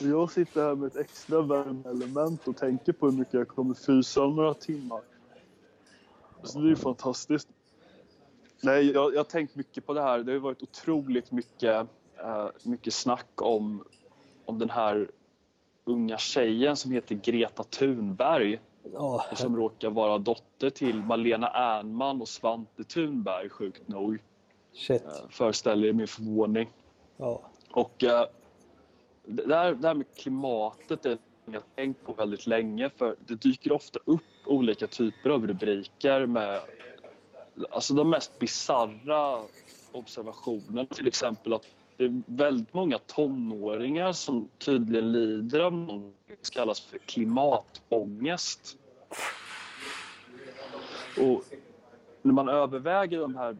Jag 0.00 0.30
sitter 0.30 0.62
här 0.62 0.74
med 0.74 0.86
ett 0.86 0.96
extra 0.96 1.42
värmeelement 1.42 2.48
och 2.48 2.56
tänker 2.56 2.92
på 2.92 3.06
hur 3.06 3.18
mycket 3.18 3.34
jag 3.34 3.48
kommer 3.48 3.74
frysa 3.74 4.24
om 4.24 4.36
några 4.36 4.54
timmar. 4.54 5.00
Så 6.42 6.58
det 6.58 6.66
är 6.66 6.68
ju 6.68 6.76
fantastiskt. 6.76 7.48
Nej, 8.62 8.90
jag, 8.90 9.12
jag 9.12 9.18
har 9.18 9.24
tänkt 9.24 9.56
mycket 9.56 9.86
på 9.86 9.94
det 9.94 10.02
här. 10.02 10.18
Det 10.18 10.32
har 10.32 10.38
varit 10.38 10.62
otroligt 10.62 11.32
mycket, 11.32 11.86
uh, 12.24 12.46
mycket 12.62 12.94
snack 12.94 13.42
om, 13.42 13.84
om 14.44 14.58
den 14.58 14.70
här 14.70 15.10
unga 15.84 16.18
tjejen 16.18 16.76
som 16.76 16.92
heter 16.92 17.14
Greta 17.14 17.64
Thunberg. 17.64 18.60
Oh. 18.94 19.22
Och 19.32 19.38
som 19.38 19.56
råkar 19.56 19.90
vara 19.90 20.18
dotter 20.18 20.70
till 20.70 21.02
Malena 21.02 21.48
Ernman 21.48 22.20
och 22.20 22.28
Svante 22.28 22.84
Thunberg, 22.84 23.48
sjukt 23.48 23.88
nog. 23.88 24.18
Shit. 24.72 25.02
Uh, 25.02 25.28
föreställer 25.30 25.88
er 25.88 25.92
min 25.92 26.08
förvåning. 26.08 26.70
Oh. 27.16 27.38
Och 27.70 28.04
uh, 28.06 28.24
det, 29.24 29.54
här, 29.54 29.74
det 29.74 29.88
här 29.88 29.94
med 29.94 30.06
klimatet 30.16 31.06
är 31.06 31.18
jag 31.52 31.60
har 31.60 31.66
tänkt 31.74 32.04
på 32.04 32.12
väldigt 32.12 32.46
länge 32.46 32.90
för 32.90 33.16
det 33.26 33.34
dyker 33.34 33.72
ofta 33.72 33.98
upp 34.04 34.22
olika 34.46 34.86
typer 34.86 35.30
av 35.30 35.46
rubriker 35.46 36.26
med 36.26 36.60
alltså 37.70 37.94
de 37.94 38.10
mest 38.10 38.38
bizarra 38.38 39.42
observationerna. 39.92 40.86
Till 40.86 41.06
exempel 41.06 41.52
att 41.52 41.66
det 41.96 42.04
är 42.04 42.22
väldigt 42.26 42.74
många 42.74 42.98
tonåringar 42.98 44.12
som 44.12 44.48
tydligen 44.58 45.12
lider 45.12 45.60
av 45.60 45.72
något 45.72 46.14
som 46.42 46.52
kallas 46.52 46.80
för 46.80 46.98
klimatångest. 46.98 48.78
Och 51.18 51.44
när 52.22 52.32
man 52.32 52.48
överväger 52.48 53.20
de 53.20 53.36
här 53.36 53.56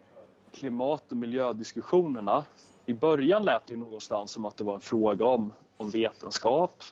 klimat 0.53 1.11
och 1.11 1.17
miljödiskussionerna 1.17 2.45
i 2.91 2.95
början 2.95 3.45
lät 3.45 3.67
det 3.67 3.77
någonstans 3.77 4.31
som 4.31 4.45
att 4.45 4.57
det 4.57 4.65
var 4.65 4.75
en 4.75 4.81
fråga 4.81 5.27
om, 5.27 5.53
om 5.77 5.91
vetenskap. 5.91 6.83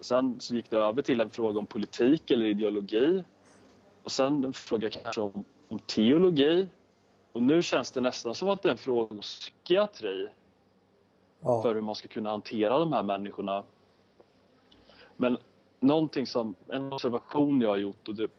Sen 0.00 0.40
så 0.40 0.54
gick 0.54 0.70
det 0.70 0.76
över 0.76 1.02
till 1.02 1.20
en 1.20 1.30
fråga 1.30 1.58
om 1.58 1.66
politik 1.66 2.30
eller 2.30 2.46
ideologi. 2.46 3.24
Och 4.02 4.12
sen 4.12 4.44
en 4.44 4.52
fråga 4.52 4.90
kanske 4.90 5.20
om, 5.20 5.44
om 5.68 5.78
teologi. 5.78 6.68
Och 7.32 7.42
nu 7.42 7.62
känns 7.62 7.90
det 7.90 8.00
nästan 8.00 8.34
som 8.34 8.48
att 8.48 8.62
det 8.62 8.68
är 8.68 8.72
en 8.72 8.78
fråga 8.78 9.14
om 9.14 9.20
psykiatri. 9.20 10.28
Ja. 11.40 11.62
För 11.62 11.74
hur 11.74 11.82
man 11.82 11.94
ska 11.94 12.08
kunna 12.08 12.30
hantera 12.30 12.78
de 12.78 12.92
här 12.92 13.02
människorna. 13.02 13.62
Men 15.16 15.38
någonting 15.80 16.26
som, 16.26 16.54
en 16.68 16.92
observation 16.92 17.60
jag 17.60 17.68
har 17.68 17.76
gjort 17.76 18.08
och 18.08 18.14
det 18.14 18.30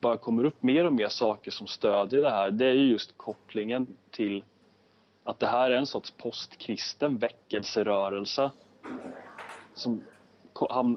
bara 0.00 0.16
kommer 0.16 0.44
upp 0.44 0.62
mer 0.62 0.84
och 0.84 0.92
mer 0.92 1.08
saker 1.08 1.50
som 1.50 1.66
stödjer 1.66 2.22
det 2.22 2.30
här. 2.30 2.50
Det 2.50 2.66
är 2.66 2.72
just 2.72 3.16
kopplingen 3.16 3.96
till 4.10 4.42
att 5.26 5.40
det 5.40 5.46
här 5.46 5.70
är 5.70 5.76
en 5.76 5.86
sorts 5.86 6.10
postkristen 6.10 7.18
väckelserörelse 7.18 8.50
som, 9.74 10.02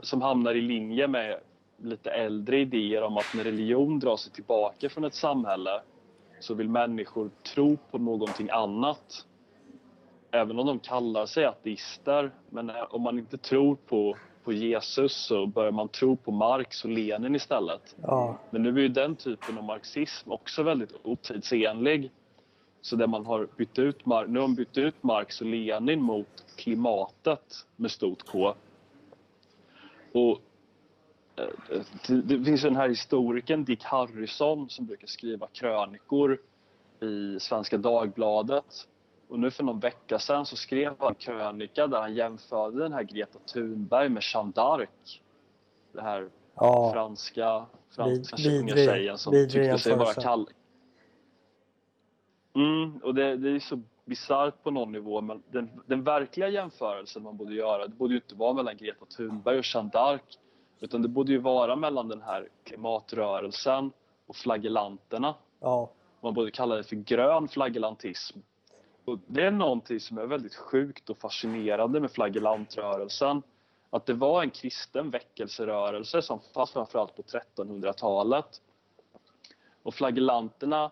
som 0.01 0.21
hamnar 0.21 0.55
i 0.55 0.61
linje 0.61 1.07
med 1.07 1.39
lite 1.77 2.11
äldre 2.11 2.59
idéer 2.59 3.01
om 3.01 3.17
att 3.17 3.33
när 3.35 3.43
religion 3.43 3.99
drar 3.99 4.17
sig 4.17 4.33
tillbaka 4.33 4.89
från 4.89 5.03
ett 5.03 5.15
samhälle 5.15 5.81
så 6.39 6.53
vill 6.53 6.69
människor 6.69 7.29
tro 7.53 7.77
på 7.91 7.97
någonting 7.97 8.49
annat. 8.49 9.25
Även 10.31 10.59
om 10.59 10.67
de 10.67 10.79
kallar 10.79 11.25
sig 11.25 11.45
ateister, 11.45 12.31
men 12.49 12.71
om 12.89 13.01
man 13.01 13.19
inte 13.19 13.37
tror 13.37 13.75
på, 13.75 14.17
på 14.43 14.53
Jesus 14.53 15.13
så 15.13 15.45
börjar 15.45 15.71
man 15.71 15.87
tro 15.87 16.17
på 16.17 16.31
Marx 16.31 16.83
och 16.83 16.89
Lenin 16.89 17.35
istället. 17.35 17.95
Ja. 18.01 18.37
Men 18.49 18.63
nu 18.63 18.69
är 18.69 18.81
ju 18.81 18.87
den 18.87 19.15
typen 19.15 19.57
av 19.57 19.63
marxism 19.63 20.31
också 20.31 20.63
väldigt 20.63 20.93
otidsenlig. 21.03 22.11
Så 22.81 22.95
där 22.95 23.07
man 23.07 23.25
har 23.25 23.47
bytt 23.57 23.79
ut, 23.79 24.05
nu 24.05 24.13
har 24.13 24.47
man 24.47 24.55
bytt 24.55 24.77
ut 24.77 25.03
Marx 25.03 25.41
och 25.41 25.47
Lenin 25.47 26.01
mot 26.01 26.45
klimatet 26.55 27.65
med 27.75 27.91
stort 27.91 28.25
K. 28.25 28.55
Och 30.13 30.41
eh, 31.35 31.81
det 32.23 32.43
finns 32.43 32.61
den 32.61 32.75
här 32.75 32.89
historikern 32.89 33.65
Dick 33.65 33.83
Harrison 33.83 34.69
som 34.69 34.85
brukar 34.85 35.07
skriva 35.07 35.47
krönikor 35.47 36.39
i 37.01 37.39
Svenska 37.39 37.77
Dagbladet. 37.77 38.87
Och 39.27 39.39
nu 39.39 39.51
för 39.51 39.63
någon 39.63 39.79
vecka 39.79 40.19
sedan 40.19 40.45
så 40.45 40.55
skrev 40.55 40.95
han 40.99 41.09
en 41.09 41.15
krönika 41.15 41.87
där 41.87 42.01
han 42.01 42.15
jämförde 42.15 42.79
den 42.79 42.93
här 42.93 43.03
Greta 43.03 43.39
Thunberg 43.53 44.09
med 44.09 44.23
Jeanne 44.33 44.51
d'Arc. 44.51 45.19
Det 45.91 46.01
här 46.01 46.29
ja. 46.55 46.91
franska, 46.93 47.65
franska 47.95 48.49
unga 48.49 48.75
tjejen 48.75 49.17
som 49.17 49.33
tyckte 49.33 49.77
sig 49.77 49.95
vara 49.95 50.13
kall, 50.13 50.49
Mm, 52.59 52.97
och 53.03 53.15
det, 53.15 53.35
det 53.35 53.49
är 53.49 53.59
så 53.59 53.81
bisarrt 54.05 54.63
på 54.63 54.71
någon 54.71 54.91
nivå 54.91 55.21
men 55.21 55.43
den, 55.51 55.69
den, 55.85 56.03
verkliga 56.03 56.49
jämförelsen 56.49 57.23
man 57.23 57.37
borde 57.37 57.53
göra 57.53 57.87
det 57.87 57.95
borde 57.95 58.13
ju 58.13 58.19
inte 58.19 58.35
vara 58.35 58.53
mellan 58.53 58.77
Greta 58.77 59.05
Thunberg 59.05 59.59
och 59.59 59.65
Jeanne 59.73 59.89
d'Arc 59.89 60.37
utan 60.79 61.01
det 61.01 61.07
borde 61.07 61.31
ju 61.31 61.37
vara 61.37 61.75
mellan 61.75 62.07
den 62.07 62.21
här 62.21 62.49
klimatrörelsen 62.63 63.91
och 64.27 64.35
flagellanterna. 64.35 65.35
Ja. 65.59 65.89
Man 66.21 66.33
borde 66.33 66.51
kalla 66.51 66.75
det 66.75 66.83
för 66.83 66.95
grön 66.95 67.47
flagellantism. 67.47 68.39
Och 69.05 69.19
det 69.27 69.45
är 69.45 69.51
någonting 69.51 69.99
som 69.99 70.17
är 70.17 70.25
väldigt 70.25 70.55
sjukt 70.55 71.09
och 71.09 71.17
fascinerande 71.17 71.99
med 71.99 72.11
flagellantrörelsen. 72.11 73.41
Att 73.89 74.05
det 74.05 74.13
var 74.13 74.43
en 74.43 74.49
kristen 74.49 75.09
väckelserörelse 75.09 76.21
som 76.21 76.39
fanns 76.53 76.71
framförallt 76.71 77.15
på 77.15 77.21
1300-talet. 77.21 78.61
Och 79.83 79.93
flagellanterna 79.93 80.91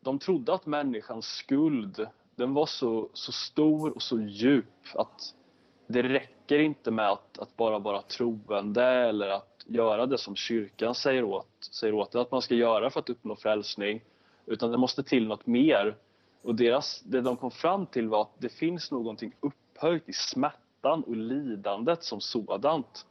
de 0.00 0.18
trodde 0.18 0.54
att 0.54 0.66
människans 0.66 1.26
skuld 1.26 2.06
den 2.34 2.54
var 2.54 2.66
så, 2.66 3.08
så 3.12 3.32
stor 3.32 3.90
och 3.94 4.02
så 4.02 4.20
djup 4.20 4.66
att 4.94 5.34
det 5.86 6.02
räcker 6.02 6.58
inte 6.58 6.90
med 6.90 7.10
att, 7.10 7.38
att 7.38 7.56
bara 7.56 7.78
vara 7.78 8.02
troende 8.02 8.84
eller 8.84 9.28
att 9.28 9.64
göra 9.66 10.06
det 10.06 10.18
som 10.18 10.36
kyrkan 10.36 10.94
säger 10.94 11.24
åt, 11.24 11.68
säger 11.72 11.94
åt 11.94 12.14
att 12.14 12.30
man 12.30 12.42
ska 12.42 12.54
göra 12.54 12.90
för 12.90 13.00
att 13.00 13.10
uppnå 13.10 13.36
frälsning. 13.36 14.00
Utan 14.46 14.70
det 14.70 14.78
måste 14.78 15.02
till 15.02 15.28
något 15.28 15.46
mer. 15.46 15.96
Och 16.42 16.54
deras, 16.54 17.00
det 17.00 17.20
de 17.20 17.36
kom 17.36 17.50
fram 17.50 17.86
till 17.86 18.08
var 18.08 18.22
att 18.22 18.34
det 18.38 18.48
finns 18.48 18.90
någonting 18.90 19.32
upphöjt 19.40 20.08
i 20.08 20.12
smärtan 20.12 21.02
och 21.02 21.16
lidandet 21.16 22.04
som 22.04 22.20
sådant. 22.20 23.06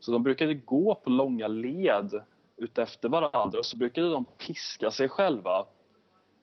Så 0.00 0.12
de 0.12 0.22
brukade 0.22 0.54
gå 0.54 0.94
på 0.94 1.10
långa 1.10 1.48
led 1.48 2.22
utefter 2.56 3.08
varandra 3.08 3.58
och 3.58 3.66
så 3.66 3.76
brukade 3.76 4.10
de 4.10 4.24
piska 4.24 4.90
sig 4.90 5.08
själva 5.08 5.66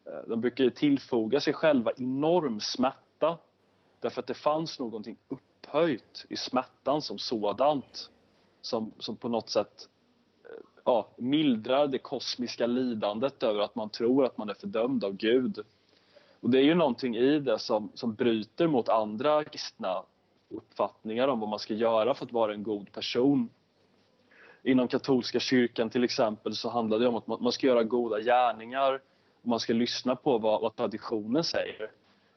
Eh, 0.09 0.19
de 0.27 0.41
brukar 0.41 0.69
tillfoga 0.69 1.39
sig 1.39 1.53
själva 1.53 1.91
enorm 1.97 2.59
smärta 2.59 3.37
därför 3.99 4.21
att 4.21 4.27
det 4.27 4.33
fanns 4.33 4.79
någonting 4.79 5.17
upphöjt 5.27 6.25
i 6.29 6.37
smärtan 6.37 7.01
som 7.01 7.17
sådant 7.17 8.09
som, 8.61 8.91
som 8.99 9.15
på 9.15 9.29
något 9.29 9.49
sätt 9.49 9.89
eh, 10.43 10.65
ja, 10.85 11.07
mildrar 11.17 11.87
det 11.87 11.97
kosmiska 11.97 12.67
lidandet 12.67 13.43
över 13.43 13.61
att 13.61 13.75
man 13.75 13.89
tror 13.89 14.25
att 14.25 14.37
man 14.37 14.49
är 14.49 14.53
fördömd 14.53 15.03
av 15.03 15.13
Gud. 15.13 15.59
Och 16.39 16.49
det 16.49 16.57
är 16.57 16.63
ju 16.63 16.75
någonting 16.75 17.15
i 17.15 17.39
det 17.39 17.59
som, 17.59 17.91
som 17.93 18.13
bryter 18.13 18.67
mot 18.67 18.89
andra 18.89 19.43
kristna 19.43 20.03
uppfattningar 20.49 21.27
om 21.27 21.39
vad 21.39 21.49
man 21.49 21.59
ska 21.59 21.73
göra 21.73 22.13
för 22.13 22.25
att 22.25 22.31
vara 22.31 22.53
en 22.53 22.63
god 22.63 22.91
person. 22.91 23.49
Inom 24.63 24.87
katolska 24.87 25.39
kyrkan 25.39 25.89
till 25.89 26.03
exempel 26.03 26.55
så 26.55 26.69
handlar 26.69 26.99
det 26.99 27.07
om 27.07 27.15
att 27.15 27.27
man 27.27 27.51
ska 27.51 27.67
göra 27.67 27.83
goda 27.83 28.19
gärningar 28.19 29.01
om 29.43 29.49
man 29.49 29.59
ska 29.59 29.73
lyssna 29.73 30.15
på 30.15 30.37
vad, 30.37 30.61
vad 30.61 30.75
traditionen 30.75 31.43
säger. 31.43 31.91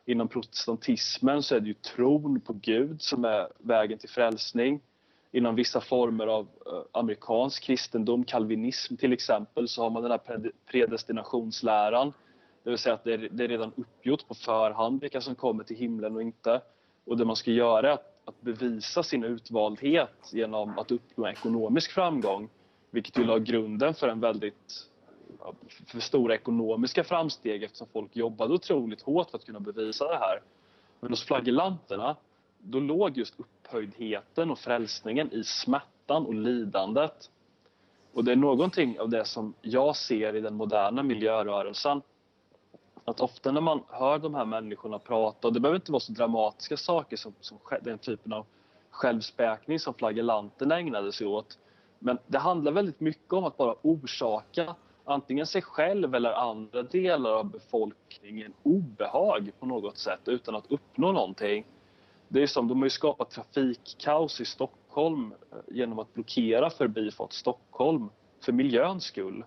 Inom 0.06 0.28
protestantismen 0.28 1.42
så 1.42 1.54
är 1.54 1.60
det 1.60 1.68
ju 1.68 1.74
tron 1.74 2.40
på 2.40 2.52
Gud 2.52 3.02
som 3.02 3.24
är 3.24 3.48
vägen 3.58 3.98
till 3.98 4.08
frälsning. 4.08 4.80
Inom 5.32 5.54
vissa 5.54 5.80
former 5.80 6.26
av 6.26 6.48
eh, 6.66 6.82
amerikansk 6.92 7.62
kristendom, 7.62 8.24
kalvinism 8.24 8.96
till 8.96 9.12
exempel, 9.12 9.68
så 9.68 9.82
har 9.82 9.90
man 9.90 10.02
den 10.02 10.10
här 10.10 10.50
predestinationsläran. 10.66 12.12
Det 12.62 12.70
vill 12.70 12.78
säga 12.78 12.94
att 12.94 13.04
det 13.04 13.12
är, 13.12 13.28
det 13.30 13.44
är 13.44 13.48
redan 13.48 13.72
uppgjort 13.76 14.28
på 14.28 14.34
förhand 14.34 15.00
vilka 15.00 15.20
som 15.20 15.34
kommer 15.34 15.64
till 15.64 15.76
himlen 15.76 16.14
och 16.14 16.22
inte. 16.22 16.60
Och 17.04 17.16
det 17.16 17.24
man 17.24 17.36
ska 17.36 17.50
göra 17.50 17.88
är 17.88 17.92
att 17.92 18.12
att 18.24 18.40
bevisa 18.40 19.02
sin 19.02 19.24
utvaldhet 19.24 20.30
genom 20.32 20.78
att 20.78 20.90
uppnå 20.90 21.28
ekonomisk 21.28 21.92
framgång. 21.92 22.48
Vilket 22.90 23.18
ju 23.18 23.24
la 23.24 23.38
grunden 23.38 23.94
för 23.94 24.08
en 24.08 24.20
väldigt 24.20 24.88
för 25.86 26.00
stora 26.00 26.34
ekonomiska 26.34 27.04
framsteg 27.04 27.62
eftersom 27.62 27.86
folk 27.92 28.16
jobbade 28.16 28.54
otroligt 28.54 29.02
hårt 29.02 29.30
för 29.30 29.38
att 29.38 29.44
kunna 29.44 29.60
bevisa 29.60 30.08
det 30.08 30.18
här. 30.18 30.42
Men 31.00 31.10
hos 31.10 31.24
flagellanterna, 31.24 32.16
då 32.58 32.80
låg 32.80 33.18
just 33.18 33.34
upphöjdheten 33.40 34.50
och 34.50 34.58
frälsningen 34.58 35.32
i 35.32 35.44
smärtan 35.44 36.26
och 36.26 36.34
lidandet. 36.34 37.30
Och 38.12 38.24
det 38.24 38.32
är 38.32 38.36
någonting 38.36 39.00
av 39.00 39.08
det 39.08 39.24
som 39.24 39.54
jag 39.62 39.96
ser 39.96 40.36
i 40.36 40.40
den 40.40 40.54
moderna 40.54 41.02
miljörörelsen. 41.02 42.02
Att 43.04 43.20
ofta 43.20 43.52
när 43.52 43.60
man 43.60 43.82
hör 43.88 44.18
de 44.18 44.34
här 44.34 44.44
människorna 44.44 44.98
prata, 44.98 45.48
och 45.48 45.54
det 45.54 45.60
behöver 45.60 45.76
inte 45.76 45.92
vara 45.92 46.00
så 46.00 46.12
dramatiska 46.12 46.76
saker 46.76 47.16
som, 47.16 47.34
som 47.40 47.58
den 47.82 47.98
typen 47.98 48.32
av 48.32 48.46
självspäkning 48.90 49.78
som 49.78 49.94
flagellanterna 49.94 50.78
ägnade 50.78 51.12
sig 51.12 51.26
åt. 51.26 51.58
Men 51.98 52.18
det 52.26 52.38
handlar 52.38 52.72
väldigt 52.72 53.00
mycket 53.00 53.32
om 53.32 53.44
att 53.44 53.56
bara 53.56 53.74
orsaka 53.82 54.74
antingen 55.04 55.46
sig 55.46 55.62
själv 55.62 56.14
eller 56.14 56.32
andra 56.32 56.82
delar 56.82 57.30
av 57.30 57.50
befolkningen 57.50 58.52
obehag 58.62 59.52
på 59.60 59.66
något 59.66 59.98
sätt 59.98 60.20
utan 60.26 60.56
att 60.56 60.72
uppnå 60.72 61.12
någonting. 61.12 61.66
Det 62.28 62.42
är 62.42 62.46
som, 62.46 62.68
de 62.68 62.78
har 62.78 62.86
ju 62.86 62.90
skapat 62.90 63.30
trafikkaos 63.30 64.40
i 64.40 64.44
Stockholm 64.44 65.34
eh, 65.52 65.58
genom 65.68 65.98
att 65.98 66.14
blockera 66.14 66.70
Förbifart 66.70 67.32
Stockholm 67.32 68.08
för 68.40 68.52
miljöns 68.52 69.04
skull. 69.04 69.44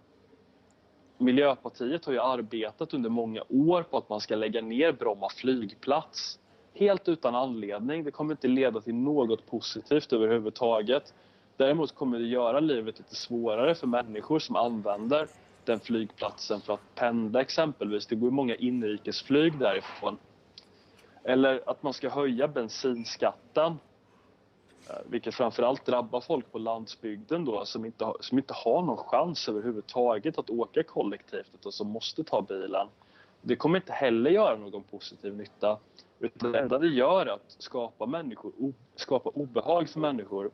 Miljöpartiet 1.18 2.06
har 2.06 2.14
ju 2.14 2.20
arbetat 2.20 2.93
under 2.93 3.10
många 3.10 3.43
år 3.49 3.84
på 3.84 3.97
att 3.97 4.10
man 4.10 4.22
ska 4.22 4.36
lägga 4.36 4.62
ner 4.62 4.91
Bromma 4.91 5.30
flygplats. 5.30 6.39
Helt 6.74 7.08
utan 7.10 7.36
anledning. 7.36 8.03
Det 8.03 8.12
kommer 8.12 8.34
inte 8.34 8.47
leda 8.47 8.82
till 8.82 8.95
något 8.95 9.45
positivt 9.45 10.14
överhuvudtaget. 10.14 11.14
Däremot 11.58 11.95
kommer 11.95 12.20
det 12.20 12.26
göra 12.26 12.60
livet 12.60 12.99
lite 12.99 13.16
svårare 13.16 13.76
för 13.76 13.88
människor 13.88 14.39
som 14.39 14.56
använder 14.56 15.28
den 15.66 15.80
flygplatsen 15.80 16.61
för 16.61 16.74
att 16.74 16.95
pendla 16.95 17.41
exempelvis. 17.41 18.07
Det 18.07 18.16
går 18.16 18.32
många 18.32 18.55
inrikesflyg 18.55 19.59
därifrån. 19.59 20.18
Eller 21.24 21.70
att 21.70 21.84
man 21.84 21.93
ska 21.93 22.09
höja 22.09 22.47
bensinskatten 22.47 23.80
eh, 24.89 24.95
vilket 25.05 25.36
framförallt 25.36 25.86
drabbar 25.86 26.22
folk 26.22 26.51
på 26.51 26.57
landsbygden 26.57 27.45
då, 27.45 27.66
som, 27.66 27.86
inte 27.86 28.05
har, 28.05 28.18
som 28.20 28.38
inte 28.38 28.53
har 28.53 28.82
någon 28.82 28.97
chans 28.97 29.49
överhuvudtaget 29.49 30.38
att 30.38 30.49
åka 30.49 30.84
kollektivt 30.84 31.49
utan 31.53 31.72
som 31.72 31.88
måste 31.88 32.24
ta 32.24 32.41
bilen. 32.41 32.88
Det 33.41 33.55
kommer 33.55 33.78
inte 33.78 33.93
heller 33.93 34.32
göra 34.32 34.57
någon 34.57 34.84
positiv 34.84 35.36
nytta. 35.36 35.80
Utan 36.20 36.51
det 36.51 36.59
enda 36.59 36.80
det 36.80 36.88
gör 36.88 37.26
är 37.26 37.32
att 37.32 37.55
skapa, 37.57 38.05
människor, 38.05 38.51
skapa 38.95 39.30
obehag 39.30 39.89
för 39.89 39.99
människor. 39.99 40.51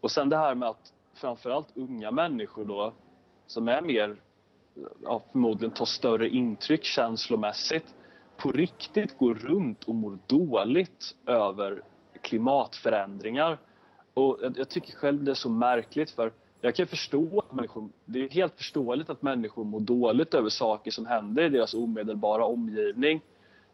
Och 0.00 0.10
sen 0.10 0.28
det 0.28 0.36
här 0.36 0.54
med 0.54 0.68
att 0.68 0.92
framförallt 1.14 1.76
unga 1.76 2.10
människor 2.10 2.64
då 2.64 2.92
som 3.50 3.68
är 3.68 3.82
mer, 3.82 4.16
ja, 5.02 5.22
förmodligen 5.32 5.70
tar 5.74 5.84
större 5.84 6.28
intryck 6.28 6.84
känslomässigt, 6.84 7.94
på 8.36 8.52
riktigt 8.52 9.18
går 9.18 9.34
runt 9.34 9.84
och 9.84 9.94
mår 9.94 10.18
dåligt 10.26 11.16
över 11.26 11.82
klimatförändringar. 12.20 13.58
Och 14.14 14.38
jag, 14.42 14.58
jag 14.58 14.68
tycker 14.68 14.92
själv 14.92 15.24
det 15.24 15.30
är 15.30 15.34
så 15.34 15.50
märkligt 15.50 16.10
för 16.10 16.32
jag 16.60 16.74
kan 16.74 16.86
förstå 16.86 17.38
att 17.38 17.52
människor, 17.52 17.88
det 18.04 18.24
är 18.24 18.28
helt 18.28 18.56
förståeligt 18.56 19.10
att 19.10 19.22
människor 19.22 19.64
mår 19.64 19.80
dåligt 19.80 20.34
över 20.34 20.48
saker 20.48 20.90
som 20.90 21.06
händer 21.06 21.42
i 21.42 21.48
deras 21.48 21.74
omedelbara 21.74 22.44
omgivning. 22.44 23.20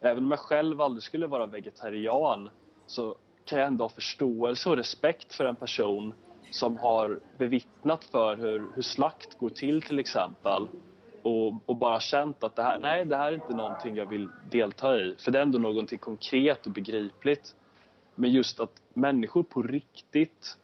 Även 0.01 0.25
om 0.25 0.31
jag 0.31 0.41
själv 0.41 0.81
aldrig 0.81 1.03
skulle 1.03 1.27
vara 1.27 1.47
vegetarian 1.47 2.51
så 2.87 3.17
kan 3.45 3.59
jag 3.59 3.67
ändå 3.67 3.85
ha 3.85 3.89
förståelse 3.89 4.69
och 4.69 4.77
respekt 4.77 5.35
för 5.35 5.45
en 5.45 5.57
person 5.57 6.15
som 6.51 6.77
har 6.77 7.21
bevittnat 7.39 8.05
för 8.05 8.37
hur, 8.37 8.67
hur 8.75 8.83
slakt 8.83 9.39
går 9.39 9.51
till 9.51 9.83
till 9.83 9.99
exempel 9.99 10.69
och, 11.23 11.55
och, 11.67 11.77
bara 11.77 12.01
känt 12.01 12.45
att 12.45 12.57
det 12.57 12.63
här, 12.63 12.79
nej, 12.79 13.05
det 13.05 13.17
här 13.17 13.33
är 13.33 13.35
inte 13.35 13.55
någonting 13.55 13.97
jag 13.97 14.07
vill 14.07 14.29
delta 14.51 14.97
i. 14.97 15.15
För 15.19 15.31
det 15.31 15.39
är 15.39 15.43
ändå 15.43 15.59
någonting 15.59 15.99
konkret 15.99 16.67
och 16.67 16.73
begripligt. 16.73 17.55
Men 18.15 18.31
just 18.31 18.61
att 18.61 18.73
människor 18.95 19.43
på 19.43 19.63
riktigt 19.63 20.59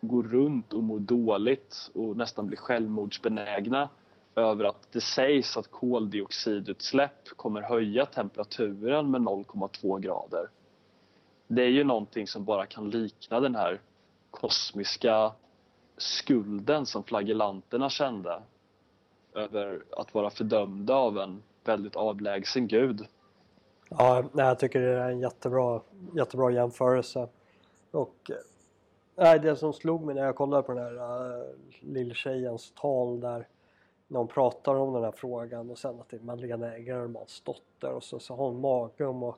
går 0.00 0.22
runt 0.22 0.72
och 0.72 0.82
mår 0.82 0.98
dåligt 0.98 1.90
och 1.94 2.16
nästan 2.16 2.46
blir 2.46 2.56
självmordsbenägna 2.56 3.88
över 4.34 4.64
att 4.64 4.92
det 4.92 5.00
sägs 5.00 5.56
att 5.56 5.70
koldioxidutsläpp 5.70 7.28
kommer 7.36 7.62
höja 7.62 8.06
temperaturen 8.06 9.10
med 9.10 9.20
0,2 9.20 10.00
grader. 10.00 10.48
Det 11.48 11.62
är 11.62 11.70
ju 11.70 11.84
någonting 11.84 12.26
som 12.26 12.44
bara 12.44 12.66
kan 12.66 12.90
likna 12.90 13.40
den 13.40 13.54
här 13.54 13.80
kosmiska 14.40 15.32
skulden 15.96 16.86
som 16.86 17.02
flagellanterna 17.02 17.90
kände 17.90 18.42
över 19.34 19.82
att 19.96 20.14
vara 20.14 20.30
fördömda 20.30 20.94
av 20.94 21.18
en 21.18 21.42
väldigt 21.64 21.96
avlägsen 21.96 22.68
gud. 22.68 23.06
Ja, 23.88 24.24
jag 24.32 24.58
tycker 24.58 24.80
det 24.80 24.98
är 24.98 25.10
en 25.10 25.20
jättebra, 25.20 25.80
jättebra 26.14 26.50
jämförelse. 26.50 27.28
Och 27.90 28.30
eh, 28.30 28.36
nej, 29.16 29.38
det 29.38 29.56
som 29.56 29.72
slog 29.72 30.04
mig 30.04 30.14
när 30.14 30.24
jag 30.24 30.36
kollade 30.36 30.62
på 30.62 30.72
den 30.72 30.84
här 30.84 31.38
äh, 31.38 31.46
lilltjejens 31.80 32.72
tal 32.76 33.20
där 33.20 33.48
när 34.08 34.18
hon 34.18 34.28
pratar 34.28 34.74
om 34.74 34.92
den 34.92 35.04
här 35.04 35.12
frågan 35.12 35.70
och 35.70 35.78
sen 35.78 36.00
att 36.00 36.08
det 36.08 36.16
är 36.16 36.20
Madeleine 36.20 36.76
Egermans 36.76 37.40
dotter 37.40 37.92
och 37.92 38.04
så, 38.04 38.18
så 38.18 38.36
har 38.36 38.44
hon 38.44 38.60
mage 38.60 39.06
om 39.06 39.22
att 39.22 39.36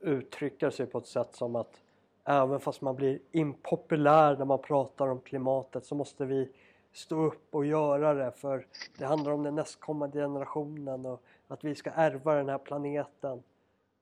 uttrycka 0.00 0.70
sig 0.70 0.86
på 0.86 0.98
ett 0.98 1.06
sätt 1.06 1.34
som 1.34 1.56
att 1.56 1.80
även 2.24 2.60
fast 2.60 2.80
man 2.80 2.96
blir 2.96 3.18
impopulär 3.32 4.36
när 4.36 4.44
man 4.44 4.58
pratar 4.58 5.08
om 5.08 5.20
klimatet 5.20 5.84
så 5.84 5.94
måste 5.94 6.24
vi 6.24 6.48
stå 6.92 7.16
upp 7.16 7.54
och 7.54 7.66
göra 7.66 8.14
det 8.14 8.32
för 8.32 8.66
det 8.98 9.04
handlar 9.04 9.32
om 9.32 9.42
den 9.42 9.54
nästkommande 9.54 10.18
generationen 10.18 11.06
och 11.06 11.22
att 11.48 11.64
vi 11.64 11.74
ska 11.74 11.90
ärva 11.90 12.34
den 12.34 12.48
här 12.48 12.58
planeten. 12.58 13.42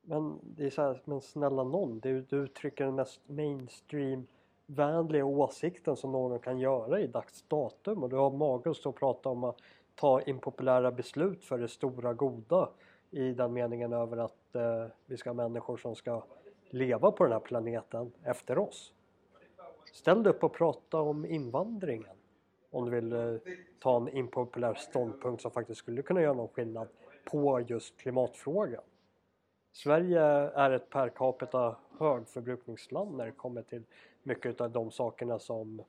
Men 0.02 0.38
det 0.42 0.66
är 0.66 0.70
så 0.70 0.82
här, 0.82 1.00
men 1.04 1.20
snälla 1.20 1.64
någon, 1.64 1.98
du, 1.98 2.20
du 2.20 2.36
uttrycker 2.36 2.84
den 2.84 2.94
mest 2.94 3.20
mainstream 3.26 4.26
vänliga 4.66 5.24
åsikten 5.24 5.96
som 5.96 6.12
någon 6.12 6.38
kan 6.38 6.58
göra 6.58 7.00
i 7.00 7.06
dags 7.06 7.44
datum 7.48 8.02
och 8.02 8.10
du 8.10 8.16
har 8.16 8.30
mage 8.30 8.70
att 8.70 8.76
stå 8.76 8.88
och 8.88 8.96
prata 8.96 9.28
om 9.28 9.44
att 9.44 9.56
ta 9.94 10.20
impopulära 10.20 10.90
beslut 10.90 11.44
för 11.44 11.58
det 11.58 11.68
stora 11.68 12.14
goda 12.14 12.68
i 13.10 13.32
den 13.32 13.52
meningen 13.52 13.92
över 13.92 14.16
att 14.16 14.54
eh, 14.54 14.86
vi 15.06 15.16
ska 15.16 15.30
ha 15.30 15.34
människor 15.34 15.76
som 15.76 15.94
ska 15.94 16.22
leva 16.70 17.12
på 17.12 17.24
den 17.24 17.32
här 17.32 17.40
planeten 17.40 18.12
efter 18.22 18.58
oss. 18.58 18.92
Ställ 19.92 20.22
dig 20.22 20.32
upp 20.32 20.44
och 20.44 20.52
prata 20.52 21.00
om 21.00 21.26
invandringen 21.26 22.16
om 22.70 22.84
du 22.84 22.90
vill 22.90 23.12
eh, 23.12 23.34
ta 23.78 23.96
en 23.96 24.08
impopulär 24.08 24.74
ståndpunkt 24.74 25.42
som 25.42 25.50
faktiskt 25.50 25.78
skulle 25.78 26.02
kunna 26.02 26.22
göra 26.22 26.34
någon 26.34 26.48
skillnad 26.48 26.88
på 27.24 27.60
just 27.60 27.96
klimatfrågan. 27.96 28.82
Sverige 29.72 30.20
är 30.54 30.70
ett 30.70 30.90
per 30.90 31.08
capita 31.08 31.76
högförbrukningsland 31.98 33.16
när 33.16 33.26
det 33.26 33.32
kommer 33.32 33.62
till 33.62 33.84
mycket 34.22 34.60
av 34.60 34.70
de 34.70 34.90
sakerna 34.90 35.38
som 35.38 35.82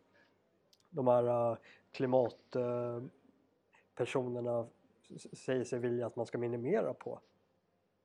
de 0.90 1.08
här 1.08 1.52
eh, 1.52 1.58
klimatpersonerna 1.92 4.68
säger 5.34 5.64
sig 5.64 5.80
vilja 5.80 6.08
att 6.08 6.16
man 6.16 6.26
ska 6.26 6.38
minimera 6.38 6.94
på. 6.94 7.20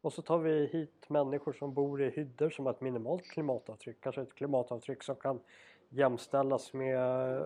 Och 0.04 0.12
så 0.12 0.22
tar 0.22 0.38
vi 0.38 0.66
hit 0.66 1.08
människor 1.08 1.52
som 1.52 1.74
bor 1.74 2.02
i 2.02 2.10
hyddor 2.10 2.50
som 2.50 2.66
har 2.66 2.72
ett 2.72 2.80
minimalt 2.80 3.24
klimatavtryck, 3.24 3.96
kanske 4.00 4.22
ett 4.22 4.34
klimatavtryck 4.34 5.02
som 5.02 5.16
kan 5.16 5.40
jämställas 5.88 6.72
med 6.72 6.98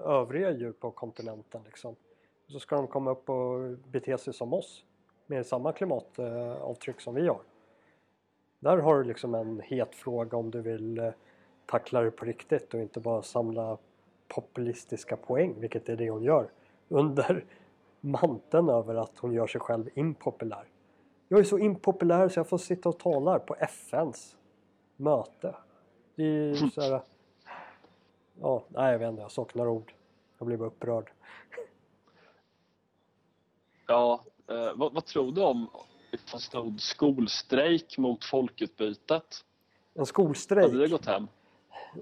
övriga 0.07 0.51
djur 0.51 0.73
på 0.73 0.91
kontinenten 0.91 1.63
liksom. 1.65 1.97
Så 2.47 2.61
ska 2.61 2.77
de 2.77 2.87
komma 2.87 3.11
upp 3.11 3.31
och 3.31 3.79
bete 3.89 4.19
sig 4.19 4.35
som 4.35 4.53
oss 4.53 4.85
med 5.27 5.47
samma 5.47 5.73
klimatavtryck 5.73 7.01
som 7.01 7.15
vi 7.15 7.29
har. 7.29 7.41
Där 8.59 8.77
har 8.77 8.99
du 8.99 9.05
liksom 9.05 9.35
en 9.35 9.61
het 9.61 9.95
fråga 9.95 10.37
om 10.37 10.51
du 10.51 10.61
vill 10.61 10.99
eh, 10.99 11.11
tackla 11.67 12.01
det 12.01 12.11
på 12.11 12.25
riktigt 12.25 12.75
och 12.75 12.81
inte 12.81 13.01
bara 13.01 13.23
samla 13.23 13.79
populistiska 14.29 15.17
poäng, 15.17 15.55
vilket 15.61 15.89
är 15.89 15.97
det 15.97 16.11
hon 16.11 16.23
gör 16.23 16.51
under 16.89 17.45
manteln 18.01 18.69
över 18.69 18.95
att 18.95 19.19
hon 19.19 19.33
gör 19.33 19.47
sig 19.47 19.61
själv 19.61 19.89
impopulär. 19.95 20.69
Jag 21.29 21.41
är 21.41 21.45
så 21.45 21.59
impopulär 21.59 22.29
så 22.29 22.39
jag 22.39 22.49
får 22.49 22.59
sitta 22.59 22.89
och 22.89 22.99
tala 22.99 23.39
på 23.39 23.55
FNs 23.55 24.37
möte. 24.97 25.55
Det 26.15 26.25
är 26.25 26.55
så 26.55 26.81
här, 26.81 27.01
Ja, 28.41 28.65
nej 28.69 28.93
jag 28.93 28.99
vet 28.99 29.09
inte, 29.09 29.23
jag 29.23 29.33
saknar 29.33 29.67
ord. 29.67 29.93
Jag 30.39 30.47
blir 30.47 30.57
bara 30.57 30.69
upprörd. 30.69 31.11
Ja, 33.87 34.25
eh, 34.51 34.73
vad, 34.75 34.93
vad, 34.93 35.05
tror 35.05 35.33
du 35.33 35.43
om 35.43 35.71
stod 36.39 36.81
skolstrejk 36.81 37.99
mot 37.99 38.25
folkutbytet? 38.25 39.45
En 39.95 40.07
skolstrejk? 40.07 40.67
Hade 40.67 40.79
det 40.79 40.89
gått 40.89 41.07
hem? 41.07 41.29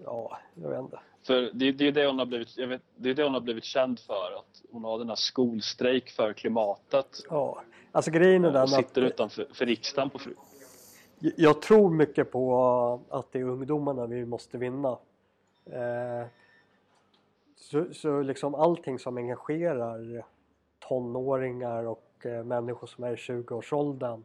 Ja, 0.05 0.39
jag 0.55 0.70
vet 0.70 0.81
inte. 0.81 1.01
För 1.22 1.51
det, 1.53 1.72
det 1.72 1.89
är 1.89 1.93
det 1.93 2.07
hon 2.07 2.18
har 2.18 2.27
blivit, 2.27 2.59
vet, 2.59 2.83
det 2.97 3.11
är 3.11 3.14
det 3.14 3.24
hon 3.24 3.35
har 3.35 3.41
blivit 3.41 3.64
känd 3.64 4.01
för, 4.01 4.39
att 4.39 4.62
hon 4.70 4.85
har 4.85 4.99
den 4.99 5.09
här 5.09 5.16
skolstrejk 5.16 6.11
för 6.11 6.33
klimatet. 6.33 7.22
Ja, 7.31 7.62
alltså 7.97 8.11
grejen 8.11 8.44
är 8.44 8.53
den 8.53 8.62
att... 8.62 8.70
sitter 8.70 9.03
utanför 9.03 9.47
för 9.53 9.66
riksdagen 9.66 10.11
på 10.11 10.18
jag 11.18 11.62
tror 11.62 11.90
mycket 11.90 12.30
på 12.30 13.01
att 13.11 13.32
det 13.32 13.38
är 13.38 13.44
ungdomarna 13.44 14.07
vi 14.07 14.24
måste 14.24 14.59
vinna. 14.59 14.99
Eh, 15.64 16.26
så, 17.57 17.86
så 17.92 18.22
liksom 18.22 18.55
allting 18.55 18.99
som 18.99 19.16
engagerar 19.16 20.24
tonåringar 20.78 21.84
och 21.84 22.26
eh, 22.26 22.44
människor 22.44 22.86
som 22.86 23.05
är 23.05 23.12
i 23.12 23.16
20-årsåldern 23.16 24.24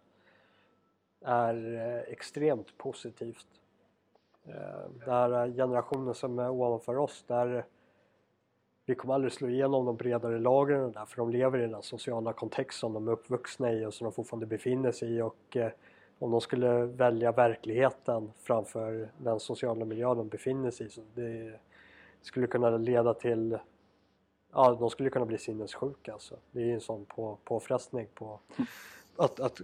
är 1.21 1.75
eh, 1.75 2.13
extremt 2.13 2.77
positivt. 2.77 3.47
Det 5.05 5.11
här 5.11 5.55
generationen 5.55 6.13
som 6.13 6.39
är 6.39 6.49
ovanför 6.49 6.97
oss, 6.97 7.23
där 7.27 7.65
vi 8.91 8.95
kommer 8.95 9.13
aldrig 9.13 9.33
slå 9.33 9.49
igenom 9.49 9.85
de 9.85 9.95
bredare 9.95 10.39
lagren 10.39 10.91
där 10.91 11.05
för 11.05 11.17
de 11.17 11.29
lever 11.29 11.59
i 11.59 11.67
den 11.67 11.83
sociala 11.83 12.33
kontext 12.33 12.79
som 12.79 12.93
de 12.93 13.07
är 13.07 13.11
uppvuxna 13.11 13.73
i 13.73 13.85
och 13.85 13.93
som 13.93 14.05
de 14.05 14.13
fortfarande 14.13 14.45
befinner 14.45 14.91
sig 14.91 15.15
i 15.15 15.21
och 15.21 15.57
eh, 15.57 15.71
om 16.19 16.31
de 16.31 16.41
skulle 16.41 16.85
välja 16.85 17.31
verkligheten 17.31 18.31
framför 18.41 19.09
den 19.17 19.39
sociala 19.39 19.85
miljö 19.85 20.15
de 20.15 20.27
befinner 20.27 20.71
sig 20.71 20.87
i 20.87 20.89
så 20.89 21.01
det 21.13 21.59
skulle 22.21 22.47
kunna 22.47 22.69
leda 22.77 23.13
till 23.13 23.57
ja, 24.51 24.77
de 24.79 24.89
skulle 24.89 25.09
kunna 25.09 25.25
bli 25.25 25.37
sinnessjuka 25.37 26.13
alltså. 26.13 26.35
Det 26.51 26.59
är 26.59 26.65
ju 26.65 26.73
en 26.73 26.81
sån 26.81 27.05
på, 27.05 27.37
påfrestning 27.43 28.07
på 28.13 28.39
att, 29.17 29.39
att 29.39 29.61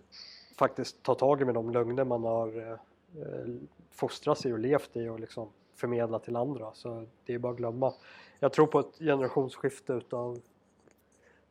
faktiskt 0.58 1.04
ta 1.04 1.16
tag 1.16 1.42
i 1.42 1.46
med 1.46 1.54
de 1.54 1.70
lögner 1.70 2.04
man 2.04 2.24
har 2.24 2.58
eh, 2.58 3.46
fostrat 3.92 4.38
sig 4.38 4.54
och 4.54 4.60
levt 4.60 4.96
i 4.96 5.08
och 5.08 5.20
liksom 5.20 5.50
förmedla 5.76 6.20
till 6.20 6.36
andra. 6.36 6.74
Så 6.74 7.06
det 7.26 7.34
är 7.34 7.40
bara 7.40 7.52
att 7.52 7.58
glömma. 7.58 7.94
Jag 8.40 8.54
tror 8.54 8.68
på 8.68 8.80
ett 8.80 8.98
generationsskifte 9.00 9.94
utav 9.94 10.40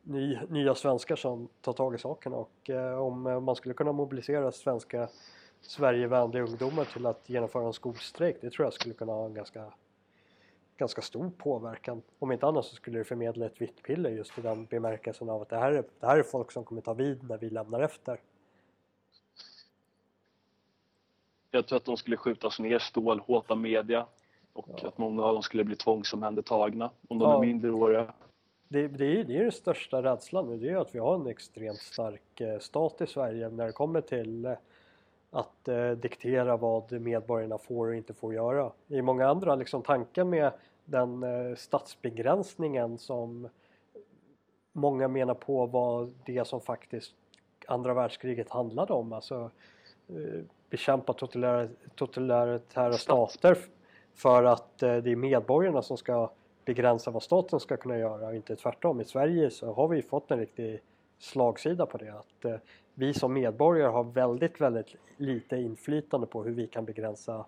ny, 0.03 0.39
nya 0.49 0.75
svenskar 0.75 1.15
som 1.15 1.47
tar 1.61 1.73
tag 1.73 1.95
i 1.95 1.97
saken 1.97 2.33
och 2.33 2.69
eh, 2.69 2.99
om 2.99 3.27
eh, 3.27 3.39
man 3.39 3.55
skulle 3.55 3.73
kunna 3.73 3.91
mobilisera 3.91 4.51
svenska 4.51 5.09
Sverigevänliga 5.61 6.43
ungdomar 6.43 6.85
till 6.85 7.05
att 7.05 7.29
genomföra 7.29 7.65
en 7.65 7.73
skolstrejk, 7.73 8.37
det 8.41 8.49
tror 8.49 8.65
jag 8.65 8.73
skulle 8.73 8.93
kunna 8.93 9.13
ha 9.13 9.25
en 9.25 9.33
ganska 9.33 9.73
ganska 10.77 11.01
stor 11.01 11.31
påverkan. 11.37 12.01
Om 12.19 12.31
inte 12.31 12.47
annat 12.47 12.65
så 12.65 12.75
skulle 12.75 12.97
det 12.97 13.03
förmedla 13.03 13.45
ett 13.45 13.61
vitt 13.61 13.83
piller 13.83 14.09
just 14.09 14.37
i 14.37 14.41
den 14.41 14.65
bemärkelsen 14.65 15.29
av 15.29 15.41
att 15.41 15.49
det 15.49 15.57
här, 15.57 15.71
är, 15.71 15.83
det 15.99 16.07
här 16.07 16.17
är 16.17 16.23
folk 16.23 16.51
som 16.51 16.63
kommer 16.63 16.81
ta 16.81 16.93
vid 16.93 17.23
när 17.23 17.37
vi 17.37 17.49
lämnar 17.49 17.79
efter. 17.79 18.19
Jag 21.51 21.67
tror 21.67 21.77
att 21.77 21.85
de 21.85 21.97
skulle 21.97 22.17
skjutas 22.17 22.59
ner 22.59 22.79
stålhårt 22.79 23.51
av 23.51 23.57
media 23.57 24.07
och 24.57 24.79
ja. 24.81 24.87
att 24.87 24.97
många 24.97 25.23
av 25.23 25.33
dem 25.33 25.43
skulle 25.43 25.63
bli 25.63 25.75
tvångsomhändertagna 25.75 26.89
om 27.07 27.19
de 27.19 27.29
ja. 27.29 27.37
är 27.37 27.41
minderåriga. 27.41 28.13
Det, 28.67 28.87
det, 28.87 29.19
är, 29.19 29.23
det 29.23 29.37
är 29.37 29.43
den 29.43 29.51
största 29.51 30.03
rädslan 30.03 30.47
nu, 30.47 30.57
det 30.57 30.69
är 30.69 30.77
att 30.77 30.95
vi 30.95 30.99
har 30.99 31.15
en 31.15 31.27
extremt 31.27 31.79
stark 31.79 32.41
eh, 32.41 32.59
stat 32.59 33.01
i 33.01 33.07
Sverige 33.07 33.49
när 33.49 33.65
det 33.65 33.71
kommer 33.71 34.01
till 34.01 34.45
eh, 34.45 34.53
att 35.31 35.67
eh, 35.67 35.91
diktera 35.91 36.57
vad 36.57 37.01
medborgarna 37.01 37.57
får 37.57 37.87
och 37.87 37.95
inte 37.95 38.13
får 38.13 38.33
göra. 38.33 38.71
I 38.87 39.01
många 39.01 39.27
andra 39.27 39.55
liksom 39.55 39.81
tanken 39.81 40.29
med 40.29 40.51
den 40.85 41.23
eh, 41.23 41.55
statsbegränsningen 41.55 42.97
som 42.97 43.49
många 44.73 45.07
menar 45.07 45.33
på 45.33 45.65
var 45.65 46.09
det 46.25 46.47
som 46.47 46.61
faktiskt 46.61 47.13
andra 47.67 47.93
världskriget 47.93 48.49
handlade 48.49 48.93
om. 48.93 49.13
Alltså 49.13 49.51
eh, 50.07 50.43
bekämpa 50.69 51.13
totalitära 51.95 52.93
stater 52.93 53.57
för 54.17 54.43
att 54.43 54.83
eh, 54.83 54.97
det 54.97 55.11
är 55.11 55.15
medborgarna 55.15 55.81
som 55.81 55.97
ska 55.97 56.29
begränsa 56.65 57.11
vad 57.11 57.23
staten 57.23 57.59
ska 57.59 57.77
kunna 57.77 57.97
göra 57.97 58.27
och 58.27 58.35
inte 58.35 58.55
tvärtom. 58.55 59.01
I 59.01 59.05
Sverige 59.05 59.49
så 59.49 59.73
har 59.73 59.87
vi 59.87 60.01
fått 60.01 60.31
en 60.31 60.39
riktig 60.39 60.81
slagsida 61.19 61.85
på 61.85 61.97
det. 61.97 62.09
Att 62.09 62.45
eh, 62.45 62.55
vi 62.93 63.13
som 63.13 63.33
medborgare 63.33 63.91
har 63.91 64.03
väldigt, 64.03 64.61
väldigt 64.61 64.95
lite 65.17 65.57
inflytande 65.57 66.27
på 66.27 66.43
hur 66.43 66.51
vi 66.51 66.67
kan 66.67 66.85
begränsa 66.85 67.45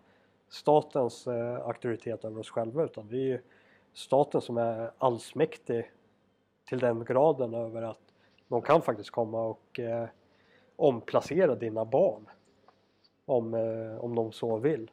statens 0.50 1.28
eh, 1.28 1.68
auktoritet 1.68 2.26
över 2.26 2.40
oss 2.40 2.50
själva 2.50 2.84
utan 2.84 3.08
det 3.08 3.18
är 3.18 3.26
ju 3.26 3.40
staten 3.94 4.42
som 4.42 4.58
är 4.58 4.92
allsmäktig 4.98 5.92
till 6.66 6.80
den 6.80 7.06
graden 7.06 7.54
över 7.54 7.82
att 7.82 8.02
de 8.48 8.62
kan 8.62 8.82
faktiskt 8.82 9.10
komma 9.10 9.46
och 9.46 9.80
eh, 9.80 10.08
omplacera 10.76 11.56
dina 11.56 11.86
barn 11.86 12.30
om, 13.26 13.54
eh, 13.54 14.04
om 14.04 14.16
de 14.16 14.32
så 14.32 14.58
vill. 14.58 14.92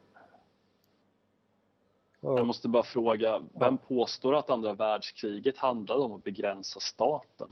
Jag 2.35 2.47
måste 2.47 2.67
bara 2.67 2.83
fråga, 2.83 3.41
vem 3.59 3.77
påstår 3.77 4.35
att 4.35 4.49
andra 4.49 4.73
världskriget 4.73 5.57
handlade 5.57 6.01
om 6.01 6.13
att 6.13 6.23
begränsa 6.23 6.79
staten? 6.79 7.47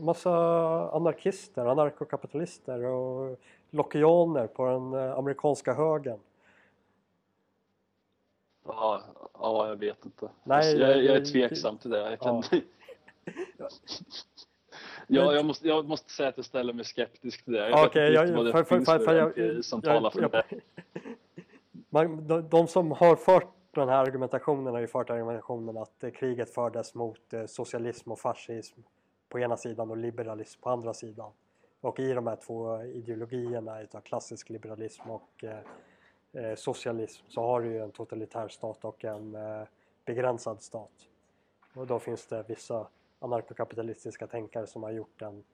massa 0.00 0.30
anarkister, 0.90 1.66
anarkokapitalister 1.66 2.84
och 2.84 3.40
lockianer 3.70 4.46
på 4.46 4.66
den 4.66 4.94
eh, 4.94 5.18
amerikanska 5.18 5.74
högen. 5.74 6.18
Ja, 8.66 9.02
ja 9.38 9.68
jag 9.68 9.76
vet 9.76 10.04
inte. 10.04 10.28
Nej, 10.44 10.76
jag, 10.76 10.90
jag, 10.90 11.04
jag 11.04 11.16
är 11.16 11.24
tveksam 11.24 11.78
till 11.78 11.90
det. 11.90 12.10
Jag, 12.10 12.20
kan... 12.20 12.42
ja. 13.56 13.68
ja, 15.06 15.34
jag, 15.34 15.44
måste, 15.44 15.68
jag 15.68 15.88
måste 15.88 16.12
säga 16.12 16.28
att 16.28 16.36
jag 16.36 16.46
ställer 16.46 16.72
mig 16.72 16.84
skeptisk 16.84 17.44
till 17.44 17.52
det. 17.52 17.70
Jag 17.70 17.86
okay, 17.86 18.10
vet 18.10 18.20
inte 18.20 18.36
vad 18.36 18.46
det 18.46 18.52
för, 18.52 18.64
finns 18.64 18.88
för, 18.88 18.98
för, 18.98 19.14
jag, 19.36 19.64
som 19.64 19.82
talar 19.82 20.10
för 20.10 20.20
det. 20.20 20.44
Man, 21.90 22.28
de, 22.28 22.48
de 22.48 22.66
som 22.66 22.92
har 22.92 23.16
fört 23.16 23.54
den 23.74 23.88
här 23.88 24.06
argumentationen 24.06 24.74
har 24.74 24.80
ju 24.80 24.86
fört 24.86 25.10
argumentationen 25.10 25.76
att 25.76 26.04
eh, 26.04 26.10
kriget 26.10 26.54
fördes 26.54 26.94
mot 26.94 27.32
eh, 27.32 27.46
socialism 27.46 28.12
och 28.12 28.18
fascism 28.18 28.80
på 29.28 29.38
ena 29.38 29.56
sidan 29.56 29.90
och 29.90 29.96
liberalism 29.96 30.60
på 30.60 30.70
andra 30.70 30.94
sidan. 30.94 31.32
Och 31.80 32.00
i 32.00 32.12
de 32.12 32.26
här 32.26 32.36
två 32.36 32.82
ideologierna 32.82 33.82
utav 33.82 34.00
klassisk 34.00 34.50
liberalism 34.50 35.10
och 35.10 35.44
eh, 35.44 35.58
eh, 36.32 36.54
socialism 36.54 37.24
så 37.28 37.40
har 37.40 37.60
du 37.60 37.68
ju 37.68 37.82
en 37.82 37.90
totalitär 37.90 38.48
stat 38.48 38.84
och 38.84 39.04
en 39.04 39.34
eh, 39.34 39.62
begränsad 40.04 40.62
stat. 40.62 41.08
Och 41.74 41.86
då 41.86 41.98
finns 41.98 42.26
det 42.26 42.44
vissa 42.48 42.86
anarkokapitalistiska 43.18 44.26
tänkare 44.26 44.66
som 44.66 44.82
har 44.82 44.90
gjort 44.90 45.18
den 45.18 45.44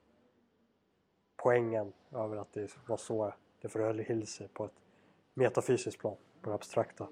poängen 1.36 1.92
över 2.12 2.36
att 2.36 2.52
det 2.52 2.76
var 2.86 2.96
så 2.96 3.32
det 3.60 3.68
förhöll 3.68 4.26
sig 4.26 4.48
på 4.48 4.64
ett 4.64 4.80
metafysiskt 5.34 6.00
plan, 6.00 6.16
på 6.40 6.50
det 6.50 6.54
abstrakta. 6.54 7.08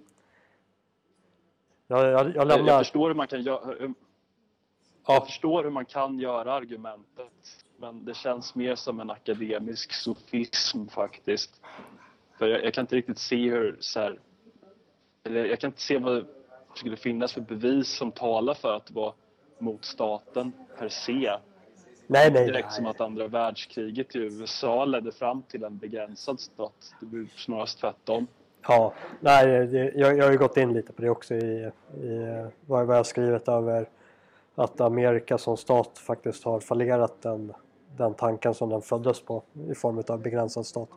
Jag, 1.90 2.04
jag, 2.04 2.36
jag, 2.36 2.48
lämnar... 2.48 2.72
jag 2.72 2.78
förstår 2.78 3.08
hur 3.08 3.14
man 3.14 3.26
kan 3.26 3.42
göra 3.42 3.74
jag 5.06 5.26
förstår 5.26 5.64
hur 5.64 5.70
man 5.70 5.84
kan 5.84 6.18
göra 6.18 6.52
argumentet 6.52 7.64
men 7.76 8.04
det 8.04 8.16
känns 8.16 8.54
mer 8.54 8.74
som 8.74 9.00
en 9.00 9.10
akademisk 9.10 9.92
sofism 9.92 10.86
faktiskt. 10.86 11.60
För 12.38 12.46
jag, 12.46 12.64
jag 12.64 12.74
kan 12.74 12.82
inte 12.82 12.96
riktigt 12.96 13.18
se 13.18 13.50
hur 13.50 13.76
så 13.80 14.00
här, 14.00 14.18
eller 15.24 15.44
jag 15.44 15.60
kan 15.60 15.68
inte 15.68 15.80
se 15.80 15.98
vad 15.98 16.16
det 16.16 16.24
skulle 16.74 16.96
finnas 16.96 17.32
för 17.32 17.40
bevis 17.40 17.88
som 17.88 18.12
talar 18.12 18.54
för 18.54 18.76
att 18.76 18.86
det 18.86 18.94
var 18.94 19.14
mot 19.58 19.84
staten 19.84 20.52
per 20.78 20.88
se. 20.88 21.36
Nej, 22.06 22.30
nej, 22.30 22.46
Direkt 22.46 22.68
nej. 22.68 22.76
som 22.76 22.86
att 22.86 23.00
andra 23.00 23.28
världskriget 23.28 24.16
i 24.16 24.18
USA 24.18 24.84
ledde 24.84 25.12
fram 25.12 25.42
till 25.42 25.64
en 25.64 25.78
begränsad 25.78 26.40
stat. 26.40 26.94
Det 27.00 27.06
blir 27.06 27.26
snarast 27.36 27.80
tvärtom. 27.80 28.26
Ja, 28.62 28.92
nej, 29.20 29.66
det, 29.66 29.92
jag, 29.94 30.18
jag 30.18 30.24
har 30.24 30.32
ju 30.32 30.38
gått 30.38 30.56
in 30.56 30.72
lite 30.72 30.92
på 30.92 31.02
det 31.02 31.10
också 31.10 31.34
i, 31.34 31.70
i 31.94 32.46
vad 32.66 32.82
jag 32.82 32.86
har 32.86 33.04
skrivit 33.04 33.48
över 33.48 33.88
att 34.54 34.80
Amerika 34.80 35.38
som 35.38 35.56
stat 35.56 35.98
faktiskt 35.98 36.44
har 36.44 36.60
fallerat 36.60 37.22
den, 37.22 37.52
den 37.96 38.14
tanken 38.14 38.54
som 38.54 38.68
den 38.68 38.82
föddes 38.82 39.20
på 39.20 39.42
i 39.70 39.74
form 39.74 40.02
av 40.08 40.22
begränsad 40.22 40.66
stat. 40.66 40.88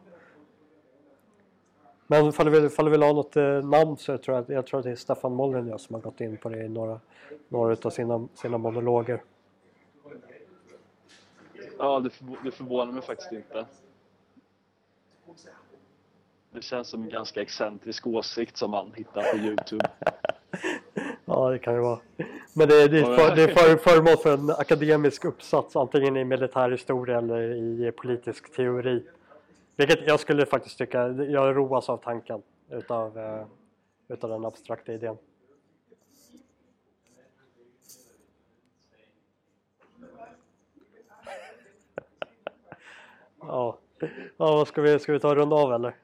Men 2.08 2.26
ifall 2.26 2.46
du 2.46 2.52
vill, 2.52 2.66
ifall 2.66 2.86
du 2.86 2.92
vill 2.92 3.04
ha 3.04 3.14
något 3.14 3.36
eh, 3.36 3.44
namn 3.44 3.98
så 3.98 4.12
jag 4.12 4.22
tror 4.22 4.38
jag, 4.38 4.50
jag 4.50 4.66
tror 4.66 4.80
att 4.80 4.84
det 4.84 4.92
är 4.92 4.96
Staffan 4.96 5.34
Mollren 5.34 5.80
som 5.80 5.94
har 5.94 6.02
gått 6.02 6.22
in 6.22 6.38
på 6.38 6.50
det 6.50 6.64
i 6.64 6.70
några, 6.70 7.00
några 7.50 7.76
av 7.84 7.90
sina, 7.90 8.28
sina 8.34 8.58
monologer. 8.58 9.24
Ja, 11.78 12.00
det, 12.00 12.10
för, 12.10 12.26
det 12.44 12.52
förvånar 12.52 12.92
mig 12.92 13.02
faktiskt 13.02 13.32
inte. 13.32 13.66
Det 16.54 16.62
känns 16.62 16.88
som 16.88 17.04
en 17.04 17.10
ganska 17.10 17.42
excentrisk 17.42 18.08
åsikt 18.08 18.58
som 18.58 18.72
man 18.72 18.94
hittar 18.96 19.32
på 19.32 19.38
Youtube. 19.38 19.90
Ja, 21.26 21.50
det 21.50 21.60
kan 21.60 21.74
det 21.74 21.80
vara. 21.80 22.00
Men 22.54 22.68
det, 22.68 22.88
det 22.88 23.00
är, 23.00 23.16
för, 23.16 23.36
det 23.36 23.44
är 23.44 23.48
för, 23.48 23.78
föremål 23.78 24.18
för 24.18 24.34
en 24.34 24.50
akademisk 24.50 25.26
uppsats 25.26 25.76
antingen 25.76 26.18
i 26.18 26.24
militärhistoria 26.24 27.18
eller 27.18 27.42
i 27.42 27.92
politisk 27.92 28.56
teori. 28.56 29.04
Vilket 29.76 30.08
jag 30.08 30.20
skulle 30.20 30.46
faktiskt 30.46 30.78
tycka, 30.78 31.08
jag 31.08 31.56
roas 31.56 31.90
av 31.90 31.98
tanken 31.98 32.42
utav, 32.70 33.18
eh, 33.18 33.46
utav 34.08 34.30
den 34.30 34.46
abstrakta 34.46 34.94
idén. 34.94 35.18
ja, 43.40 43.78
ja 44.38 44.38
vad 44.38 44.68
ska 44.68 44.82
vi, 44.82 45.00
ska 45.00 45.14
vi 45.14 45.20
ta 45.20 45.30
en 45.30 45.36
runda 45.36 45.56
av 45.56 45.74
eller? 45.74 45.96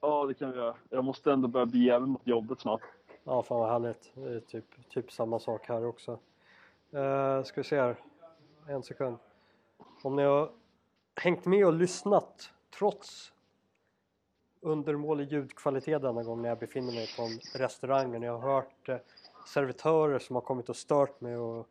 Ja, 0.00 0.26
det 0.26 0.34
kan 0.34 0.52
vi 0.52 0.58
göra. 0.58 0.74
Jag 0.90 1.04
måste 1.04 1.32
ändå 1.32 1.48
börja 1.48 1.66
bege 1.66 2.00
mig 2.00 2.08
mot 2.08 2.26
jobbet 2.26 2.60
snart. 2.60 2.82
Ja, 3.24 3.42
fan 3.42 3.58
vad 3.58 3.70
härligt. 3.70 4.12
Det 4.14 4.34
är 4.34 4.40
typ, 4.40 4.88
typ 4.88 5.12
samma 5.12 5.38
sak 5.38 5.68
här 5.68 5.84
också. 5.84 6.18
Uh, 6.94 7.42
ska 7.42 7.60
vi 7.60 7.64
se 7.64 7.80
här. 7.80 7.96
En 8.68 8.82
sekund. 8.82 9.16
Om 10.02 10.16
ni 10.16 10.22
har 10.22 10.50
hängt 11.16 11.44
med 11.44 11.66
och 11.66 11.72
lyssnat 11.72 12.52
trots 12.78 13.32
undermålig 14.60 15.32
ljudkvalitet 15.32 16.02
denna 16.02 16.22
gång 16.22 16.42
när 16.42 16.48
jag 16.48 16.58
befinner 16.58 16.92
mig 16.92 17.08
på 17.16 17.22
en 17.22 17.60
restaurang 17.60 18.14
och 18.14 18.24
jag 18.24 18.38
har 18.38 18.54
hört 18.54 18.88
eh, 18.88 18.96
servitörer 19.46 20.18
som 20.18 20.36
har 20.36 20.40
kommit 20.40 20.68
och 20.68 20.76
stört 20.76 21.20
mig 21.20 21.36
och 21.36 21.68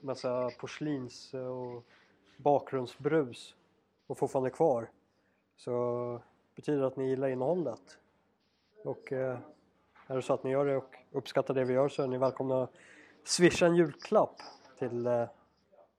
massa 0.00 0.50
porslins 0.60 1.34
och 1.34 1.84
bakgrundsbrus 2.36 3.54
och 4.06 4.18
fortfarande 4.18 4.50
kvar 4.50 4.90
så 5.56 6.20
betyder 6.60 6.82
att 6.82 6.96
ni 6.96 7.08
gillar 7.08 7.28
innehållet. 7.28 7.98
Och 8.84 9.12
eh, 9.12 9.38
är 10.06 10.16
det 10.16 10.22
så 10.22 10.32
att 10.34 10.44
ni 10.44 10.50
gör 10.50 10.66
det 10.66 10.76
och 10.76 10.96
uppskattar 11.12 11.54
det 11.54 11.64
vi 11.64 11.74
gör 11.74 11.88
så 11.88 12.02
är 12.02 12.06
ni 12.06 12.18
välkomna 12.18 12.62
att 12.62 12.70
swisha 13.24 13.66
en 13.66 13.76
julklapp 13.76 14.40
till 14.78 15.06
eh, 15.06 15.28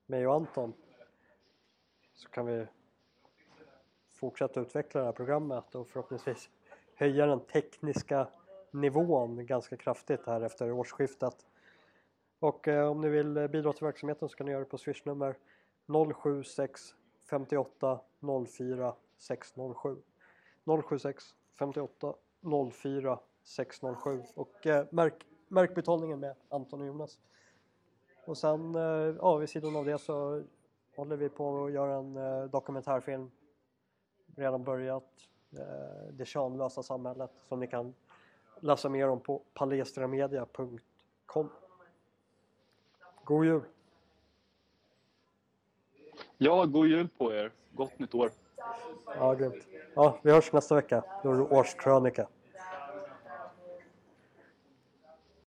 mig 0.06 0.26
och 0.26 0.34
Anton. 0.34 0.72
Så 2.14 2.28
kan 2.28 2.46
vi 2.46 2.66
fortsätta 4.12 4.60
utveckla 4.60 5.00
det 5.00 5.06
här 5.06 5.12
programmet 5.12 5.74
och 5.74 5.88
förhoppningsvis 5.88 6.50
höja 6.94 7.26
den 7.26 7.40
tekniska 7.40 8.28
nivån 8.70 9.46
ganska 9.46 9.76
kraftigt 9.76 10.26
här 10.26 10.40
efter 10.40 10.72
årsskiftet. 10.72 11.46
Och 12.38 12.68
eh, 12.68 12.90
om 12.90 13.00
ni 13.00 13.08
vill 13.08 13.48
bidra 13.48 13.72
till 13.72 13.84
verksamheten 13.84 14.28
så 14.28 14.36
kan 14.36 14.46
ni 14.46 14.52
göra 14.52 14.64
det 14.64 14.70
på 14.70 14.78
swishnummer 14.78 15.36
076 16.14 16.94
58 17.30 18.00
04 18.48 18.94
607 19.18 19.96
076 20.64 21.24
58 21.58 22.14
04 22.72 23.18
607 23.42 24.22
och 24.34 24.66
eh, 24.66 24.86
märk, 24.90 25.26
märk 25.48 25.74
betalningen 25.74 26.20
med 26.20 26.34
Anton 26.48 26.80
och 26.80 26.86
Jonas. 26.86 27.18
Och 28.24 28.38
sen 28.38 28.74
eh, 28.74 29.16
ja, 29.20 29.36
vid 29.36 29.48
sidan 29.48 29.76
av 29.76 29.84
det 29.84 29.98
så 29.98 30.42
håller 30.96 31.16
vi 31.16 31.28
på 31.28 31.64
att 31.64 31.72
göra 31.72 31.94
en 31.94 32.16
eh, 32.16 32.44
dokumentärfilm 32.44 33.30
redan 34.36 34.64
börjat 34.64 35.28
eh, 35.58 36.12
Det 36.12 36.24
könlösa 36.24 36.82
samhället 36.82 37.30
som 37.42 37.60
ni 37.60 37.66
kan 37.66 37.94
läsa 38.60 38.88
mer 38.88 39.08
om 39.08 39.20
på 39.20 39.42
palestramedia.com 39.54 41.50
God 43.24 43.44
jul! 43.44 43.62
Ja, 46.38 46.64
god 46.64 46.86
jul 46.86 47.08
på 47.08 47.32
er! 47.32 47.52
Gott 47.72 47.98
nytt 47.98 48.14
år! 48.14 48.41
Ja, 49.18 49.34
grymt! 49.34 49.66
Ja, 49.94 50.18
vi 50.22 50.32
hörs 50.32 50.52
nästa 50.52 50.74
vecka. 50.74 51.04
Då 51.22 51.32
är 51.32 51.34
det 51.34 51.42
årskrönika. 51.42 52.26